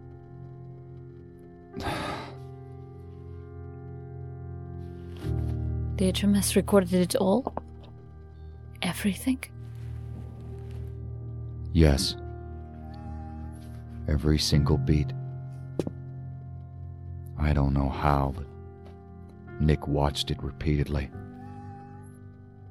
The 5.98 6.12
HMS 6.12 6.54
recorded 6.54 6.94
it 6.94 7.16
all? 7.16 7.52
Everything? 8.82 9.42
Yes. 11.72 12.16
Every 14.06 14.38
single 14.38 14.78
beat. 14.78 15.12
I 17.38 17.52
don't 17.52 17.74
know 17.74 17.88
how, 17.88 18.32
but 18.36 18.46
Nick 19.60 19.86
watched 19.88 20.30
it 20.30 20.42
repeatedly. 20.42 21.10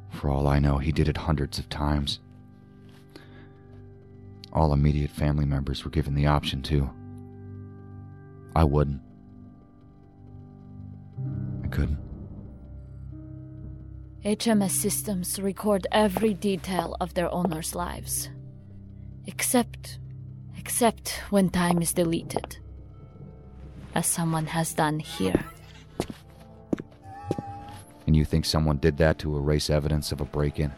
For 0.09 0.29
all 0.29 0.47
I 0.47 0.59
know, 0.59 0.77
he 0.77 0.91
did 0.91 1.07
it 1.07 1.17
hundreds 1.17 1.59
of 1.59 1.69
times. 1.69 2.19
All 4.53 4.73
immediate 4.73 5.11
family 5.11 5.45
members 5.45 5.83
were 5.83 5.91
given 5.91 6.15
the 6.15 6.27
option 6.27 6.61
to. 6.63 6.89
I 8.55 8.63
wouldn't. 8.63 9.01
I 11.63 11.67
couldn't. 11.67 11.99
HMS 14.25 14.71
systems 14.71 15.39
record 15.39 15.85
every 15.91 16.33
detail 16.33 16.97
of 16.99 17.13
their 17.13 17.31
owners' 17.31 17.75
lives. 17.75 18.29
Except. 19.25 19.99
except 20.57 21.21
when 21.29 21.49
time 21.49 21.81
is 21.81 21.93
deleted. 21.93 22.57
As 23.93 24.07
someone 24.07 24.47
has 24.47 24.73
done 24.73 24.99
here. 24.99 25.45
And 28.07 28.15
you 28.15 28.25
think 28.25 28.45
someone 28.45 28.77
did 28.77 28.97
that 28.97 29.19
to 29.19 29.35
erase 29.35 29.69
evidence 29.69 30.11
of 30.13 30.21
a 30.21 30.25
break 30.25 30.59
in? 30.59 30.73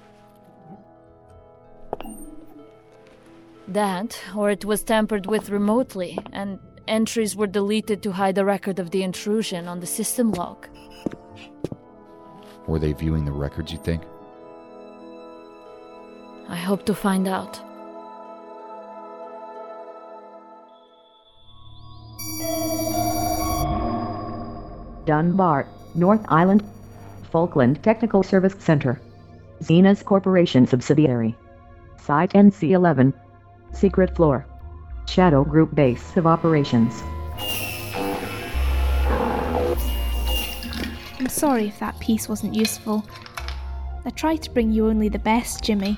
That, 3.67 4.19
or 4.35 4.49
it 4.49 4.65
was 4.65 4.83
tampered 4.83 5.27
with 5.27 5.51
remotely, 5.51 6.17
and 6.33 6.59
entries 6.87 7.35
were 7.35 7.45
deleted 7.45 8.01
to 8.01 8.11
hide 8.11 8.39
a 8.39 8.43
record 8.43 8.79
of 8.79 8.89
the 8.89 9.03
intrusion 9.03 9.67
on 9.67 9.79
the 9.79 9.85
system 9.85 10.31
log. 10.31 10.67
Were 12.65 12.79
they 12.79 12.93
viewing 12.93 13.25
the 13.25 13.31
records, 13.31 13.71
you 13.71 13.77
think? 13.77 14.01
I 16.47 16.55
hope 16.55 16.83
to 16.87 16.95
find 16.95 17.27
out. 17.27 17.61
Dunbar, 25.05 25.67
North 25.93 26.25
Island, 26.27 26.63
Falkland 27.31 27.81
Technical 27.83 28.23
Service 28.23 28.55
Center. 28.59 28.99
Zenas 29.61 30.03
Corporation 30.03 30.65
subsidiary. 30.65 31.35
Site 31.97 32.31
NC11. 32.33 33.13
Secret 33.73 34.15
floor. 34.15 34.45
Shadow 35.07 35.43
Group 35.43 35.75
base 35.75 36.15
of 36.17 36.25
operations. 36.25 37.03
I'm 41.19 41.27
sorry 41.29 41.67
if 41.67 41.79
that 41.79 41.99
piece 41.99 42.29
wasn't 42.29 42.55
useful. 42.55 43.05
I 44.05 44.09
tried 44.11 44.41
to 44.43 44.51
bring 44.51 44.71
you 44.71 44.87
only 44.87 45.09
the 45.09 45.19
best, 45.19 45.63
Jimmy. 45.63 45.97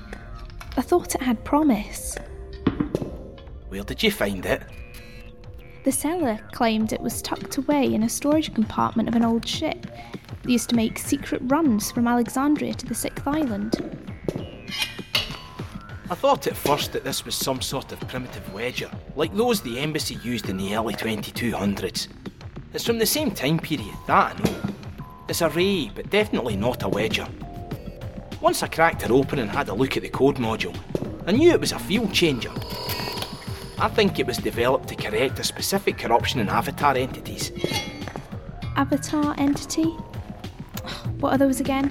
I 0.76 0.82
thought 0.82 1.14
it 1.14 1.22
had 1.22 1.44
promise. 1.44 2.16
Where 3.68 3.84
did 3.84 4.02
you 4.02 4.10
find 4.10 4.44
it? 4.44 4.62
The 5.84 5.90
seller 5.90 6.38
claimed 6.52 6.92
it 6.92 7.00
was 7.00 7.20
tucked 7.20 7.56
away 7.56 7.92
in 7.92 8.04
a 8.04 8.08
storage 8.08 8.54
compartment 8.54 9.08
of 9.08 9.16
an 9.16 9.24
old 9.24 9.46
ship 9.46 9.82
that 9.82 10.48
used 10.48 10.70
to 10.70 10.76
make 10.76 10.96
secret 10.96 11.42
runs 11.46 11.90
from 11.90 12.06
Alexandria 12.06 12.72
to 12.74 12.86
the 12.86 12.94
Sixth 12.94 13.26
Island. 13.26 14.08
I 16.08 16.14
thought 16.14 16.46
at 16.46 16.56
first 16.56 16.92
that 16.92 17.02
this 17.02 17.24
was 17.24 17.34
some 17.34 17.60
sort 17.60 17.90
of 17.90 17.98
primitive 18.06 18.44
wedger, 18.52 18.94
like 19.16 19.34
those 19.34 19.60
the 19.60 19.80
embassy 19.80 20.18
used 20.22 20.48
in 20.48 20.56
the 20.56 20.76
early 20.76 20.94
2200s. 20.94 22.06
It's 22.72 22.84
from 22.84 22.98
the 22.98 23.06
same 23.06 23.32
time 23.32 23.58
period, 23.58 23.96
that 24.06 24.36
I 24.36 24.44
know. 24.44 24.74
It's 25.28 25.40
a 25.40 25.48
ray, 25.48 25.90
but 25.92 26.10
definitely 26.10 26.54
not 26.54 26.84
a 26.84 26.88
wedger. 26.88 27.28
Once 28.40 28.62
I 28.62 28.68
cracked 28.68 29.02
it 29.02 29.10
open 29.10 29.40
and 29.40 29.50
had 29.50 29.68
a 29.68 29.74
look 29.74 29.96
at 29.96 30.04
the 30.04 30.08
code 30.08 30.36
module, 30.36 30.76
I 31.26 31.32
knew 31.32 31.50
it 31.50 31.60
was 31.60 31.72
a 31.72 31.78
field 31.80 32.12
changer. 32.12 32.52
I 33.82 33.88
think 33.88 34.20
it 34.20 34.28
was 34.28 34.38
developed 34.38 34.86
to 34.90 34.94
correct 34.94 35.40
a 35.40 35.42
specific 35.42 35.98
corruption 35.98 36.38
in 36.38 36.48
avatar 36.48 36.96
entities. 36.96 37.50
Avatar 38.76 39.34
entity? 39.38 39.90
What 41.18 41.32
are 41.32 41.38
those 41.38 41.58
again? 41.58 41.90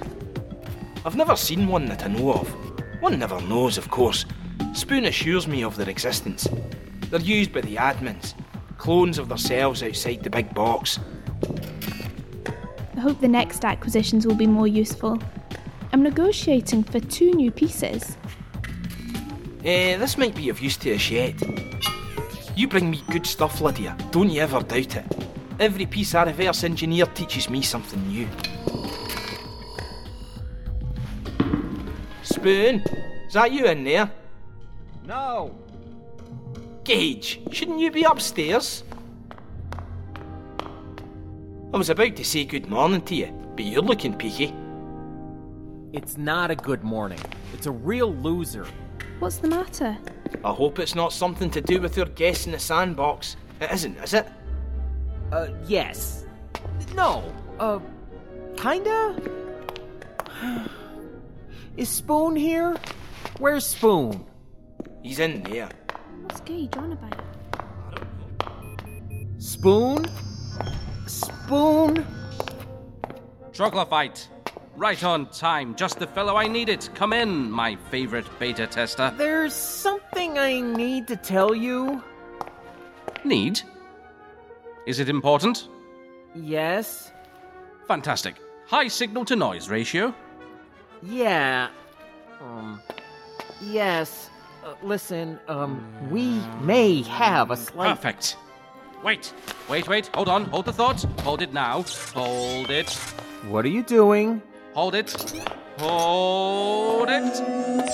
I've 1.04 1.16
never 1.16 1.36
seen 1.36 1.68
one 1.68 1.84
that 1.84 2.02
I 2.02 2.08
know 2.08 2.32
of. 2.32 2.48
One 3.02 3.18
never 3.18 3.38
knows, 3.42 3.76
of 3.76 3.90
course. 3.90 4.24
Spoon 4.72 5.04
assures 5.04 5.46
me 5.46 5.62
of 5.64 5.76
their 5.76 5.90
existence. 5.90 6.48
They're 7.10 7.20
used 7.20 7.52
by 7.52 7.60
the 7.60 7.76
admins, 7.76 8.32
clones 8.78 9.18
of 9.18 9.28
themselves 9.28 9.82
outside 9.82 10.22
the 10.22 10.30
big 10.30 10.54
box. 10.54 10.98
I 12.96 13.00
hope 13.00 13.20
the 13.20 13.28
next 13.28 13.66
acquisitions 13.66 14.26
will 14.26 14.34
be 14.34 14.46
more 14.46 14.66
useful. 14.66 15.18
I'm 15.92 16.02
negotiating 16.02 16.84
for 16.84 17.00
two 17.00 17.32
new 17.32 17.50
pieces. 17.50 18.16
Eh, 19.64 19.96
this 19.96 20.18
might 20.18 20.34
be 20.34 20.48
of 20.48 20.60
use 20.60 20.76
to 20.76 20.92
us 20.92 21.08
yet. 21.08 21.34
You 22.56 22.66
bring 22.66 22.90
me 22.90 23.00
good 23.10 23.24
stuff, 23.24 23.60
Lydia. 23.60 23.96
Don't 24.10 24.28
you 24.28 24.40
ever 24.40 24.60
doubt 24.60 24.96
it. 24.96 25.04
Every 25.60 25.86
piece 25.86 26.16
I 26.16 26.24
reverse 26.24 26.64
engineer 26.64 27.06
teaches 27.06 27.48
me 27.48 27.62
something 27.62 28.04
new. 28.08 28.28
Spoon, 32.24 32.82
is 33.26 33.34
that 33.34 33.52
you 33.52 33.66
in 33.66 33.84
there? 33.84 34.10
No. 35.04 35.54
Gage, 36.82 37.40
shouldn't 37.52 37.78
you 37.78 37.92
be 37.92 38.02
upstairs? 38.02 38.82
I 41.72 41.76
was 41.76 41.88
about 41.88 42.16
to 42.16 42.24
say 42.24 42.44
good 42.44 42.68
morning 42.68 43.02
to 43.02 43.14
you, 43.14 43.26
but 43.54 43.64
you're 43.64 43.80
looking 43.80 44.16
peaky. 44.16 44.52
It's 45.92 46.18
not 46.18 46.50
a 46.50 46.56
good 46.56 46.82
morning. 46.82 47.20
It's 47.54 47.66
a 47.66 47.70
real 47.70 48.12
loser. 48.12 48.66
What's 49.22 49.36
the 49.36 49.46
matter? 49.46 49.96
I 50.44 50.50
hope 50.50 50.80
it's 50.80 50.96
not 50.96 51.12
something 51.12 51.48
to 51.52 51.60
do 51.60 51.80
with 51.80 51.96
your 51.96 52.06
guess 52.06 52.46
in 52.46 52.50
the 52.50 52.58
sandbox. 52.58 53.36
It 53.60 53.70
isn't, 53.70 53.96
is 53.98 54.14
it? 54.14 54.26
Uh, 55.30 55.46
yes. 55.64 56.24
No. 56.96 57.32
Uh, 57.60 57.78
kinda? 58.56 59.16
Is 61.76 61.88
Spoon 61.88 62.34
here? 62.34 62.76
Where's 63.38 63.64
Spoon? 63.64 64.26
He's 65.04 65.20
in 65.20 65.44
there. 65.44 65.68
What's 66.22 66.40
Gage 66.40 66.76
on 66.76 66.90
about? 66.90 67.24
Spoon? 69.38 70.04
Spoon? 71.06 72.04
Troglodyte. 73.52 74.28
Right 74.76 75.02
on 75.04 75.26
time. 75.26 75.74
Just 75.74 75.98
the 75.98 76.06
fellow 76.06 76.36
I 76.36 76.46
needed. 76.46 76.88
Come 76.94 77.12
in, 77.12 77.50
my 77.50 77.76
favorite 77.90 78.26
beta 78.38 78.66
tester. 78.66 79.12
There's 79.16 79.52
something 79.54 80.38
I 80.38 80.60
need 80.60 81.06
to 81.08 81.16
tell 81.16 81.54
you? 81.54 82.02
Need? 83.24 83.60
Is 84.86 84.98
it 84.98 85.08
important? 85.08 85.68
Yes. 86.34 87.12
Fantastic. 87.86 88.36
High 88.66 88.88
signal 88.88 89.24
to 89.26 89.36
noise 89.36 89.68
ratio. 89.68 90.14
Yeah. 91.02 91.68
Um. 92.40 92.80
Yes. 93.60 94.30
Uh, 94.64 94.74
listen, 94.82 95.38
um, 95.48 95.84
we 96.10 96.40
may 96.62 97.02
have 97.02 97.50
a 97.50 97.56
slight. 97.56 97.96
Perfect. 97.96 98.36
Wait, 99.04 99.34
wait, 99.68 99.88
wait. 99.88 100.06
Hold 100.14 100.28
on. 100.28 100.44
Hold 100.46 100.64
the 100.64 100.72
thought. 100.72 101.02
Hold 101.20 101.42
it 101.42 101.52
now. 101.52 101.82
Hold 102.14 102.70
it. 102.70 102.90
What 103.48 103.64
are 103.64 103.68
you 103.68 103.82
doing? 103.82 104.40
Hold 104.74 104.94
it. 104.94 105.12
Hold 105.78 107.08
it. 107.10 107.90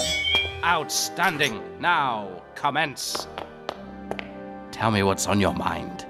Outstanding. 0.64 1.60
Now, 1.80 2.42
commence. 2.54 3.26
Tell 4.70 4.90
me 4.92 5.02
what's 5.02 5.26
on 5.26 5.40
your 5.40 5.54
mind. 5.54 6.06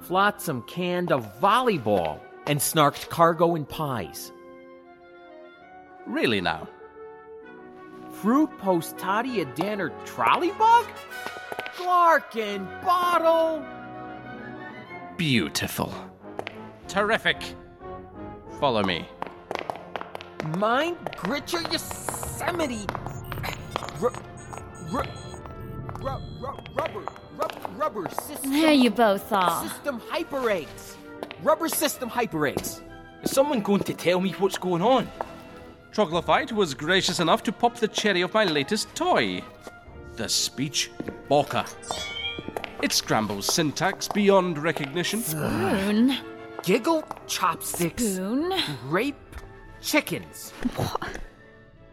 Flotsam 0.00 0.62
canned 0.62 1.12
a 1.12 1.18
volleyball 1.40 2.18
and 2.46 2.58
snarked 2.58 3.08
cargo 3.10 3.54
and 3.54 3.68
pies. 3.68 4.32
Really 6.06 6.40
now? 6.40 6.68
Fruit 8.10 8.50
post 8.58 8.98
toddy 8.98 9.40
a 9.40 9.44
danner 9.44 9.90
trolley 10.04 10.50
bug? 10.52 10.86
Glarkin 11.76 12.66
bottle! 12.84 13.64
Beautiful. 15.16 15.94
Terrific. 16.88 17.40
Follow 18.58 18.82
me. 18.82 19.08
Mind 20.56 20.96
Gritcher 21.16 21.62
Yosemite! 21.72 22.86
R- 24.02 24.12
r- 24.92 25.06
r- 26.02 26.20
r- 26.42 26.64
rubber, 26.74 27.04
rub- 27.36 27.70
rubber 27.76 28.08
system. 28.10 28.50
There 28.50 28.72
you 28.72 28.90
both 28.90 29.32
are. 29.32 29.68
System 29.68 30.00
hyper 30.08 30.50
eggs. 30.50 30.96
Rubber 31.42 31.68
system 31.68 32.08
hyper 32.08 32.46
eggs. 32.46 32.82
Is 33.22 33.30
someone 33.30 33.60
going 33.60 33.82
to 33.84 33.94
tell 33.94 34.20
me 34.20 34.32
what's 34.32 34.58
going 34.58 34.82
on? 34.82 35.08
Troglodyte 35.92 36.52
was 36.52 36.74
gracious 36.74 37.20
enough 37.20 37.42
to 37.44 37.52
pop 37.52 37.76
the 37.76 37.88
cherry 37.88 38.22
of 38.22 38.34
my 38.34 38.44
latest 38.44 38.92
toy 38.94 39.42
the 40.16 40.28
speech 40.28 40.90
balker. 41.28 41.64
It 42.82 42.92
scrambles 42.92 43.46
syntax 43.46 44.08
beyond 44.08 44.58
recognition. 44.58 45.20
Spoon. 45.20 46.16
Giggle 46.62 47.04
chopsticks. 47.26 48.02
Spoon. 48.02 48.52
Rape 48.86 49.16
chickens. 49.82 50.50
What? 50.76 51.18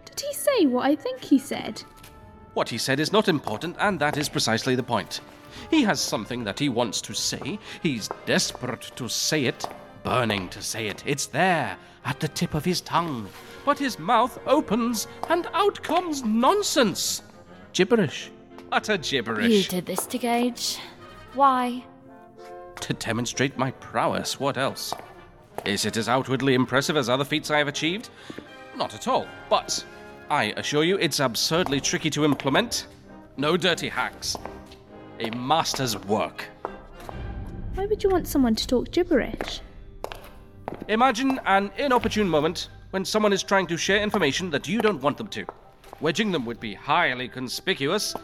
Did 0.05 0.19
he 0.19 0.33
say 0.33 0.65
what 0.65 0.85
I 0.85 0.95
think 0.95 1.21
he 1.21 1.39
said? 1.39 1.81
What 2.53 2.69
he 2.69 2.77
said 2.77 2.99
is 2.99 3.11
not 3.11 3.27
important, 3.27 3.75
and 3.79 3.99
that 3.99 4.17
is 4.17 4.29
precisely 4.29 4.75
the 4.75 4.83
point. 4.83 5.21
He 5.69 5.83
has 5.83 5.99
something 5.99 6.43
that 6.43 6.59
he 6.59 6.69
wants 6.69 7.01
to 7.01 7.13
say. 7.13 7.59
He's 7.81 8.09
desperate 8.25 8.91
to 8.95 9.07
say 9.07 9.45
it, 9.45 9.65
burning 10.03 10.49
to 10.49 10.61
say 10.61 10.87
it. 10.87 11.03
It's 11.05 11.27
there, 11.27 11.77
at 12.05 12.19
the 12.19 12.27
tip 12.27 12.53
of 12.53 12.65
his 12.65 12.81
tongue. 12.81 13.27
But 13.65 13.77
his 13.77 13.99
mouth 13.99 14.39
opens, 14.47 15.07
and 15.29 15.47
out 15.53 15.81
comes 15.83 16.23
nonsense. 16.23 17.21
Gibberish. 17.73 18.31
Utter 18.71 18.97
gibberish. 18.97 19.51
You 19.51 19.63
did 19.63 19.85
this 19.85 20.05
to 20.07 20.17
Gage. 20.17 20.79
Why? 21.33 21.83
To 22.81 22.93
demonstrate 22.93 23.57
my 23.57 23.71
prowess, 23.71 24.39
what 24.39 24.57
else? 24.57 24.93
Is 25.65 25.85
it 25.85 25.97
as 25.97 26.09
outwardly 26.09 26.53
impressive 26.53 26.97
as 26.97 27.09
other 27.09 27.25
feats 27.25 27.51
I 27.51 27.57
have 27.57 27.67
achieved? 27.67 28.09
Not 28.75 28.93
at 28.93 29.07
all, 29.07 29.27
but 29.49 29.83
I 30.29 30.53
assure 30.57 30.83
you 30.83 30.97
it's 30.97 31.19
absurdly 31.19 31.81
tricky 31.81 32.09
to 32.11 32.25
implement. 32.25 32.87
No 33.37 33.57
dirty 33.57 33.89
hacks. 33.89 34.37
A 35.19 35.29
master's 35.31 35.97
work. 35.97 36.45
Why 37.75 37.85
would 37.85 38.03
you 38.03 38.09
want 38.09 38.27
someone 38.27 38.55
to 38.55 38.67
talk 38.67 38.91
gibberish? 38.91 39.61
Imagine 40.87 41.39
an 41.45 41.71
inopportune 41.77 42.29
moment 42.29 42.69
when 42.91 43.05
someone 43.05 43.33
is 43.33 43.43
trying 43.43 43.67
to 43.67 43.77
share 43.77 44.01
information 44.01 44.49
that 44.51 44.67
you 44.67 44.81
don't 44.81 45.01
want 45.01 45.17
them 45.17 45.27
to. 45.27 45.45
Wedging 46.01 46.31
them 46.31 46.45
would 46.45 46.59
be 46.59 46.73
highly 46.73 47.27
conspicuous, 47.27 48.15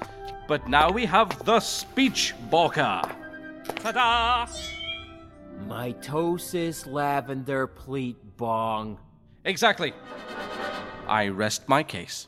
but 0.48 0.68
now 0.68 0.90
we 0.90 1.06
have 1.06 1.46
the 1.46 1.60
speech 1.60 2.34
balker. 2.50 3.02
Ta-da! 3.82 4.48
Mitosis 5.68 6.86
lavender 6.86 7.68
pleat 7.68 8.18
bong. 8.38 9.00
Exactly. 9.46 9.94
I 11.08 11.28
rest 11.28 11.68
my 11.68 11.84
case. 11.84 12.28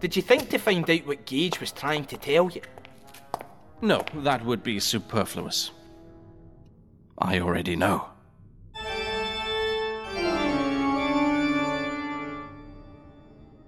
Did 0.00 0.16
you 0.16 0.22
think 0.22 0.50
to 0.50 0.58
find 0.58 0.88
out 0.88 1.06
what 1.06 1.26
Gage 1.26 1.60
was 1.60 1.72
trying 1.72 2.04
to 2.06 2.16
tell 2.16 2.50
you? 2.50 2.62
No, 3.80 4.04
that 4.16 4.44
would 4.44 4.62
be 4.62 4.80
superfluous. 4.80 5.70
I 7.18 7.40
already 7.40 7.76
know. 7.76 8.08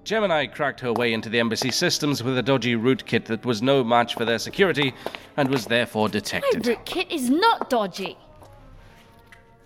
Gemini 0.04 0.46
cracked 0.46 0.80
her 0.80 0.92
way 0.92 1.14
into 1.14 1.30
the 1.30 1.40
embassy 1.40 1.70
systems 1.70 2.22
with 2.22 2.36
a 2.36 2.42
dodgy 2.42 2.74
rootkit 2.74 3.24
that 3.24 3.46
was 3.46 3.62
no 3.62 3.82
match 3.82 4.14
for 4.14 4.26
their 4.26 4.38
security 4.38 4.92
and 5.38 5.48
was 5.48 5.64
therefore 5.64 6.10
detected. 6.10 6.54
My 6.54 6.60
detected. 6.60 7.08
rootkit 7.08 7.10
is 7.14 7.30
not 7.30 7.70
dodgy. 7.70 8.18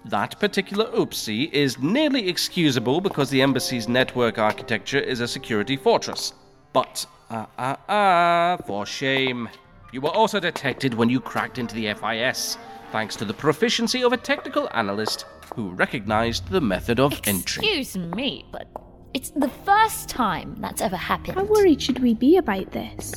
That 0.08 0.40
particular 0.40 0.86
oopsie 0.92 1.52
is 1.52 1.78
nearly 1.80 2.30
excusable 2.30 3.02
because 3.02 3.28
the 3.28 3.42
embassy's 3.42 3.88
network 3.88 4.38
architecture 4.38 4.98
is 4.98 5.20
a 5.20 5.28
security 5.28 5.76
fortress. 5.76 6.32
But, 6.72 7.04
ah, 7.28 7.46
ah, 7.58 7.78
ah, 7.90 8.56
for 8.66 8.86
shame. 8.86 9.50
You 9.92 10.00
were 10.00 10.08
also 10.08 10.40
detected 10.40 10.94
when 10.94 11.10
you 11.10 11.20
cracked 11.20 11.58
into 11.58 11.74
the 11.74 11.92
FIS, 11.92 12.56
thanks 12.90 13.16
to 13.16 13.26
the 13.26 13.34
proficiency 13.34 14.02
of 14.02 14.14
a 14.14 14.16
technical 14.16 14.70
analyst 14.72 15.26
who 15.54 15.72
recognized 15.72 16.48
the 16.48 16.62
method 16.62 17.00
of 17.00 17.20
entry. 17.26 17.68
Excuse 17.68 17.98
me, 17.98 18.46
but 18.50 18.66
it's 19.12 19.28
the 19.32 19.50
first 19.66 20.08
time 20.08 20.56
that's 20.58 20.80
ever 20.80 20.96
happened. 20.96 21.34
How 21.36 21.44
worried 21.44 21.82
should 21.82 21.98
we 21.98 22.14
be 22.14 22.38
about 22.38 22.72
this? 22.72 23.12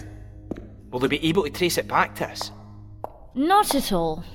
Will 0.92 1.00
they 1.00 1.08
be 1.08 1.26
able 1.26 1.44
to 1.44 1.52
trace 1.52 1.78
it 1.78 1.88
back 1.88 2.16
to 2.16 2.28
us? 2.28 2.52
Not 3.34 3.76
at 3.76 3.94
all. 3.94 4.26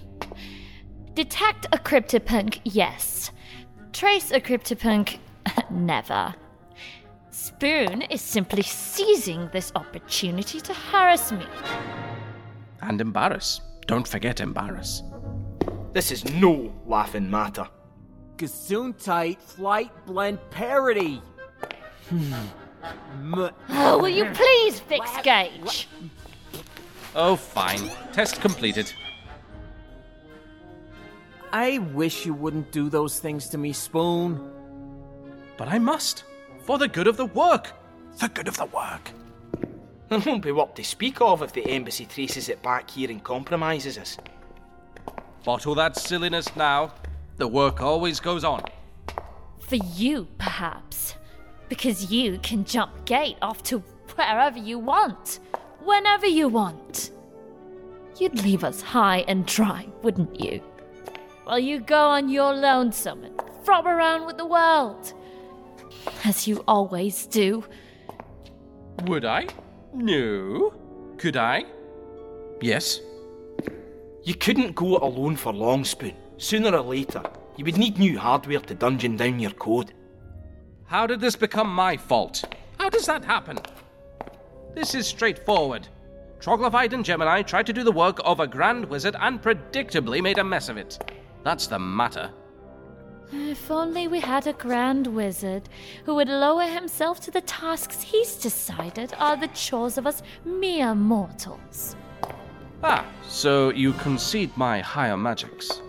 Detect 1.17 1.65
a 1.73 1.79
CryptoPunk, 1.79 2.61
yes. 2.65 3.31
Trace 3.95 4.31
a 4.33 4.39
CryptoPunk, 4.39 5.19
never. 5.71 6.35
Spoon 7.31 8.03
is 8.03 8.21
simply 8.21 8.61
seizing 8.61 9.49
this 9.51 9.73
opportunity 9.75 10.61
to 10.61 10.75
harass 10.75 11.33
me. 11.33 11.47
And 12.83 13.01
embarrass. 13.01 13.63
Don't 13.87 14.07
forget 14.07 14.41
embarrass. 14.41 15.03
This 15.95 16.13
is 16.13 16.23
no 16.35 16.71
laughing 16.85 17.31
matter. 17.31 17.67
Gesundheit 18.37 19.39
flight 19.41 19.91
blend 20.05 20.39
parody. 20.51 21.23
Hmm. 22.11 22.35
Oh, 23.71 23.97
will 23.97 24.11
you 24.11 24.27
please 24.35 24.81
fix 24.81 25.11
Gage? 25.23 25.89
Oh, 27.15 27.37
fine. 27.37 27.91
Test 28.13 28.43
completed. 28.43 28.93
I 31.53 31.79
wish 31.79 32.27
you 32.27 32.35
wouldn't 32.35 32.73
do 32.73 32.89
those 32.89 33.19
things 33.19 33.49
to 33.49 33.59
me, 33.59 33.73
Spoon. 33.73 34.51
But 35.57 35.69
I 35.69 35.79
must. 35.79 36.25
For 36.63 36.79
the 36.79 36.89
good 36.89 37.07
of 37.07 37.17
the 37.17 37.27
work. 37.27 37.73
The 38.19 38.29
good 38.29 38.49
of 38.49 38.57
the 38.57 38.67
work. 38.67 39.13
There 40.09 40.21
won't 40.21 40.45
be 40.45 40.53
work 40.53 40.77
to 40.77 40.85
speak 40.85 41.21
of 41.21 41.43
if 41.43 41.53
the 41.53 41.67
embassy 41.67 42.07
traces 42.07 42.49
it 42.49 42.63
back 42.63 42.89
here 42.89 43.11
and 43.11 43.25
compromises 43.25 43.99
us. 43.99 44.17
Bottle 45.45 45.75
that 45.75 45.97
silliness 45.97 46.55
now. 46.55 46.93
The 47.39 47.49
work 47.49 47.81
always 47.81 48.21
goes 48.21 48.45
on. 48.45 48.63
For 49.59 49.75
you, 49.75 50.29
perhaps. 50.39 51.17
Because 51.69 52.13
you 52.13 52.39
can 52.39 52.65
jump 52.65 53.05
gate 53.05 53.37
off 53.43 53.65
to 53.65 53.81
wherever 54.15 54.59
you 54.59 54.79
want, 54.79 55.41
whenever 55.81 56.27
you 56.27 56.47
want. 56.49 57.11
You'd 58.19 58.43
leave 58.43 58.63
us 58.63 58.81
high 58.81 59.25
and 59.27 59.45
dry, 59.45 59.89
wouldn't 60.03 60.41
you? 60.41 60.63
While 61.47 61.61
you 61.61 61.79
go 61.79 62.09
on 62.09 62.29
your 62.29 62.53
lonesome 62.53 63.23
and 63.23 63.41
frolic 63.65 63.87
around 63.87 64.27
with 64.27 64.37
the 64.37 64.45
world. 64.45 65.15
As 66.25 66.49
you 66.49 66.65
always 66.67 67.25
do. 67.25 67.63
Would 69.05 69.25
I? 69.25 69.47
No. 69.95 70.75
Could 71.19 71.37
I? 71.37 71.67
Yes. 72.61 72.99
You 74.25 74.35
couldn't 74.35 74.75
go 74.75 74.97
it 74.97 75.03
alone 75.03 75.37
for 75.37 75.53
long, 75.53 75.85
Spoon. 75.85 76.17
Sooner 76.37 76.77
or 76.77 76.83
later, 76.83 77.23
you 77.57 77.65
would 77.65 77.79
need 77.79 77.97
new 77.97 78.19
hardware 78.19 78.59
to 78.59 78.75
dungeon 78.75 79.17
down 79.17 79.39
your 79.39 79.53
code. 79.53 79.93
How 80.87 81.07
did 81.07 81.21
this 81.21 81.37
become 81.37 81.73
my 81.73 81.97
fault? 81.97 82.43
How 82.77 82.91
does 82.91 83.07
that 83.07 83.25
happen? 83.25 83.61
This 84.75 84.97
is 84.97 85.07
straightforward. 85.07 85.87
Troglodyte 86.41 86.93
and 86.93 87.05
Gemini 87.05 87.43
tried 87.43 87.67
to 87.67 87.73
do 87.73 87.85
the 87.85 87.93
work 87.93 88.19
of 88.25 88.41
a 88.41 88.49
grand 88.49 88.87
wizard 88.87 89.15
and 89.21 89.41
predictably 89.41 90.21
made 90.21 90.39
a 90.39 90.45
mess 90.45 90.69
of 90.69 90.77
it. 90.77 90.99
That's 91.47 91.69
the 91.69 91.79
matter. 91.79 92.33
If 93.31 93.71
only 93.71 94.09
we 94.09 94.19
had 94.19 94.49
a 94.49 94.53
grand 94.53 95.07
wizard 95.07 95.69
who 96.05 96.17
would 96.17 96.29
lower 96.29 96.65
himself 96.65 97.21
to 97.21 97.31
the 97.31 97.41
tasks 97.43 98.03
he's 98.03 98.35
decided 98.35 99.15
are 99.17 99.37
the 99.37 99.47
chores 99.55 99.97
of 99.97 100.09
us 100.09 100.25
mere 100.45 100.93
mortals. 100.93 101.95
Ah, 102.83 103.07
so 103.29 103.71
you 103.71 103.93
concede 103.93 104.57
my 104.57 104.81
higher 104.81 105.17
magics. 105.17 105.83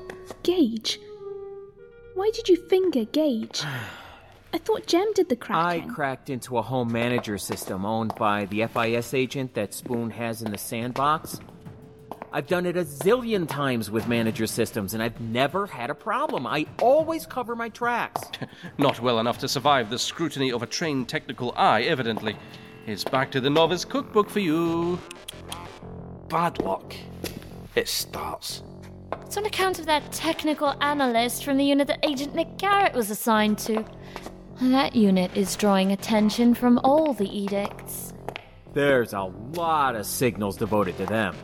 Gage? 0.43 0.99
Why 2.13 2.29
did 2.35 2.47
you 2.47 2.57
finger 2.69 3.05
Gage? 3.05 3.63
I 4.53 4.59
thought 4.59 4.85
Jem 4.85 5.11
did 5.13 5.27
the 5.27 5.35
cracking. 5.35 5.89
I 5.89 5.91
cracked 5.91 6.29
into 6.29 6.59
a 6.59 6.61
home 6.61 6.91
manager 6.91 7.39
system 7.39 7.83
owned 7.83 8.13
by 8.13 8.45
the 8.45 8.67
FIS 8.67 9.15
agent 9.15 9.55
that 9.55 9.73
Spoon 9.73 10.11
has 10.11 10.43
in 10.43 10.51
the 10.51 10.57
sandbox. 10.59 11.39
I've 12.37 12.45
done 12.45 12.67
it 12.67 12.77
a 12.77 12.83
zillion 12.83 13.49
times 13.49 13.89
with 13.89 14.07
manager 14.07 14.45
systems, 14.45 14.93
and 14.93 15.01
I've 15.01 15.19
never 15.19 15.65
had 15.65 15.89
a 15.89 15.95
problem. 15.95 16.45
I 16.45 16.67
always 16.79 17.25
cover 17.25 17.55
my 17.55 17.69
tracks. 17.69 18.21
Not 18.77 19.01
well 19.01 19.19
enough 19.19 19.39
to 19.39 19.47
survive 19.47 19.89
the 19.89 19.97
scrutiny 19.97 20.51
of 20.51 20.61
a 20.61 20.67
trained 20.67 21.09
technical 21.09 21.51
eye, 21.57 21.81
evidently. 21.81 22.37
It's 22.85 23.03
back 23.03 23.31
to 23.31 23.41
the 23.41 23.49
novice 23.49 23.85
cookbook 23.85 24.29
for 24.29 24.39
you. 24.39 24.99
Bad 26.29 26.61
luck. 26.61 26.93
It 27.73 27.87
starts. 27.87 28.61
It's 29.23 29.35
on 29.35 29.47
account 29.47 29.79
of 29.79 29.87
that 29.87 30.11
technical 30.11 30.75
analyst 30.79 31.43
from 31.43 31.57
the 31.57 31.65
unit 31.65 31.87
that 31.87 32.05
Agent 32.05 32.35
Nick 32.35 32.59
Garrett 32.59 32.93
was 32.93 33.09
assigned 33.09 33.57
to. 33.57 33.83
That 34.61 34.95
unit 34.95 35.35
is 35.35 35.55
drawing 35.55 35.91
attention 35.91 36.53
from 36.53 36.77
all 36.83 37.15
the 37.15 37.35
edicts. 37.35 38.13
There's 38.73 39.13
a 39.13 39.23
lot 39.55 39.95
of 39.95 40.05
signals 40.05 40.55
devoted 40.55 40.97
to 40.97 41.07
them. 41.07 41.35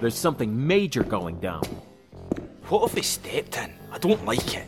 There's 0.00 0.16
something 0.16 0.66
major 0.66 1.02
going 1.02 1.40
down. 1.40 1.62
What 2.68 2.88
if 2.88 2.94
they 2.94 3.02
stepped 3.02 3.58
in? 3.58 3.70
I 3.92 3.98
don't 3.98 4.24
like 4.24 4.56
it. 4.56 4.66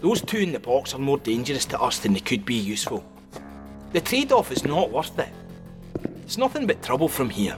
Those 0.00 0.20
two 0.20 0.38
in 0.38 0.52
the 0.52 0.60
box 0.60 0.94
are 0.94 0.98
more 1.00 1.18
dangerous 1.18 1.64
to 1.66 1.80
us 1.80 1.98
than 1.98 2.12
they 2.12 2.20
could 2.20 2.44
be 2.44 2.54
useful. 2.54 3.04
The 3.92 4.00
trade 4.00 4.30
off 4.30 4.52
is 4.52 4.64
not 4.64 4.92
worth 4.92 5.18
it. 5.18 5.30
It's 6.22 6.38
nothing 6.38 6.68
but 6.68 6.84
trouble 6.84 7.08
from 7.08 7.30
here. 7.30 7.56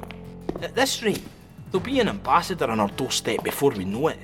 At 0.63 0.75
this 0.75 1.03
rate, 1.03 1.23
there'll 1.71 1.85
be 1.85 2.01
an 2.01 2.09
ambassador 2.09 2.71
on 2.71 2.81
our 2.81 2.89
doorstep 2.89 3.45
before 3.45 3.73
we 3.73 3.85
know 3.85 4.09
it. 4.09 4.19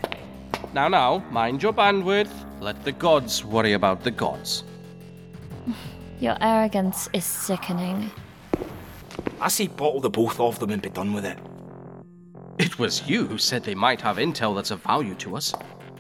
Now, 0.73 0.89
now, 0.89 1.19
mind 1.31 1.63
your 1.63 1.75
bandwidth. 1.75 2.31
Let 2.61 2.83
the 2.85 2.93
gods 2.93 3.45
worry 3.45 3.75
about 3.75 4.03
the 4.03 4.11
gods. 4.11 4.65
Your 6.21 6.37
arrogance 6.41 7.09
is 7.13 7.25
sickening. 7.25 8.11
I 9.41 9.49
say 9.49 9.67
bottle 9.67 10.01
the 10.01 10.09
both 10.09 10.39
of 10.39 10.61
them 10.61 10.71
and 10.71 10.81
be 10.81 10.89
done 10.89 11.13
with 11.13 11.27
it. 11.27 11.37
It 12.59 12.79
was 12.79 13.09
you 13.09 13.27
who 13.27 13.39
said 13.39 13.65
they 13.65 13.75
might 13.75 14.01
have 14.01 14.17
intel 14.19 14.55
that's 14.55 14.71
of 14.71 14.83
value 14.83 15.15
to 15.17 15.37
us. 15.37 15.55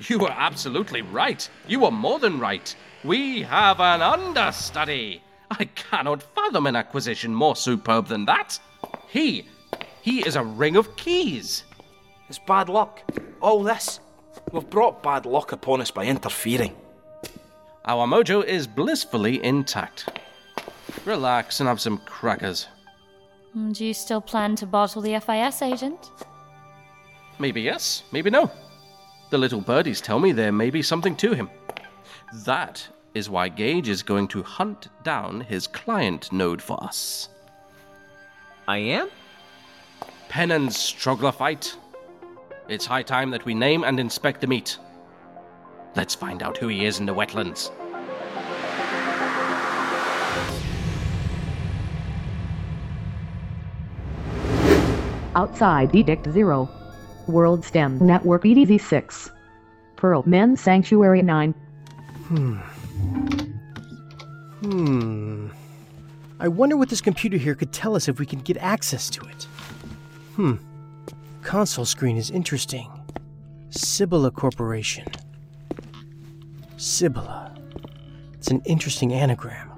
You 0.08 0.18
were 0.18 0.30
absolutely 0.30 1.02
right. 1.02 1.48
You 1.66 1.80
were 1.80 1.90
more 1.90 2.18
than 2.18 2.38
right. 2.40 2.74
We 3.04 3.42
have 3.42 3.80
an 3.80 4.02
understudy. 4.02 5.22
I 5.50 5.64
cannot 5.66 6.22
fathom 6.22 6.66
an 6.66 6.76
acquisition 6.76 7.34
more 7.34 7.56
superb 7.56 8.06
than 8.08 8.24
that. 8.26 8.58
He, 9.08 9.46
he 10.00 10.20
is 10.26 10.36
a 10.36 10.42
ring 10.44 10.76
of 10.76 10.96
keys. 10.96 11.64
It's 12.28 12.38
bad 12.38 12.68
luck. 12.68 13.00
All 13.40 13.62
this. 13.62 14.00
We've 14.50 14.68
brought 14.68 15.02
bad 15.02 15.26
luck 15.26 15.52
upon 15.52 15.80
us 15.80 15.90
by 15.90 16.06
interfering. 16.06 16.74
Our 17.84 18.06
mojo 18.06 18.44
is 18.44 18.66
blissfully 18.66 19.42
intact. 19.44 20.08
Relax 21.04 21.60
and 21.60 21.68
have 21.68 21.80
some 21.80 21.98
crackers. 21.98 22.68
Mm, 23.56 23.76
Do 23.76 23.84
you 23.84 23.94
still 23.94 24.20
plan 24.20 24.56
to 24.56 24.66
bottle 24.66 25.02
the 25.02 25.18
FIS 25.20 25.62
agent? 25.62 26.10
Maybe 27.42 27.60
yes, 27.60 28.04
maybe 28.12 28.30
no. 28.30 28.52
The 29.30 29.36
little 29.36 29.60
birdies 29.60 30.00
tell 30.00 30.20
me 30.20 30.30
there 30.30 30.52
may 30.52 30.70
be 30.70 30.80
something 30.80 31.16
to 31.16 31.34
him. 31.34 31.50
That 32.44 32.86
is 33.14 33.28
why 33.28 33.48
Gage 33.48 33.88
is 33.88 34.04
going 34.04 34.28
to 34.28 34.44
hunt 34.44 34.86
down 35.02 35.40
his 35.40 35.66
client 35.66 36.32
node 36.32 36.62
for 36.62 36.80
us. 36.84 37.30
I 38.68 38.78
am? 38.78 39.08
Penance 40.28 40.78
struggler 40.78 41.32
fight. 41.32 41.76
It's 42.68 42.86
high 42.86 43.02
time 43.02 43.30
that 43.30 43.44
we 43.44 43.54
name 43.54 43.82
and 43.82 43.98
inspect 43.98 44.40
the 44.40 44.46
meat. 44.46 44.78
Let's 45.96 46.14
find 46.14 46.44
out 46.44 46.56
who 46.56 46.68
he 46.68 46.84
is 46.84 47.00
in 47.00 47.06
the 47.06 47.14
wetlands. 47.14 47.72
Outside 55.34 55.92
Edict 55.92 56.30
Zero. 56.30 56.70
World 57.32 57.64
STEM 57.64 57.98
Network 58.06 58.44
EDZ 58.44 58.80
6. 58.80 59.30
Perlman's 59.96 60.60
Sanctuary 60.60 61.22
9. 61.22 61.52
Hmm. 62.26 62.56
Hmm. 64.60 65.48
I 66.38 66.48
wonder 66.48 66.76
what 66.76 66.88
this 66.88 67.00
computer 67.00 67.36
here 67.36 67.54
could 67.54 67.72
tell 67.72 67.96
us 67.96 68.08
if 68.08 68.18
we 68.18 68.26
can 68.26 68.40
get 68.40 68.56
access 68.58 69.08
to 69.10 69.24
it. 69.26 69.44
Hmm. 70.36 70.54
Console 71.42 71.84
screen 71.84 72.16
is 72.16 72.30
interesting. 72.30 72.90
Sibylla 73.70 74.30
Corporation. 74.30 75.06
Sibylla. 76.76 77.56
It's 78.34 78.48
an 78.48 78.60
interesting 78.66 79.12
anagram. 79.12 79.70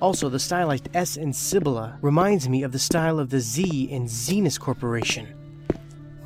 Also, 0.00 0.28
the 0.28 0.38
stylized 0.38 0.88
S 0.94 1.16
in 1.16 1.32
Sibylla 1.32 1.98
reminds 2.02 2.48
me 2.48 2.62
of 2.62 2.72
the 2.72 2.78
style 2.78 3.18
of 3.18 3.30
the 3.30 3.40
Z 3.40 3.88
in 3.90 4.04
Zenus 4.04 4.58
Corporation. 4.58 5.28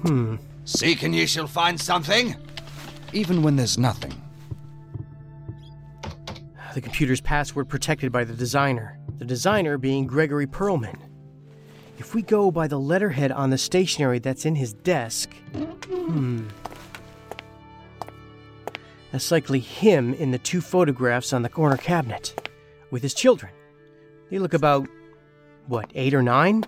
Hmm. 0.07 0.37
Seek 0.65 1.03
and 1.03 1.13
ye 1.13 1.27
shall 1.27 1.49
find 1.49 1.81
something, 1.81 2.37
even 3.13 3.43
when 3.43 3.57
there's 3.57 3.77
nothing. 3.77 4.15
The 6.75 6.81
computer's 6.81 7.21
password 7.21 7.69
protected 7.69 8.13
by 8.13 8.23
the 8.23 8.35
designer, 8.35 9.01
the 9.19 9.25
designer 9.25 9.79
being 9.79 10.07
Gregory 10.07 10.47
Perlman. 10.47 10.97
If 11.99 12.15
we 12.15 12.23
go 12.23 12.53
by 12.53 12.69
the 12.69 12.79
letterhead 12.79 13.33
on 13.33 13.51
the 13.51 13.59
stationery 13.59 14.21
that's 14.21 14.45
in 14.47 14.55
his 14.55 14.75
desk, 14.75 15.35
hmm. 15.55 16.47
That's 19.11 19.31
likely 19.33 19.61
him 19.61 20.15
in 20.15 20.31
the 20.31 20.39
two 20.39 20.61
photographs 20.61 21.33
on 21.33 21.43
the 21.43 21.49
corner 21.49 21.79
cabinet 21.79 22.49
with 22.91 23.03
his 23.03 23.15
children. 23.15 23.51
They 24.31 24.39
look 24.39 24.55
about, 24.55 24.87
what, 25.67 25.91
eight 25.95 26.15
or 26.15 26.23
nine? 26.23 26.65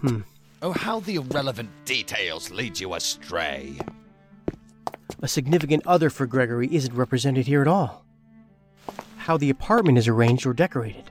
Hmm. 0.00 0.20
Oh, 0.64 0.72
how 0.72 1.00
the 1.00 1.16
irrelevant 1.16 1.68
details 1.84 2.50
lead 2.50 2.80
you 2.80 2.94
astray. 2.94 3.76
A 5.20 5.28
significant 5.28 5.86
other 5.86 6.08
for 6.08 6.24
Gregory 6.24 6.74
isn't 6.74 6.94
represented 6.94 7.46
here 7.46 7.60
at 7.60 7.68
all. 7.68 8.06
How 9.18 9.36
the 9.36 9.50
apartment 9.50 9.98
is 9.98 10.08
arranged 10.08 10.46
or 10.46 10.54
decorated. 10.54 11.10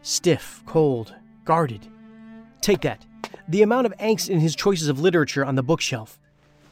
Stiff, 0.00 0.62
cold, 0.64 1.14
guarded. 1.44 1.86
Take 2.62 2.80
that. 2.80 3.04
The 3.48 3.60
amount 3.60 3.84
of 3.84 3.94
angst 3.98 4.30
in 4.30 4.40
his 4.40 4.56
choices 4.56 4.88
of 4.88 4.98
literature 4.98 5.44
on 5.44 5.54
the 5.54 5.62
bookshelf. 5.62 6.18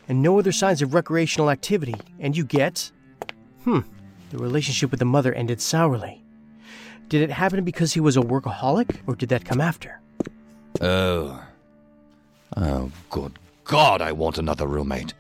And 0.09 0.23
no 0.23 0.39
other 0.39 0.53
signs 0.53 0.81
of 0.81 0.95
recreational 0.95 1.51
activity. 1.51 1.97
And 2.19 2.35
you 2.35 2.45
get. 2.47 2.93
Hmm. 3.65 3.81
The 4.31 4.39
relationship 4.39 4.91
with 4.91 5.01
the 5.01 5.05
mother 5.05 5.35
ended 5.35 5.61
sourly. 5.61 6.25
Did 7.11 7.21
it 7.21 7.31
happen 7.31 7.63
because 7.63 7.93
he 7.93 8.01
was 8.01 8.17
a 8.17 8.23
workaholic, 8.23 9.01
or 9.07 9.17
did 9.17 9.29
that 9.29 9.45
come 9.45 9.61
after? 9.61 10.01
Oh. 10.81 11.46
Oh, 12.55 12.91
good 13.11 13.39
God, 13.67 14.01
I 14.01 14.13
want 14.13 14.39
another 14.39 14.67
roommate. 14.67 15.15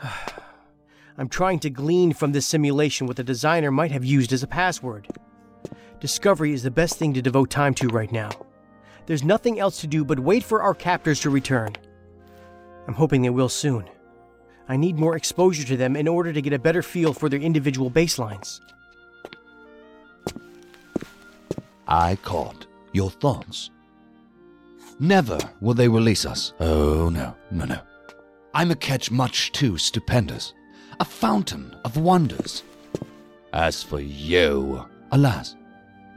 I'm 1.18 1.28
trying 1.28 1.58
to 1.60 1.70
glean 1.70 2.12
from 2.12 2.32
this 2.32 2.46
simulation 2.46 3.06
what 3.06 3.16
the 3.16 3.24
designer 3.24 3.70
might 3.70 3.90
have 3.90 4.04
used 4.04 4.32
as 4.32 4.42
a 4.42 4.48
password. 4.48 5.08
Discovery 6.00 6.52
is 6.52 6.62
the 6.62 6.70
best 6.70 6.96
thing 6.96 7.14
to 7.14 7.22
devote 7.22 7.50
time 7.50 7.74
to 7.74 7.88
right 7.88 8.12
now. 8.12 8.30
There's 9.06 9.24
nothing 9.24 9.58
else 9.58 9.80
to 9.80 9.86
do 9.86 10.04
but 10.04 10.18
wait 10.18 10.44
for 10.44 10.62
our 10.62 10.74
captors 10.74 11.20
to 11.20 11.30
return. 11.30 11.74
I'm 12.86 12.94
hoping 12.94 13.22
they 13.22 13.30
will 13.30 13.48
soon. 13.48 13.88
I 14.68 14.76
need 14.76 14.98
more 14.98 15.16
exposure 15.16 15.64
to 15.64 15.76
them 15.76 15.96
in 15.96 16.08
order 16.08 16.32
to 16.32 16.42
get 16.42 16.52
a 16.52 16.58
better 16.58 16.82
feel 16.82 17.12
for 17.12 17.28
their 17.28 17.40
individual 17.40 17.90
baselines. 17.90 18.60
I 21.86 22.16
caught 22.16 22.66
your 22.92 23.10
thoughts. 23.10 23.70
Never 25.00 25.38
will 25.60 25.74
they 25.74 25.88
release 25.88 26.24
us. 26.24 26.52
Oh, 26.60 27.08
no, 27.08 27.34
no, 27.50 27.64
no. 27.64 27.80
I'm 28.54 28.70
a 28.70 28.76
catch 28.76 29.10
much 29.10 29.50
too 29.52 29.76
stupendous, 29.76 30.54
a 31.00 31.04
fountain 31.04 31.74
of 31.84 31.96
wonders. 31.96 32.62
As 33.52 33.82
for 33.82 34.00
you, 34.00 34.86
alas, 35.10 35.56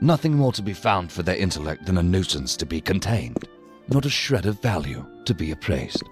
nothing 0.02 0.36
more 0.36 0.54
to 0.54 0.62
be 0.62 0.74
found 0.74 1.12
for 1.12 1.24
their 1.24 1.36
intellect 1.36 1.86
than 1.86 1.98
a 1.98 2.04
nuisance 2.04 2.56
to 2.58 2.66
be 2.66 2.80
contained, 2.80 3.48
not 3.90 4.06
a 4.06 4.10
shred 4.10 4.46
of 4.46 4.62
value 4.62 5.06
to 5.26 5.34
be 5.34 5.52
appraised. 5.52 6.04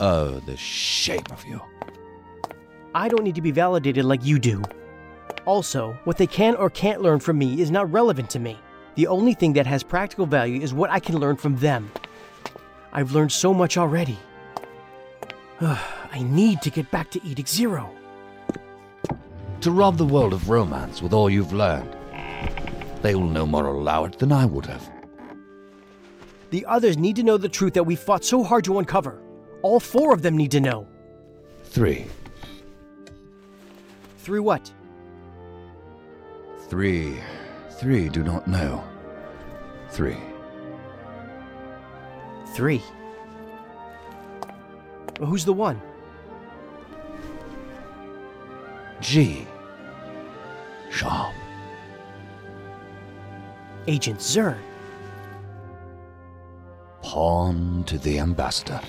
Oh, 0.00 0.40
the 0.40 0.56
shame 0.56 1.24
of 1.30 1.44
you. 1.46 1.60
I 2.94 3.08
don't 3.08 3.24
need 3.24 3.36
to 3.36 3.42
be 3.42 3.52
validated 3.52 4.04
like 4.04 4.24
you 4.24 4.38
do. 4.38 4.62
Also, 5.46 5.98
what 6.04 6.18
they 6.18 6.26
can 6.26 6.54
or 6.56 6.68
can't 6.68 7.00
learn 7.00 7.20
from 7.20 7.38
me 7.38 7.60
is 7.60 7.70
not 7.70 7.90
relevant 7.90 8.28
to 8.30 8.38
me. 8.38 8.58
The 8.94 9.06
only 9.06 9.34
thing 9.34 9.54
that 9.54 9.66
has 9.66 9.82
practical 9.82 10.26
value 10.26 10.60
is 10.60 10.74
what 10.74 10.90
I 10.90 11.00
can 11.00 11.18
learn 11.18 11.36
from 11.36 11.56
them. 11.56 11.90
I've 12.92 13.12
learned 13.12 13.32
so 13.32 13.54
much 13.54 13.76
already. 13.78 14.18
I 15.60 16.22
need 16.22 16.60
to 16.62 16.70
get 16.70 16.90
back 16.90 17.10
to 17.12 17.24
Edict 17.24 17.48
Zero. 17.48 17.90
To 19.62 19.70
rob 19.70 19.96
the 19.96 20.04
world 20.04 20.32
of 20.32 20.50
romance 20.50 21.00
with 21.00 21.12
all 21.12 21.30
you've 21.30 21.52
learned. 21.52 21.96
They 23.00 23.14
will 23.14 23.28
no 23.28 23.46
more 23.46 23.66
allow 23.66 24.04
it 24.04 24.18
than 24.18 24.30
I 24.30 24.44
would 24.44 24.66
have. 24.66 24.90
The 26.50 26.66
others 26.66 26.98
need 26.98 27.16
to 27.16 27.22
know 27.22 27.38
the 27.38 27.48
truth 27.48 27.72
that 27.74 27.84
we 27.84 27.96
fought 27.96 28.24
so 28.24 28.44
hard 28.44 28.64
to 28.64 28.78
uncover. 28.78 29.22
All 29.62 29.80
four 29.80 30.12
of 30.12 30.20
them 30.20 30.36
need 30.36 30.50
to 30.50 30.60
know. 30.60 30.86
Three. 31.64 32.04
Through 34.18 34.42
what? 34.42 34.70
Three. 36.68 37.18
Three 37.82 38.08
do 38.08 38.22
not 38.22 38.46
know. 38.46 38.84
Three. 39.90 40.16
Three. 42.54 42.80
Well, 45.18 45.28
who's 45.28 45.44
the 45.44 45.52
one? 45.52 45.82
G. 49.00 49.48
Sharp. 50.92 51.34
Agent 53.88 54.20
Zern. 54.20 54.60
Pawn 57.02 57.82
to 57.88 57.98
the 57.98 58.20
ambassador. 58.20 58.80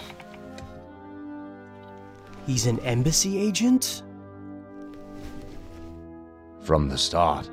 He's 2.46 2.68
an 2.68 2.78
embassy 2.82 3.40
agent? 3.40 4.04
From 6.62 6.90
the 6.90 6.98
start. 7.00 7.50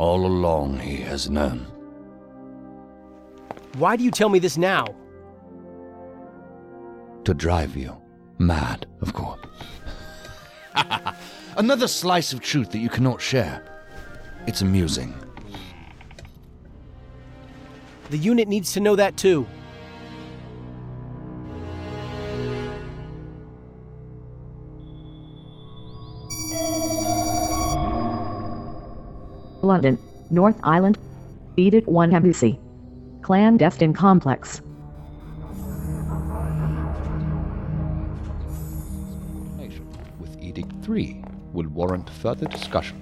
All 0.00 0.24
along 0.24 0.78
he 0.78 0.96
has 1.02 1.28
known. 1.28 1.66
Why 3.76 3.96
do 3.96 4.02
you 4.02 4.10
tell 4.10 4.30
me 4.30 4.38
this 4.38 4.56
now? 4.56 4.86
To 7.24 7.34
drive 7.34 7.76
you 7.76 8.00
mad, 8.38 8.86
of 9.02 9.12
course. 9.12 9.40
Another 11.58 11.86
slice 11.86 12.32
of 12.32 12.40
truth 12.40 12.70
that 12.70 12.78
you 12.78 12.88
cannot 12.88 13.20
share. 13.20 13.62
It's 14.46 14.62
amusing. 14.62 15.14
The 18.08 18.16
unit 18.16 18.48
needs 18.48 18.72
to 18.72 18.80
know 18.80 18.96
that 18.96 19.18
too. 19.18 19.46
London, 29.70 29.96
North 30.30 30.58
Island. 30.64 30.98
Edict 31.56 31.86
1 31.86 32.12
Embassy. 32.12 32.58
Clandestine 33.22 33.92
Complex. 33.94 34.62
with 40.18 40.36
Edict 40.42 40.72
3 40.82 41.22
will 41.52 41.68
warrant 41.68 42.10
further 42.10 42.46
discussion 42.46 42.98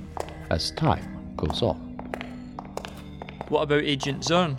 as 0.51 0.73
time 0.73 1.33
goes 1.39 1.63
on. 1.63 1.77
What 3.49 3.63
about 3.63 3.85
Agent 3.85 4.23
Zern? 4.23 4.59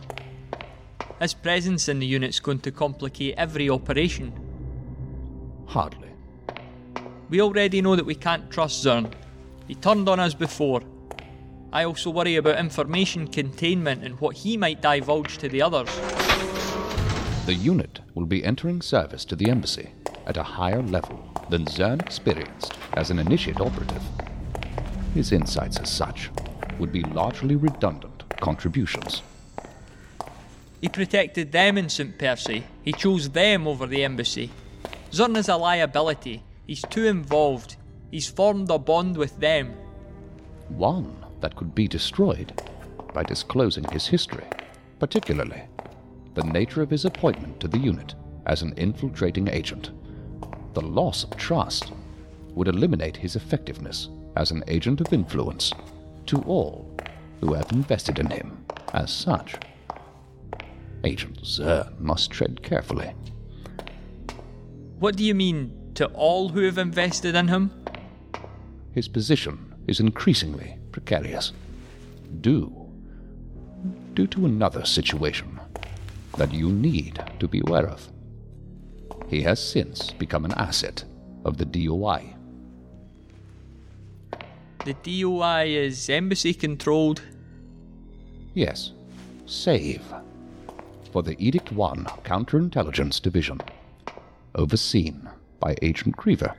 His 1.21 1.35
presence 1.35 1.89
in 1.89 1.99
the 1.99 2.07
unit's 2.07 2.39
going 2.39 2.61
to 2.61 2.71
complicate 2.71 3.35
every 3.37 3.69
operation. 3.69 4.33
Hardly. 5.67 6.09
We 7.29 7.39
already 7.41 7.83
know 7.83 7.95
that 7.95 8.05
we 8.05 8.15
can't 8.15 8.49
trust 8.49 8.83
Zern. 8.83 9.13
He 9.67 9.75
turned 9.75 10.09
on 10.09 10.19
us 10.19 10.33
before. 10.33 10.81
I 11.71 11.83
also 11.85 12.09
worry 12.09 12.35
about 12.35 12.57
information 12.57 13.27
containment 13.27 14.03
and 14.03 14.19
what 14.19 14.37
he 14.37 14.57
might 14.57 14.81
divulge 14.81 15.37
to 15.37 15.47
the 15.47 15.61
others. 15.61 15.89
The 17.45 17.53
unit 17.53 17.99
will 18.15 18.25
be 18.25 18.43
entering 18.43 18.81
service 18.81 19.23
to 19.25 19.35
the 19.35 19.51
embassy 19.51 19.91
at 20.25 20.37
a 20.37 20.43
higher 20.43 20.81
level 20.81 21.19
than 21.49 21.65
Zern 21.65 22.01
experienced 22.01 22.73
as 22.93 23.11
an 23.11 23.19
initiate 23.19 23.61
operative. 23.61 24.01
His 25.13 25.31
insights 25.31 25.77
as 25.79 25.91
such 25.91 26.31
would 26.79 26.91
be 26.91 27.03
largely 27.03 27.55
redundant 27.55 28.23
contributions. 28.39 29.21
He 30.81 30.89
protected 30.89 31.51
them 31.51 31.77
in 31.77 31.89
St. 31.89 32.17
Percy. 32.17 32.63
He 32.83 32.93
chose 32.93 33.29
them 33.29 33.67
over 33.67 33.85
the 33.85 34.03
embassy. 34.03 34.49
Zern 35.11 35.37
is 35.37 35.49
a 35.49 35.55
liability. 35.55 36.43
He's 36.65 36.81
too 36.81 37.05
involved. 37.05 37.75
He's 38.09 38.27
formed 38.27 38.71
a 38.71 38.79
bond 38.79 39.17
with 39.17 39.39
them. 39.39 39.73
One 40.69 41.18
that 41.41 41.55
could 41.55 41.73
be 41.73 41.87
destroyed 41.87 42.61
by 43.13 43.23
disclosing 43.23 43.83
his 43.85 44.07
history, 44.07 44.45
particularly 44.99 45.63
the 46.35 46.43
nature 46.43 46.81
of 46.81 46.89
his 46.89 47.05
appointment 47.05 47.59
to 47.59 47.67
the 47.67 47.77
unit 47.77 48.15
as 48.45 48.61
an 48.61 48.73
infiltrating 48.77 49.47
agent. 49.47 49.91
The 50.73 50.81
loss 50.81 51.23
of 51.23 51.35
trust 51.37 51.91
would 52.53 52.67
eliminate 52.67 53.17
his 53.17 53.35
effectiveness 53.35 54.09
as 54.35 54.51
an 54.51 54.63
agent 54.67 55.01
of 55.01 55.11
influence 55.11 55.73
to 56.27 56.37
all 56.43 56.95
who 57.41 57.53
have 57.53 57.71
invested 57.71 58.19
in 58.19 58.29
him 58.29 58.65
as 58.93 59.11
such. 59.11 59.55
Agent 61.03 61.41
Zern 61.43 61.99
must 61.99 62.31
tread 62.31 62.61
carefully. 62.61 63.13
What 64.99 65.15
do 65.15 65.23
you 65.23 65.33
mean, 65.33 65.91
to 65.95 66.07
all 66.07 66.49
who 66.49 66.61
have 66.63 66.77
invested 66.77 67.35
in 67.35 67.47
him? 67.47 67.71
His 68.93 69.07
position 69.07 69.75
is 69.87 69.99
increasingly 69.99 70.78
precarious. 70.91 71.53
Due. 72.41 72.73
Due 74.13 74.27
to 74.27 74.45
another 74.45 74.85
situation 74.85 75.59
that 76.37 76.53
you 76.53 76.69
need 76.69 77.23
to 77.39 77.47
be 77.47 77.61
aware 77.65 77.87
of. 77.87 78.09
He 79.27 79.41
has 79.43 79.59
since 79.59 80.11
become 80.11 80.45
an 80.45 80.53
asset 80.53 81.03
of 81.45 81.57
the 81.57 81.65
DOI. 81.65 82.35
The 84.85 84.93
DOI 85.03 85.65
is 85.67 86.09
embassy 86.09 86.53
controlled. 86.53 87.21
Yes, 88.53 88.91
SAVE. 89.45 90.13
For 91.11 91.23
the 91.23 91.35
Edict 91.43 91.71
1 91.71 92.05
Counterintelligence 92.23 93.21
Division. 93.21 93.59
Overseen 94.55 95.29
by 95.59 95.75
Agent 95.81 96.15
Griever. 96.15 96.55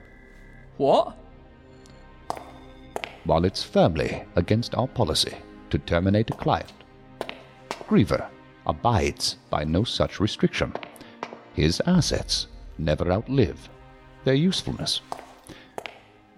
What? 0.76 1.16
While 3.24 3.44
it's 3.44 3.62
firmly 3.62 4.24
against 4.36 4.74
our 4.74 4.88
policy 4.88 5.36
to 5.70 5.78
terminate 5.78 6.30
a 6.30 6.34
client, 6.34 6.72
Griever 7.88 8.26
abides 8.66 9.36
by 9.50 9.64
no 9.64 9.84
such 9.84 10.20
restriction. 10.20 10.72
His 11.54 11.82
assets 11.86 12.46
never 12.78 13.12
outlive 13.12 13.68
their 14.24 14.34
usefulness. 14.34 15.00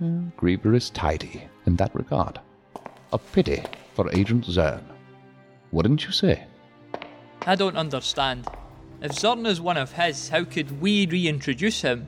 Griever 0.00 0.74
is 0.74 0.90
tidy 0.90 1.44
in 1.66 1.76
that 1.76 1.94
regard. 1.94 2.40
A 3.12 3.18
pity 3.18 3.62
for 3.94 4.10
Agent 4.16 4.46
Zern. 4.46 4.82
Wouldn't 5.70 6.04
you 6.04 6.12
say? 6.12 6.44
I 7.46 7.54
don't 7.54 7.76
understand. 7.76 8.46
If 9.00 9.12
Zern 9.12 9.46
is 9.46 9.60
one 9.60 9.76
of 9.76 9.92
his, 9.92 10.28
how 10.28 10.44
could 10.44 10.80
we 10.80 11.06
reintroduce 11.06 11.82
him? 11.82 12.06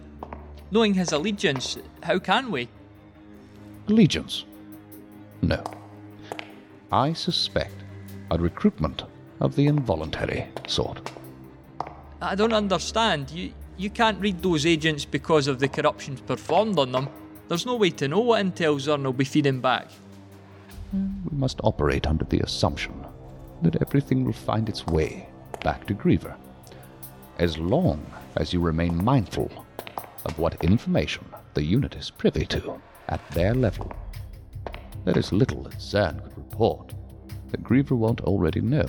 Knowing 0.70 0.94
his 0.94 1.12
allegiance, 1.12 1.78
how 2.02 2.18
can 2.18 2.50
we? 2.50 2.68
Allegiance? 3.88 4.44
No. 5.44 5.62
I 6.90 7.12
suspect 7.12 7.74
a 8.30 8.38
recruitment 8.38 9.02
of 9.40 9.54
the 9.56 9.66
involuntary 9.66 10.46
sort. 10.66 11.10
I 12.22 12.34
don't 12.34 12.54
understand. 12.54 13.30
You 13.30 13.52
you 13.76 13.90
can't 13.90 14.20
read 14.20 14.40
those 14.40 14.64
agents 14.64 15.04
because 15.04 15.48
of 15.48 15.58
the 15.58 15.68
corruptions 15.68 16.20
performed 16.20 16.78
on 16.78 16.92
them. 16.92 17.08
There's 17.48 17.66
no 17.66 17.76
way 17.76 17.90
to 17.90 18.08
know 18.08 18.20
what 18.20 18.42
intel 18.42 18.80
Zern 18.80 19.02
will 19.02 19.12
be 19.12 19.24
feeding 19.24 19.60
back. 19.60 19.88
We 20.92 21.36
must 21.36 21.60
operate 21.62 22.06
under 22.06 22.24
the 22.24 22.40
assumption 22.40 23.04
that 23.62 23.82
everything 23.82 24.24
will 24.24 24.32
find 24.32 24.68
its 24.68 24.86
way 24.86 25.28
back 25.62 25.86
to 25.88 25.94
Griever. 25.94 26.36
As 27.38 27.58
long 27.58 28.00
as 28.36 28.52
you 28.52 28.60
remain 28.60 29.04
mindful 29.04 29.50
of 30.24 30.38
what 30.38 30.64
information 30.64 31.24
the 31.52 31.64
unit 31.64 31.96
is 31.96 32.10
privy 32.10 32.46
to 32.46 32.80
at 33.08 33.20
their 33.32 33.54
level. 33.54 33.92
There 35.04 35.18
is 35.18 35.32
little 35.32 35.62
that 35.64 35.74
Zern 35.74 36.22
could 36.22 36.36
report 36.36 36.94
that 37.50 37.62
Griever 37.62 37.96
won't 37.96 38.22
already 38.22 38.60
know. 38.60 38.86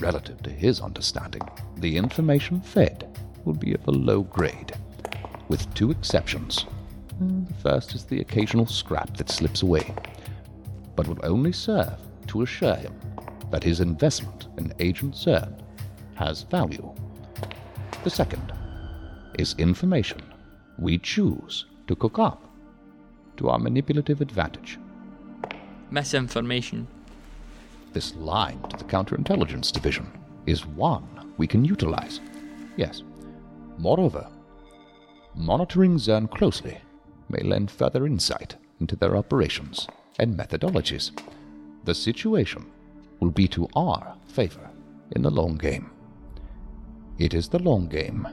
Relative 0.00 0.42
to 0.42 0.50
his 0.50 0.80
understanding, 0.80 1.42
the 1.76 1.96
information 1.96 2.60
fed 2.60 3.08
will 3.44 3.54
be 3.54 3.74
of 3.74 3.86
a 3.86 3.92
low 3.92 4.22
grade, 4.22 4.72
with 5.48 5.72
two 5.74 5.90
exceptions. 5.90 6.66
The 7.20 7.54
first 7.54 7.94
is 7.94 8.04
the 8.04 8.20
occasional 8.20 8.66
scrap 8.66 9.16
that 9.16 9.30
slips 9.30 9.62
away, 9.62 9.94
but 10.94 11.08
will 11.08 11.18
only 11.24 11.52
serve 11.52 11.94
to 12.28 12.42
assure 12.42 12.76
him 12.76 12.94
that 13.50 13.64
his 13.64 13.80
investment 13.80 14.46
in 14.56 14.72
Agent 14.78 15.14
Zern 15.14 15.52
has 16.14 16.42
value. 16.42 16.94
The 18.04 18.10
second 18.10 18.52
is 19.38 19.54
information 19.58 20.20
we 20.78 20.98
choose 20.98 21.66
to 21.86 21.96
cook 21.96 22.18
up 22.18 22.47
to 23.38 23.48
our 23.48 23.58
manipulative 23.58 24.20
advantage. 24.20 24.78
Misinformation. 25.90 26.86
This 27.92 28.14
line 28.16 28.60
to 28.68 28.76
the 28.76 28.84
counterintelligence 28.84 29.72
division 29.72 30.06
is 30.46 30.66
one 30.66 31.32
we 31.38 31.46
can 31.46 31.64
utilize. 31.64 32.20
Yes. 32.76 33.02
Moreover, 33.78 34.28
monitoring 35.34 35.96
Zern 35.96 36.30
closely 36.30 36.78
may 37.28 37.42
lend 37.42 37.70
further 37.70 38.06
insight 38.06 38.56
into 38.80 38.96
their 38.96 39.16
operations 39.16 39.86
and 40.18 40.36
methodologies. 40.36 41.10
The 41.84 41.94
situation 41.94 42.66
will 43.20 43.30
be 43.30 43.48
to 43.48 43.68
our 43.74 44.16
favor 44.26 44.68
in 45.12 45.22
the 45.22 45.30
long 45.30 45.56
game. 45.56 45.90
It 47.18 47.34
is 47.34 47.48
the 47.48 47.58
long 47.58 47.88
game 47.88 48.28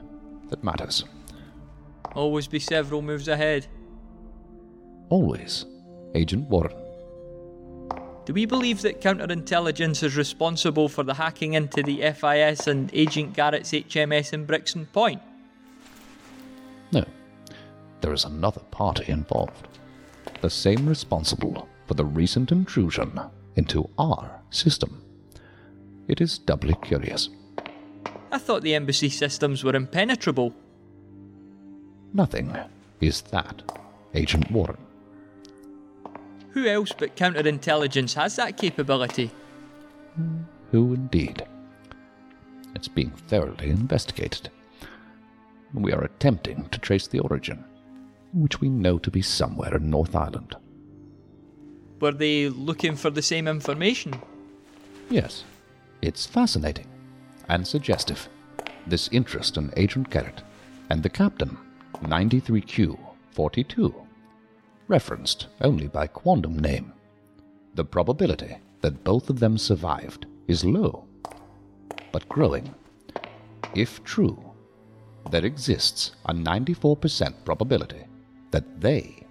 that 0.49 0.63
matters. 0.63 1.05
Always 2.13 2.47
be 2.47 2.59
several 2.59 3.01
moves 3.01 3.27
ahead. 3.27 3.67
Always, 5.09 5.65
Agent 6.15 6.49
Warren. 6.49 6.75
Do 8.25 8.33
we 8.33 8.47
believe 8.47 8.81
that 8.81 9.01
counterintelligence 9.01 10.01
is 10.01 10.17
responsible 10.17 10.89
for 10.89 11.03
the 11.03 11.13
hacking 11.13 11.53
into 11.53 11.83
the 11.83 12.01
FIS 12.11 12.65
and 12.65 12.89
Agent 12.91 13.33
Garrett's 13.33 13.71
HMS 13.71 14.33
in 14.33 14.45
Brixton 14.45 14.87
Point? 14.87 15.21
No. 16.91 17.05
There 18.01 18.13
is 18.13 18.25
another 18.25 18.61
party 18.71 19.11
involved. 19.11 19.67
The 20.41 20.49
same 20.49 20.87
responsible 20.87 21.69
for 21.85 21.93
the 21.93 22.05
recent 22.05 22.51
intrusion 22.51 23.19
into 23.55 23.89
our 23.99 24.41
system. 24.49 25.03
It 26.07 26.19
is 26.19 26.39
doubly 26.39 26.75
curious. 26.81 27.29
I 28.31 28.39
thought 28.39 28.63
the 28.63 28.75
embassy 28.75 29.09
systems 29.09 29.63
were 29.63 29.75
impenetrable. 29.75 30.53
Nothing 32.13 32.57
is 33.01 33.21
that, 33.21 33.61
Agent 34.13 34.49
Warren. 34.51 34.77
Who 36.55 36.65
else 36.67 36.93
but 36.97 37.17
counterintelligence 37.17 38.13
has 38.13 38.37
that 38.37 38.55
capability? 38.55 39.29
Who 40.71 40.93
indeed? 40.93 41.45
It's 42.73 42.87
being 42.87 43.09
thoroughly 43.09 43.69
investigated. 43.69 44.49
We 45.73 45.91
are 45.91 46.05
attempting 46.05 46.69
to 46.69 46.79
trace 46.79 47.07
the 47.07 47.19
origin, 47.19 47.65
which 48.31 48.61
we 48.61 48.69
know 48.69 48.97
to 48.99 49.11
be 49.11 49.21
somewhere 49.21 49.75
in 49.75 49.89
North 49.89 50.15
Island. 50.15 50.55
Were 51.99 52.13
they 52.13 52.47
looking 52.47 52.95
for 52.95 53.09
the 53.09 53.21
same 53.21 53.49
information? 53.49 54.13
Yes, 55.09 55.43
it's 56.01 56.25
fascinating 56.25 56.87
and 57.49 57.67
suggestive. 57.67 58.29
This 58.87 59.09
interest 59.11 59.57
in 59.57 59.73
Agent 59.75 60.09
Garrett 60.09 60.41
and 60.89 61.03
the 61.03 61.09
captain, 61.09 61.57
93Q42, 61.95 64.04
referenced 64.87 65.47
only 65.61 65.87
by 65.87 66.07
quantum 66.07 66.59
name. 66.59 66.93
The 67.73 67.85
probability 67.85 68.57
that 68.81 69.03
both 69.03 69.29
of 69.29 69.39
them 69.39 69.57
survived 69.57 70.27
is 70.47 70.63
low, 70.63 71.05
but 72.11 72.27
growing. 72.29 72.73
If 73.73 74.03
true, 74.03 74.53
there 75.31 75.45
exists 75.45 76.15
a 76.25 76.33
94% 76.33 77.33
probability 77.43 78.05
that 78.51 78.79
they 78.79 79.25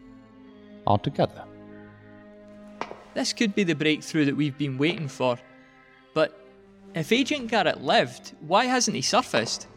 are 0.87 0.99
together. 0.99 1.45
This 3.15 3.33
could 3.33 3.55
be 3.55 3.63
the 3.63 3.75
breakthrough 3.75 4.25
that 4.25 4.37
we've 4.37 4.59
been 4.59 4.77
waiting 4.77 5.07
for. 5.09 5.39
But 6.15 6.39
if 6.95 7.13
Agent 7.13 7.49
Garrett 7.49 7.81
lived, 7.81 8.33
why 8.41 8.65
hasn't 8.65 8.97
he 8.97 9.03
surfaced? 9.03 9.69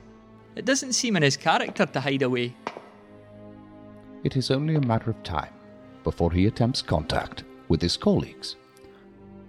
It 0.55 0.65
doesn't 0.65 0.93
seem 0.93 1.15
in 1.15 1.23
his 1.23 1.37
character 1.37 1.85
to 1.85 1.99
hide 2.01 2.23
away. 2.23 2.55
It 4.23 4.35
is 4.35 4.49
only 4.49 4.73
a 4.75 4.81
matter 4.81 5.11
of 5.11 5.21
time 5.21 5.53
before 6.03 6.31
he 6.31 6.47
attempts 6.47 6.81
contact 6.81 7.43
with 7.67 7.81
his 7.81 7.97
colleagues. 7.97 8.55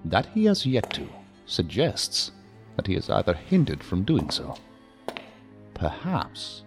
That 0.04 0.26
he 0.26 0.44
has 0.46 0.66
yet 0.66 0.92
to 0.94 1.08
suggests 1.46 2.32
that 2.76 2.86
he 2.86 2.94
is 2.94 3.10
either 3.10 3.34
hindered 3.34 3.82
from 3.82 4.04
doing 4.04 4.30
so. 4.30 4.56
Perhaps 5.74 6.62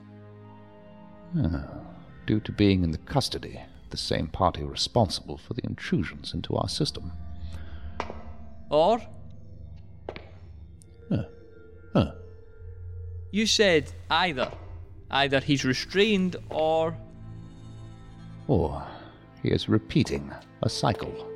due 2.28 2.40
to 2.42 2.52
being 2.52 2.84
in 2.84 2.92
the 2.92 2.98
custody 2.98 3.56
of 3.84 3.90
the 3.90 3.98
same 3.98 4.28
party 4.28 4.64
responsible 4.64 5.38
for 5.38 5.54
the 5.54 5.66
intrusions 5.66 6.34
into 6.34 6.56
our 6.56 6.68
system. 6.68 7.12
Or? 8.70 9.02
Huh. 11.10 11.24
Huh. 11.94 12.12
You 13.32 13.46
said 13.46 13.92
either. 14.10 14.52
Either 15.10 15.40
he's 15.40 15.66
restrained 15.66 16.38
or. 16.50 16.96
Or 18.48 18.86
he 19.42 19.50
is 19.50 19.70
repeating 19.70 20.32
a 20.64 20.70
cycle 20.70 21.28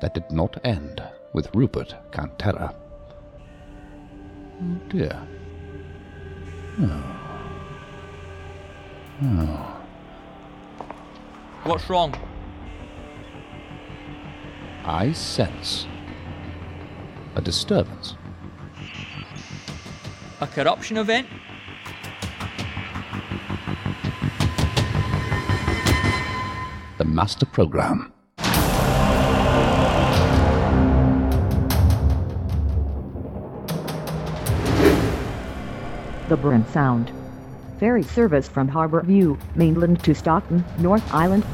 that 0.00 0.14
did 0.14 0.30
not 0.30 0.58
end 0.64 1.02
with 1.32 1.54
Rupert 1.54 1.94
Cantera. 2.10 2.74
Oh 4.60 4.80
dear. 4.88 5.20
Oh. 6.80 7.14
Oh. 9.22 9.80
What's 11.64 11.88
wrong? 11.88 12.14
I 14.84 15.12
sense 15.12 15.86
a 17.36 17.40
disturbance. 17.40 18.14
A 20.40 20.46
corruption 20.46 20.98
event? 20.98 21.26
The 27.04 27.10
master 27.10 27.44
program. 27.44 28.10
The 36.30 36.36
Brent 36.38 36.66
Sound. 36.70 37.12
Ferry 37.78 38.02
service 38.02 38.48
from 38.48 38.68
Harbor 38.68 39.02
View, 39.02 39.38
mainland 39.54 40.02
to 40.04 40.14
Stockton, 40.14 40.64
North 40.78 41.04
Island. 41.12 41.44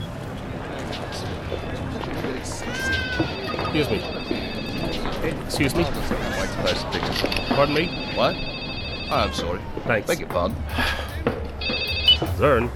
Excuse 3.59 3.90
me. 3.90 4.01
Excuse 5.47 5.74
me. 5.74 5.82
Pardon 7.48 7.74
me? 7.74 7.89
What? 8.14 8.36
Oh, 9.10 9.24
I'm 9.27 9.32
sorry. 9.32 9.60
Thanks. 9.85 10.06
Beg 10.06 10.20
your 10.20 10.28
pardon. 10.28 10.56
Zern, 12.39 12.70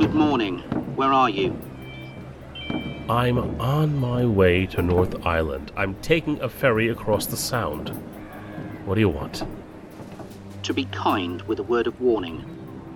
Good 0.00 0.14
morning. 0.14 0.60
Where 0.96 1.12
are 1.12 1.28
you? 1.28 1.54
I'm 3.10 3.36
on 3.60 3.98
my 3.98 4.24
way 4.24 4.64
to 4.68 4.80
North 4.80 5.26
Island. 5.26 5.72
I'm 5.76 5.94
taking 5.96 6.40
a 6.40 6.48
ferry 6.48 6.88
across 6.88 7.26
the 7.26 7.36
Sound. 7.36 7.90
What 8.86 8.94
do 8.94 9.02
you 9.02 9.10
want? 9.10 9.44
To 10.62 10.72
be 10.72 10.86
kind 10.86 11.42
with 11.42 11.58
a 11.58 11.62
word 11.62 11.86
of 11.86 12.00
warning. 12.00 12.42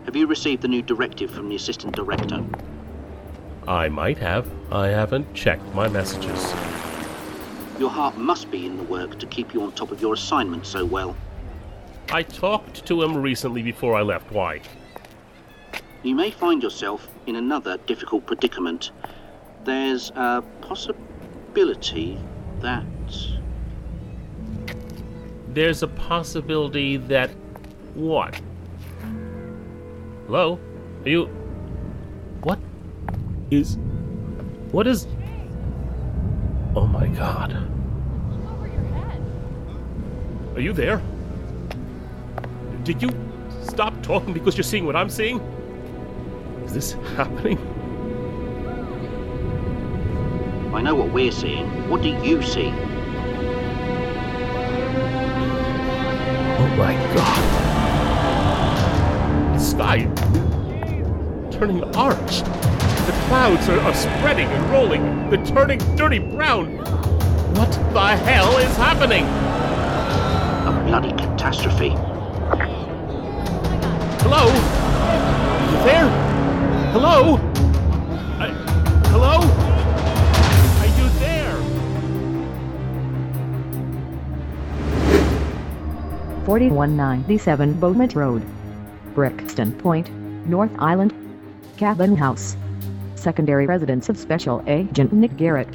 Have 0.07 0.17
you 0.17 0.27
received 0.27 0.63
the 0.63 0.69
new 0.69 0.81
directive 0.81 1.31
from 1.31 1.51
the 1.51 1.57
Assistant 1.57 1.95
Director? 1.95 2.43
I 3.69 3.91
might 3.91 4.17
have. 4.17 4.51
I 4.73 4.89
haven't 4.89 5.35
checked 5.35 5.75
my 5.75 5.89
messages. 5.89 6.55
Your 7.79 7.91
heart 7.91 8.17
must 8.17 8.51
be 8.51 8.65
in 8.65 8.79
the 8.79 8.85
work 8.85 9.19
to 9.19 9.27
keep 9.27 9.53
you 9.53 9.63
on 9.63 9.73
top 9.73 9.91
of 9.91 10.01
your 10.01 10.15
assignment 10.15 10.65
so 10.65 10.87
well. 10.87 11.15
I 12.11 12.23
talked 12.23 12.87
to 12.87 13.03
him 13.03 13.15
recently 13.15 13.61
before 13.61 13.95
I 13.95 14.01
left. 14.01 14.33
Why? 14.33 14.63
You 16.05 16.15
may 16.15 16.31
find 16.31 16.63
yourself 16.63 17.09
in 17.27 17.35
another 17.35 17.79
difficult 17.87 18.27
predicament. 18.27 18.91
There's 19.65 20.11
a 20.11 20.45
possibility 20.61 22.19
that. 22.61 22.85
There's 25.49 25.83
a 25.83 25.89
possibility 25.89 26.99
that. 26.99 27.31
What? 27.95 28.39
Hello? 30.27 30.61
Are 31.05 31.09
you. 31.09 31.25
What 32.43 32.59
is. 33.51 33.79
What 34.73 34.87
is. 34.87 35.07
Oh 36.77 36.87
my 36.87 37.07
god. 37.07 37.57
Are 40.55 40.61
you 40.61 40.75
there? 40.75 41.01
Did 42.83 43.01
you 43.01 43.09
stop 43.63 43.95
talking 44.03 44.35
because 44.35 44.55
you're 44.55 44.65
seeing 44.65 44.85
what 44.85 44.97
I'm 44.97 45.09
seeing? 45.09 45.41
Is 46.65 46.73
this 46.73 46.93
happening? 47.16 47.59
I 50.74 50.81
know 50.81 50.95
what 50.95 51.12
we're 51.12 51.31
seeing. 51.31 51.89
What 51.89 52.03
do 52.03 52.09
you 52.09 52.43
see? 52.43 52.73
Oh 56.59 56.69
my 56.77 56.95
god. 57.15 57.39
The 59.55 59.61
sky 59.61 60.09
turning 61.53 61.85
orange. 61.97 62.43
The 62.43 63.12
clouds 63.28 63.69
are, 63.69 63.81
are 63.81 63.95
spreading 63.95 64.49
and 64.49 64.70
rolling. 64.70 65.31
They're 65.31 65.45
turning 65.47 65.78
dirty 65.97 66.19
brown. 66.19 66.78
What 67.55 67.70
the 67.93 68.16
hell 68.16 68.57
is 68.59 68.77
happening? 68.77 69.27
A 70.66 70.73
bloody 70.89 71.11
catastrophe. 71.11 71.91
Hello? 74.23 74.49
Are 74.49 75.70
you 75.70 75.78
there? 75.85 76.24
Hello? 77.07 77.37
I, 78.41 78.49
hello? 79.11 79.35
Are 80.81 80.91
you 80.99 81.07
there? 81.21 81.55
4197 86.47 87.75
Beaumont 87.75 88.15
Road. 88.15 88.43
Brixton 89.15 89.73
Point, 89.73 90.11
North 90.49 90.71
Island. 90.79 91.13
Cabin 91.77 92.17
House. 92.17 92.57
secondary 93.17 93.67
residence 93.67 94.09
of 94.09 94.17
Special 94.17 94.65
Agent 94.67 95.13
Nick 95.13 95.37
Garrett. 95.37 95.69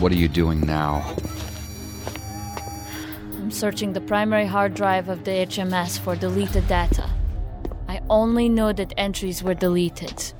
What 0.00 0.12
are 0.12 0.16
you 0.16 0.28
doing 0.28 0.60
now? 0.62 1.14
I'm 3.34 3.50
searching 3.50 3.92
the 3.92 4.00
primary 4.00 4.46
hard 4.46 4.72
drive 4.72 5.10
of 5.10 5.24
the 5.24 5.32
HMS 5.32 5.98
for 5.98 6.16
deleted 6.16 6.66
data. 6.68 7.10
Only 8.10 8.48
know 8.48 8.72
that 8.72 8.94
entries 8.96 9.42
were 9.42 9.54
deleted. 9.54 10.32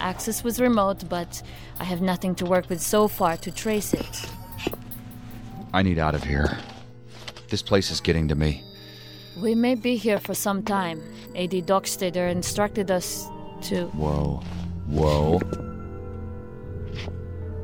Access 0.00 0.42
was 0.42 0.60
remote, 0.60 1.08
but 1.08 1.42
I 1.78 1.84
have 1.84 2.00
nothing 2.00 2.34
to 2.36 2.46
work 2.46 2.68
with 2.68 2.80
so 2.80 3.08
far 3.08 3.36
to 3.38 3.50
trace 3.50 3.94
it. 3.94 4.30
I 5.72 5.82
need 5.82 5.98
out 5.98 6.14
of 6.14 6.22
here. 6.22 6.58
This 7.48 7.62
place 7.62 7.90
is 7.90 8.00
getting 8.00 8.28
to 8.28 8.34
me. 8.34 8.62
We 9.36 9.54
may 9.54 9.74
be 9.74 9.96
here 9.96 10.20
for 10.20 10.34
some 10.34 10.62
time. 10.62 11.02
AD 11.36 11.50
Dockstader 11.66 12.30
instructed 12.30 12.90
us 12.90 13.28
to. 13.62 13.86
Whoa. 13.88 14.42
Whoa. 14.86 15.40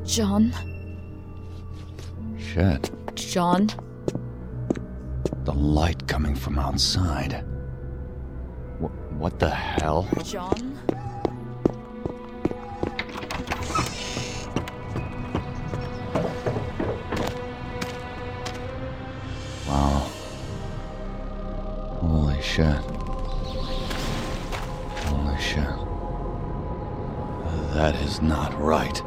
John? 0.05 0.53
Shit. 2.37 2.91
John? 3.15 3.69
The 5.45 5.53
light 5.53 6.07
coming 6.07 6.35
from 6.35 6.59
outside. 6.59 7.45
Wh- 9.21 9.23
what 9.23 9.39
the 9.39 9.49
hell? 9.49 10.07
John? 10.23 10.79
Wow. 19.67 20.09
Holy 21.99 22.41
shit. 22.41 22.65
Holy 25.05 25.39
shit. 25.39 25.69
That 27.75 27.95
is 28.01 28.21
not 28.21 28.59
right. 28.59 29.01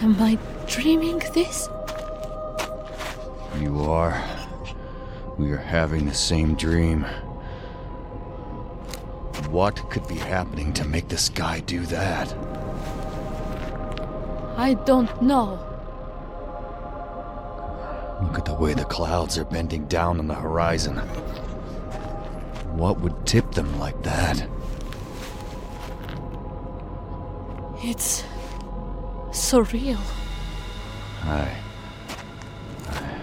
Am 0.00 0.20
I 0.20 0.38
dreaming 0.66 1.20
this? 1.32 1.68
You 3.58 3.80
are. 3.82 4.22
We 5.38 5.50
are 5.52 5.56
having 5.56 6.06
the 6.06 6.14
same 6.14 6.54
dream. 6.54 7.06
What 9.50 9.88
could 9.90 10.06
be 10.08 10.16
happening 10.16 10.72
to 10.74 10.84
make 10.84 11.08
this 11.08 11.28
guy 11.28 11.60
do 11.60 11.80
that? 11.86 12.34
I 14.56 14.74
don't 14.84 15.22
know. 15.22 15.60
Look 18.22 18.38
at 18.38 18.44
the 18.44 18.54
way 18.54 18.74
the 18.74 18.84
clouds 18.84 19.38
are 19.38 19.44
bending 19.44 19.86
down 19.86 20.18
on 20.18 20.28
the 20.28 20.34
horizon. 20.34 20.96
What 22.76 23.00
would 23.00 23.26
tip 23.26 23.52
them 23.52 23.78
like 23.78 24.02
that? 24.02 24.48
It's 27.82 28.24
surreal. 29.30 30.00
I. 31.22 31.56
I. 32.88 33.20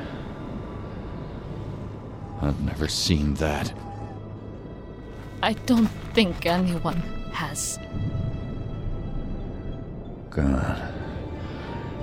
I've 2.42 2.62
never 2.62 2.88
seen 2.88 3.34
that. 3.36 3.74
I 5.44 5.54
don't 5.66 5.88
think 6.14 6.46
anyone 6.46 6.98
has. 7.34 7.80
God. 10.30 10.94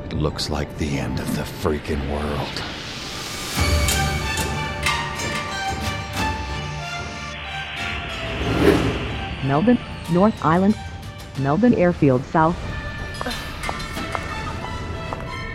It 0.06 0.14
looks 0.14 0.50
like 0.50 0.76
the 0.78 0.98
end 0.98 1.20
of 1.20 1.36
the 1.36 1.42
freaking 1.42 2.00
world. 2.10 2.62
Melbourne, 9.46 9.78
North 10.10 10.44
Island, 10.44 10.74
Melbourne 11.38 11.74
Airfield 11.74 12.24
South. 12.24 12.56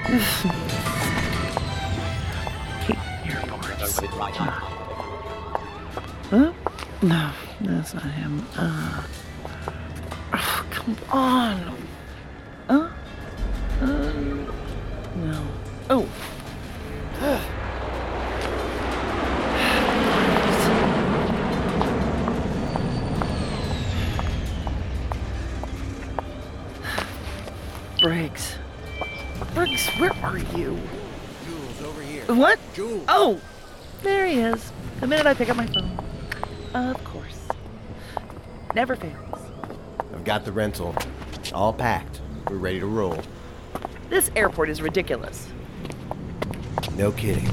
Huh? 6.34 6.51
No, 7.03 7.31
that's 7.64 7.94
not 7.94 8.03
him. 8.03 8.45
Uh, 8.57 9.03
oh, 10.34 10.65
come 10.69 10.98
on. 11.10 11.76
Huh? 12.68 12.90
Uh, 13.81 14.11
no. 15.15 15.48
Oh. 15.90 16.10
Briggs. 28.02 28.56
Briggs, 29.53 29.88
where 29.98 30.11
are 30.23 30.38
you? 30.38 30.77
Jules, 31.45 31.81
over 31.81 32.02
here. 32.02 32.26
What? 32.26 32.60
Jules. 32.73 33.06
Oh, 33.07 33.40
there 34.02 34.27
he 34.27 34.40
is. 34.40 34.73
The 34.99 35.07
minute 35.07 35.26
I 35.26 35.34
pick 35.34 35.48
up 35.48 35.56
my 35.56 35.68
phone. 35.68 35.98
Of 36.73 37.02
course. 37.06 37.32
Never 38.75 38.95
fails. 38.95 39.39
I've 40.13 40.23
got 40.23 40.45
the 40.45 40.51
rental. 40.51 40.95
All 41.53 41.73
packed. 41.73 42.21
We're 42.49 42.57
ready 42.57 42.79
to 42.79 42.87
roll. 42.87 43.19
This 44.09 44.31
airport 44.35 44.69
is 44.69 44.81
ridiculous. 44.81 45.47
No 46.95 47.11
kidding. 47.11 47.49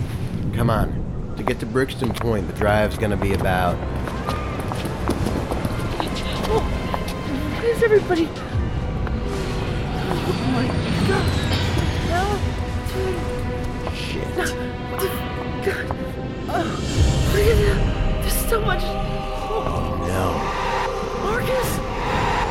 Come 0.54 0.70
on. 0.70 1.34
To 1.36 1.42
get 1.42 1.60
to 1.60 1.66
Brixton 1.66 2.12
Point, 2.14 2.46
the 2.46 2.54
drive's 2.54 2.96
gonna 2.98 3.16
be 3.16 3.34
about. 3.34 3.76
Oh, 6.52 6.60
why 6.60 7.64
is 7.64 7.82
everybody? 7.82 8.28
Oh 10.12 10.32
my 10.52 10.66
god! 11.08 11.26
No! 12.10 12.24
Shit. 13.94 14.36
God! 15.64 15.86
Oh, 16.48 16.64
look 17.32 17.46
at 17.46 17.56
that! 17.56 17.80
There's 18.22 18.40
so 18.48 18.60
much. 18.60 18.82
Oh, 18.82 20.04
No. 20.08 20.69
Marcus! 21.50 21.70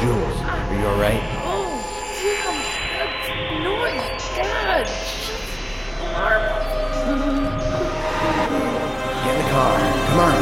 Jules, 0.01 0.37
are 0.43 0.75
you 0.75 0.85
alright? 0.87 1.23
Oh, 1.47 1.71
damn! 2.19 2.55
That's 2.99 3.27
noise! 3.63 4.03
Alarm! 6.01 6.43
Get 9.23 9.33
in 9.35 9.39
the 9.43 9.49
car. 9.51 9.75
Come 10.07 10.19
on. 10.19 10.39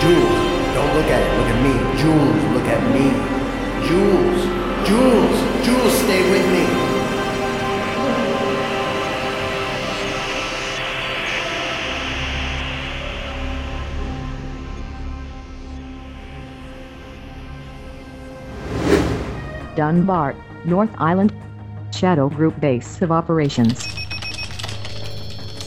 Jules, 0.00 0.38
don't 0.74 0.92
look 0.94 1.10
at 1.10 1.20
it. 1.20 1.30
Look 1.38 1.50
at 1.50 1.60
me. 1.66 1.74
Jules, 2.00 2.42
look 2.54 2.68
at 2.70 2.82
me. 2.94 3.06
Jules, 3.88 4.40
Jules, 4.86 5.36
Jules, 5.66 5.94
stay 6.04 6.22
with 6.30 6.46
me. 6.52 6.79
Dunbar, 19.80 20.36
North 20.66 20.90
Island. 20.98 21.32
Shadow 21.94 22.28
Group 22.28 22.60
Base 22.60 23.00
of 23.00 23.10
Operations. 23.10 23.82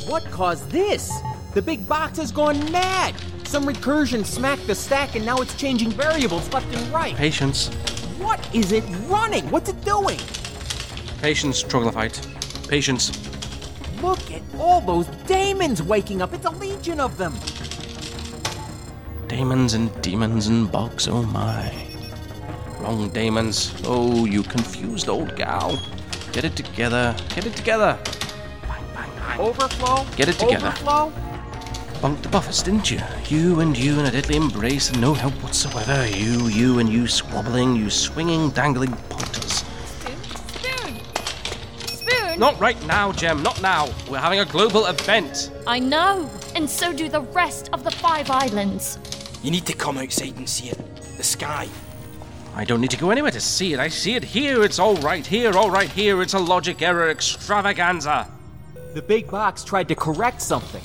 What 0.07 0.23
caused 0.26 0.69
this? 0.69 1.11
The 1.56 1.64
big 1.64 1.88
box 1.90 2.19
has 2.19 2.31
gone 2.31 2.72
mad! 2.72 3.15
Some 3.44 3.65
recursion 3.65 4.23
smacked 4.23 4.68
the 4.68 4.76
stack 4.76 5.15
and 5.15 5.26
now 5.26 5.38
it's 5.38 5.56
changing 5.56 5.90
variables 5.94 6.48
left 6.53 6.72
and 6.76 6.94
right. 6.94 7.15
Patience. 7.15 7.69
What 8.19 8.40
is 8.53 8.72
it 8.72 8.84
running? 9.07 9.49
What's 9.49 9.72
it 9.72 9.84
doing? 9.84 10.19
Patience, 11.19 11.64
troglodyte. 11.64 12.22
Patience. 12.68 13.11
Look 14.03 14.31
at 14.31 14.44
all 14.60 14.80
those 14.81 15.07
daemons 15.26 15.81
waking 15.81 16.22
up. 16.22 16.35
It's 16.35 16.45
a 16.45 16.52
legion 16.52 16.99
of 16.99 17.18
them. 17.18 17.34
Daemons 19.27 19.73
and 19.73 19.90
demons 20.03 20.45
and 20.45 20.72
bugs, 20.72 21.07
oh 21.07 21.23
my. 21.23 21.92
Wrong 22.84 23.07
daemons. 23.11 23.73
Oh, 23.85 24.26
you 24.26 24.43
confused 24.43 25.07
old 25.07 25.38
gal. 25.38 25.81
Get 26.34 26.43
it 26.43 26.57
together. 26.57 27.15
Get 27.34 27.45
it 27.45 27.55
together. 27.55 27.97
Overflow? 29.39 30.05
Get 30.18 30.27
it 30.27 30.34
together. 30.38 30.68
Overflow? 30.68 31.14
Bunked 32.01 32.23
the 32.23 32.27
buffers, 32.27 32.61
didn't 32.61 32.91
you? 32.91 32.99
You 33.30 33.61
and 33.61 33.77
you 33.77 33.97
in 34.01 34.05
a 34.05 34.11
deadly 34.11 34.35
embrace 34.35 34.89
and 34.89 34.99
no 34.99 35.14
help 35.14 35.34
whatsoever. 35.41 36.05
You, 36.10 36.49
you 36.49 36.80
and 36.80 36.89
you 36.89 37.07
squabbling, 37.07 37.77
you 37.77 37.89
swinging, 37.89 38.49
dangling 38.49 38.91
pointers. 39.07 39.64
Spoon! 39.85 40.99
Spoon! 41.85 42.38
Not 42.38 42.60
right 42.60 42.85
now, 42.85 43.14
Jem, 43.14 43.41
not 43.41 43.61
now. 43.61 43.88
We're 44.11 44.18
having 44.18 44.41
a 44.41 44.45
global 44.45 44.88
event. 44.88 45.53
I 45.65 45.80
know, 45.80 46.30
and 46.53 46.69
so 46.69 46.91
do 46.91 47.07
the 47.07 47.22
rest 47.22 47.69
of 47.72 47.85
the 47.85 47.91
Five 47.91 48.30
Islands. 48.30 48.99
You 49.41 49.51
need 49.51 49.65
to 49.68 49.73
come 49.73 49.97
outside 49.97 50.35
and 50.35 50.49
see 50.49 50.68
it. 50.68 50.95
The 51.15 51.23
sky. 51.23 51.69
I 52.55 52.65
don't 52.65 52.81
need 52.81 52.91
to 52.91 52.97
go 52.97 53.09
anywhere 53.09 53.31
to 53.31 53.41
see 53.41 53.73
it. 53.73 53.80
I 53.80 53.88
see 53.88 54.13
it 54.13 54.23
here. 54.23 54.63
It's 54.63 54.77
all 54.77 54.95
right 54.97 55.25
here, 55.25 55.57
all 55.57 55.71
right 55.71 55.89
here. 55.89 56.21
It's 56.21 56.34
a 56.34 56.39
logic 56.39 56.81
error 56.81 57.09
extravaganza. 57.09 58.27
The 58.93 59.01
big 59.01 59.30
box 59.30 59.63
tried 59.63 59.88
to 59.88 59.95
correct 59.95 60.39
something. 60.41 60.84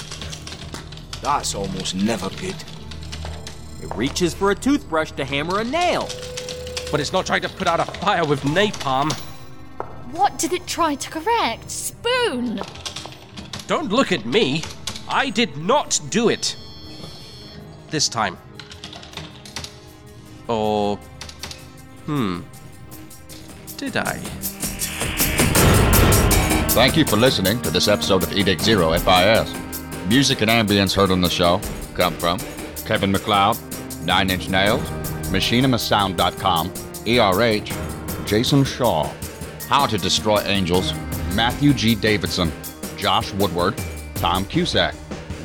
That's 1.21 1.55
almost 1.55 1.95
never 1.95 2.31
good. 2.31 2.57
It 3.83 3.95
reaches 3.95 4.33
for 4.33 4.51
a 4.51 4.55
toothbrush 4.55 5.13
to 5.13 5.25
hammer 5.25 5.61
a 5.61 5.65
nail. 5.65 6.09
But 6.91 7.01
it's 7.01 7.13
not 7.13 7.27
trying 7.27 7.43
to 7.43 7.51
put 7.51 7.67
out 7.69 7.81
a 7.81 7.85
fire 7.85 8.25
with 8.25 8.41
napalm. 8.43 9.13
What 10.13 10.39
did 10.39 10.55
it 10.55 10.67
try 10.67 10.95
to 10.95 11.11
correct? 11.11 11.71
Spoon! 11.71 12.63
Don't 13.67 13.91
look 13.91 14.11
at 14.11 14.25
me. 14.25 14.63
I 15.07 15.29
did 15.29 15.59
not 15.59 16.01
do 16.09 16.31
it. 16.31 16.57
This 17.91 18.09
time. 18.09 18.39
Or. 20.47 20.99
Hmm. 22.09 22.41
Did 23.77 23.99
I? 23.99 24.15
Thank 26.71 26.97
you 26.97 27.05
for 27.05 27.17
listening 27.17 27.61
to 27.61 27.71
this 27.71 27.87
episode 27.87 28.23
of 28.23 28.33
Edict 28.33 28.63
Zero 28.63 28.99
FIS. 28.99 29.55
Music 30.09 30.41
and 30.41 30.51
ambience 30.51 30.97
heard 30.97 31.11
on 31.11 31.21
the 31.21 31.29
show 31.29 31.61
come 31.93 32.15
from 32.15 32.39
Kevin 32.87 33.13
MacLeod, 33.13 33.59
Nine 34.07 34.31
Inch 34.31 34.49
Nails, 34.49 34.81
MachinimaSound.com, 35.29 36.73
ERH, 37.07 38.27
Jason 38.27 38.65
Shaw, 38.65 39.13
How 39.69 39.85
to 39.85 39.99
Destroy 39.99 40.41
Angels, 40.45 40.95
Matthew 41.35 41.75
G. 41.75 41.95
Davidson, 41.95 42.51
Josh 42.97 43.35
Woodward, 43.35 43.77
Tom 44.15 44.47
Cusack, 44.47 44.95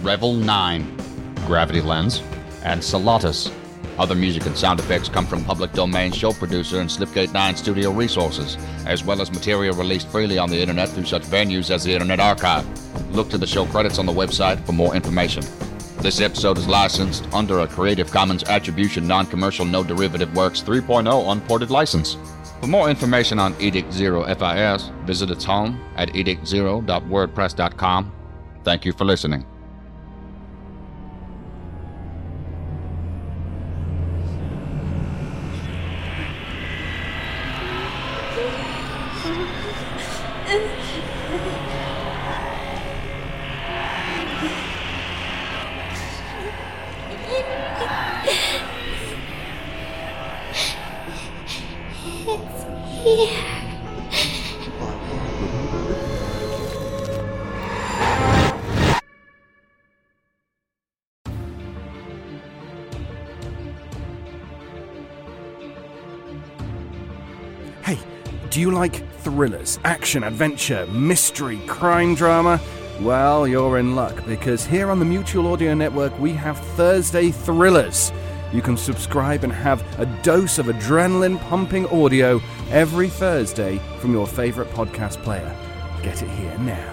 Revel 0.02 0.36
9, 0.36 0.98
Gravity 1.46 1.82
Lens, 1.82 2.24
and 2.64 2.80
Salatus. 2.80 3.52
Other 4.00 4.16
music 4.16 4.46
and 4.46 4.58
sound 4.58 4.80
effects 4.80 5.08
come 5.08 5.26
from 5.26 5.46
public 5.46 5.72
domain 5.74 6.12
show 6.12 6.32
producer 6.32 6.80
and 6.80 6.90
Slipgate 6.90 7.32
9 7.32 7.56
studio 7.56 7.92
resources, 7.92 8.58
as 8.86 9.04
well 9.04 9.22
as 9.22 9.32
material 9.32 9.76
released 9.76 10.08
freely 10.08 10.38
on 10.38 10.50
the 10.50 10.60
internet 10.60 10.90
through 10.90 11.06
such 11.06 11.24
venues 11.24 11.70
as 11.70 11.84
the 11.84 11.94
Internet 11.94 12.20
Archive. 12.20 12.66
Look 13.12 13.30
to 13.30 13.38
the 13.38 13.48
show 13.48 13.66
credits 13.66 14.00
on 14.00 14.06
the 14.06 14.12
website 14.12 14.66
for 14.66 14.74
more 14.74 14.96
information. 14.96 15.44
This 16.00 16.20
episode 16.20 16.58
is 16.58 16.68
licensed 16.68 17.28
under 17.34 17.60
a 17.60 17.68
Creative 17.68 18.10
Commons 18.10 18.44
Attribution 18.44 19.08
Non 19.08 19.26
Commercial 19.26 19.64
No 19.64 19.84
Derivative 19.84 20.36
Works 20.36 20.62
3.0 20.62 21.32
unported 21.32 21.70
license. 21.70 22.18
For 22.60 22.68
more 22.68 22.90
information 22.90 23.40
on 23.40 23.56
Edict 23.62 23.94
Zero 23.94 24.26
FIS, 24.26 24.92
visit 25.06 25.30
its 25.30 25.46
home 25.46 25.82
at 25.96 26.10
edictzero.wordpress.com. 26.10 28.12
Thank 28.64 28.86
you 28.86 28.94
for 28.94 29.06
listening. 29.06 29.46
Thrillers, 69.44 69.78
action, 69.84 70.24
adventure, 70.24 70.86
mystery, 70.88 71.60
crime 71.68 72.16
drama? 72.16 72.62
Well, 73.02 73.46
you're 73.46 73.78
in 73.78 73.94
luck 73.94 74.26
because 74.26 74.66
here 74.66 74.90
on 74.90 75.00
the 75.00 75.06
Mutual 75.06 75.52
Audio 75.52 75.74
Network 75.74 76.18
we 76.18 76.32
have 76.32 76.58
Thursday 76.78 77.30
Thrillers. 77.30 78.14
You 78.54 78.62
can 78.62 78.78
subscribe 78.78 79.44
and 79.44 79.52
have 79.52 79.84
a 80.00 80.06
dose 80.24 80.60
of 80.60 80.68
adrenaline 80.68 81.42
pumping 81.50 81.88
audio 81.88 82.40
every 82.70 83.10
Thursday 83.10 83.82
from 84.00 84.14
your 84.14 84.28
favorite 84.28 84.70
podcast 84.70 85.22
player. 85.24 85.54
Get 86.02 86.22
it 86.22 86.30
here 86.30 86.58
now. 86.60 86.93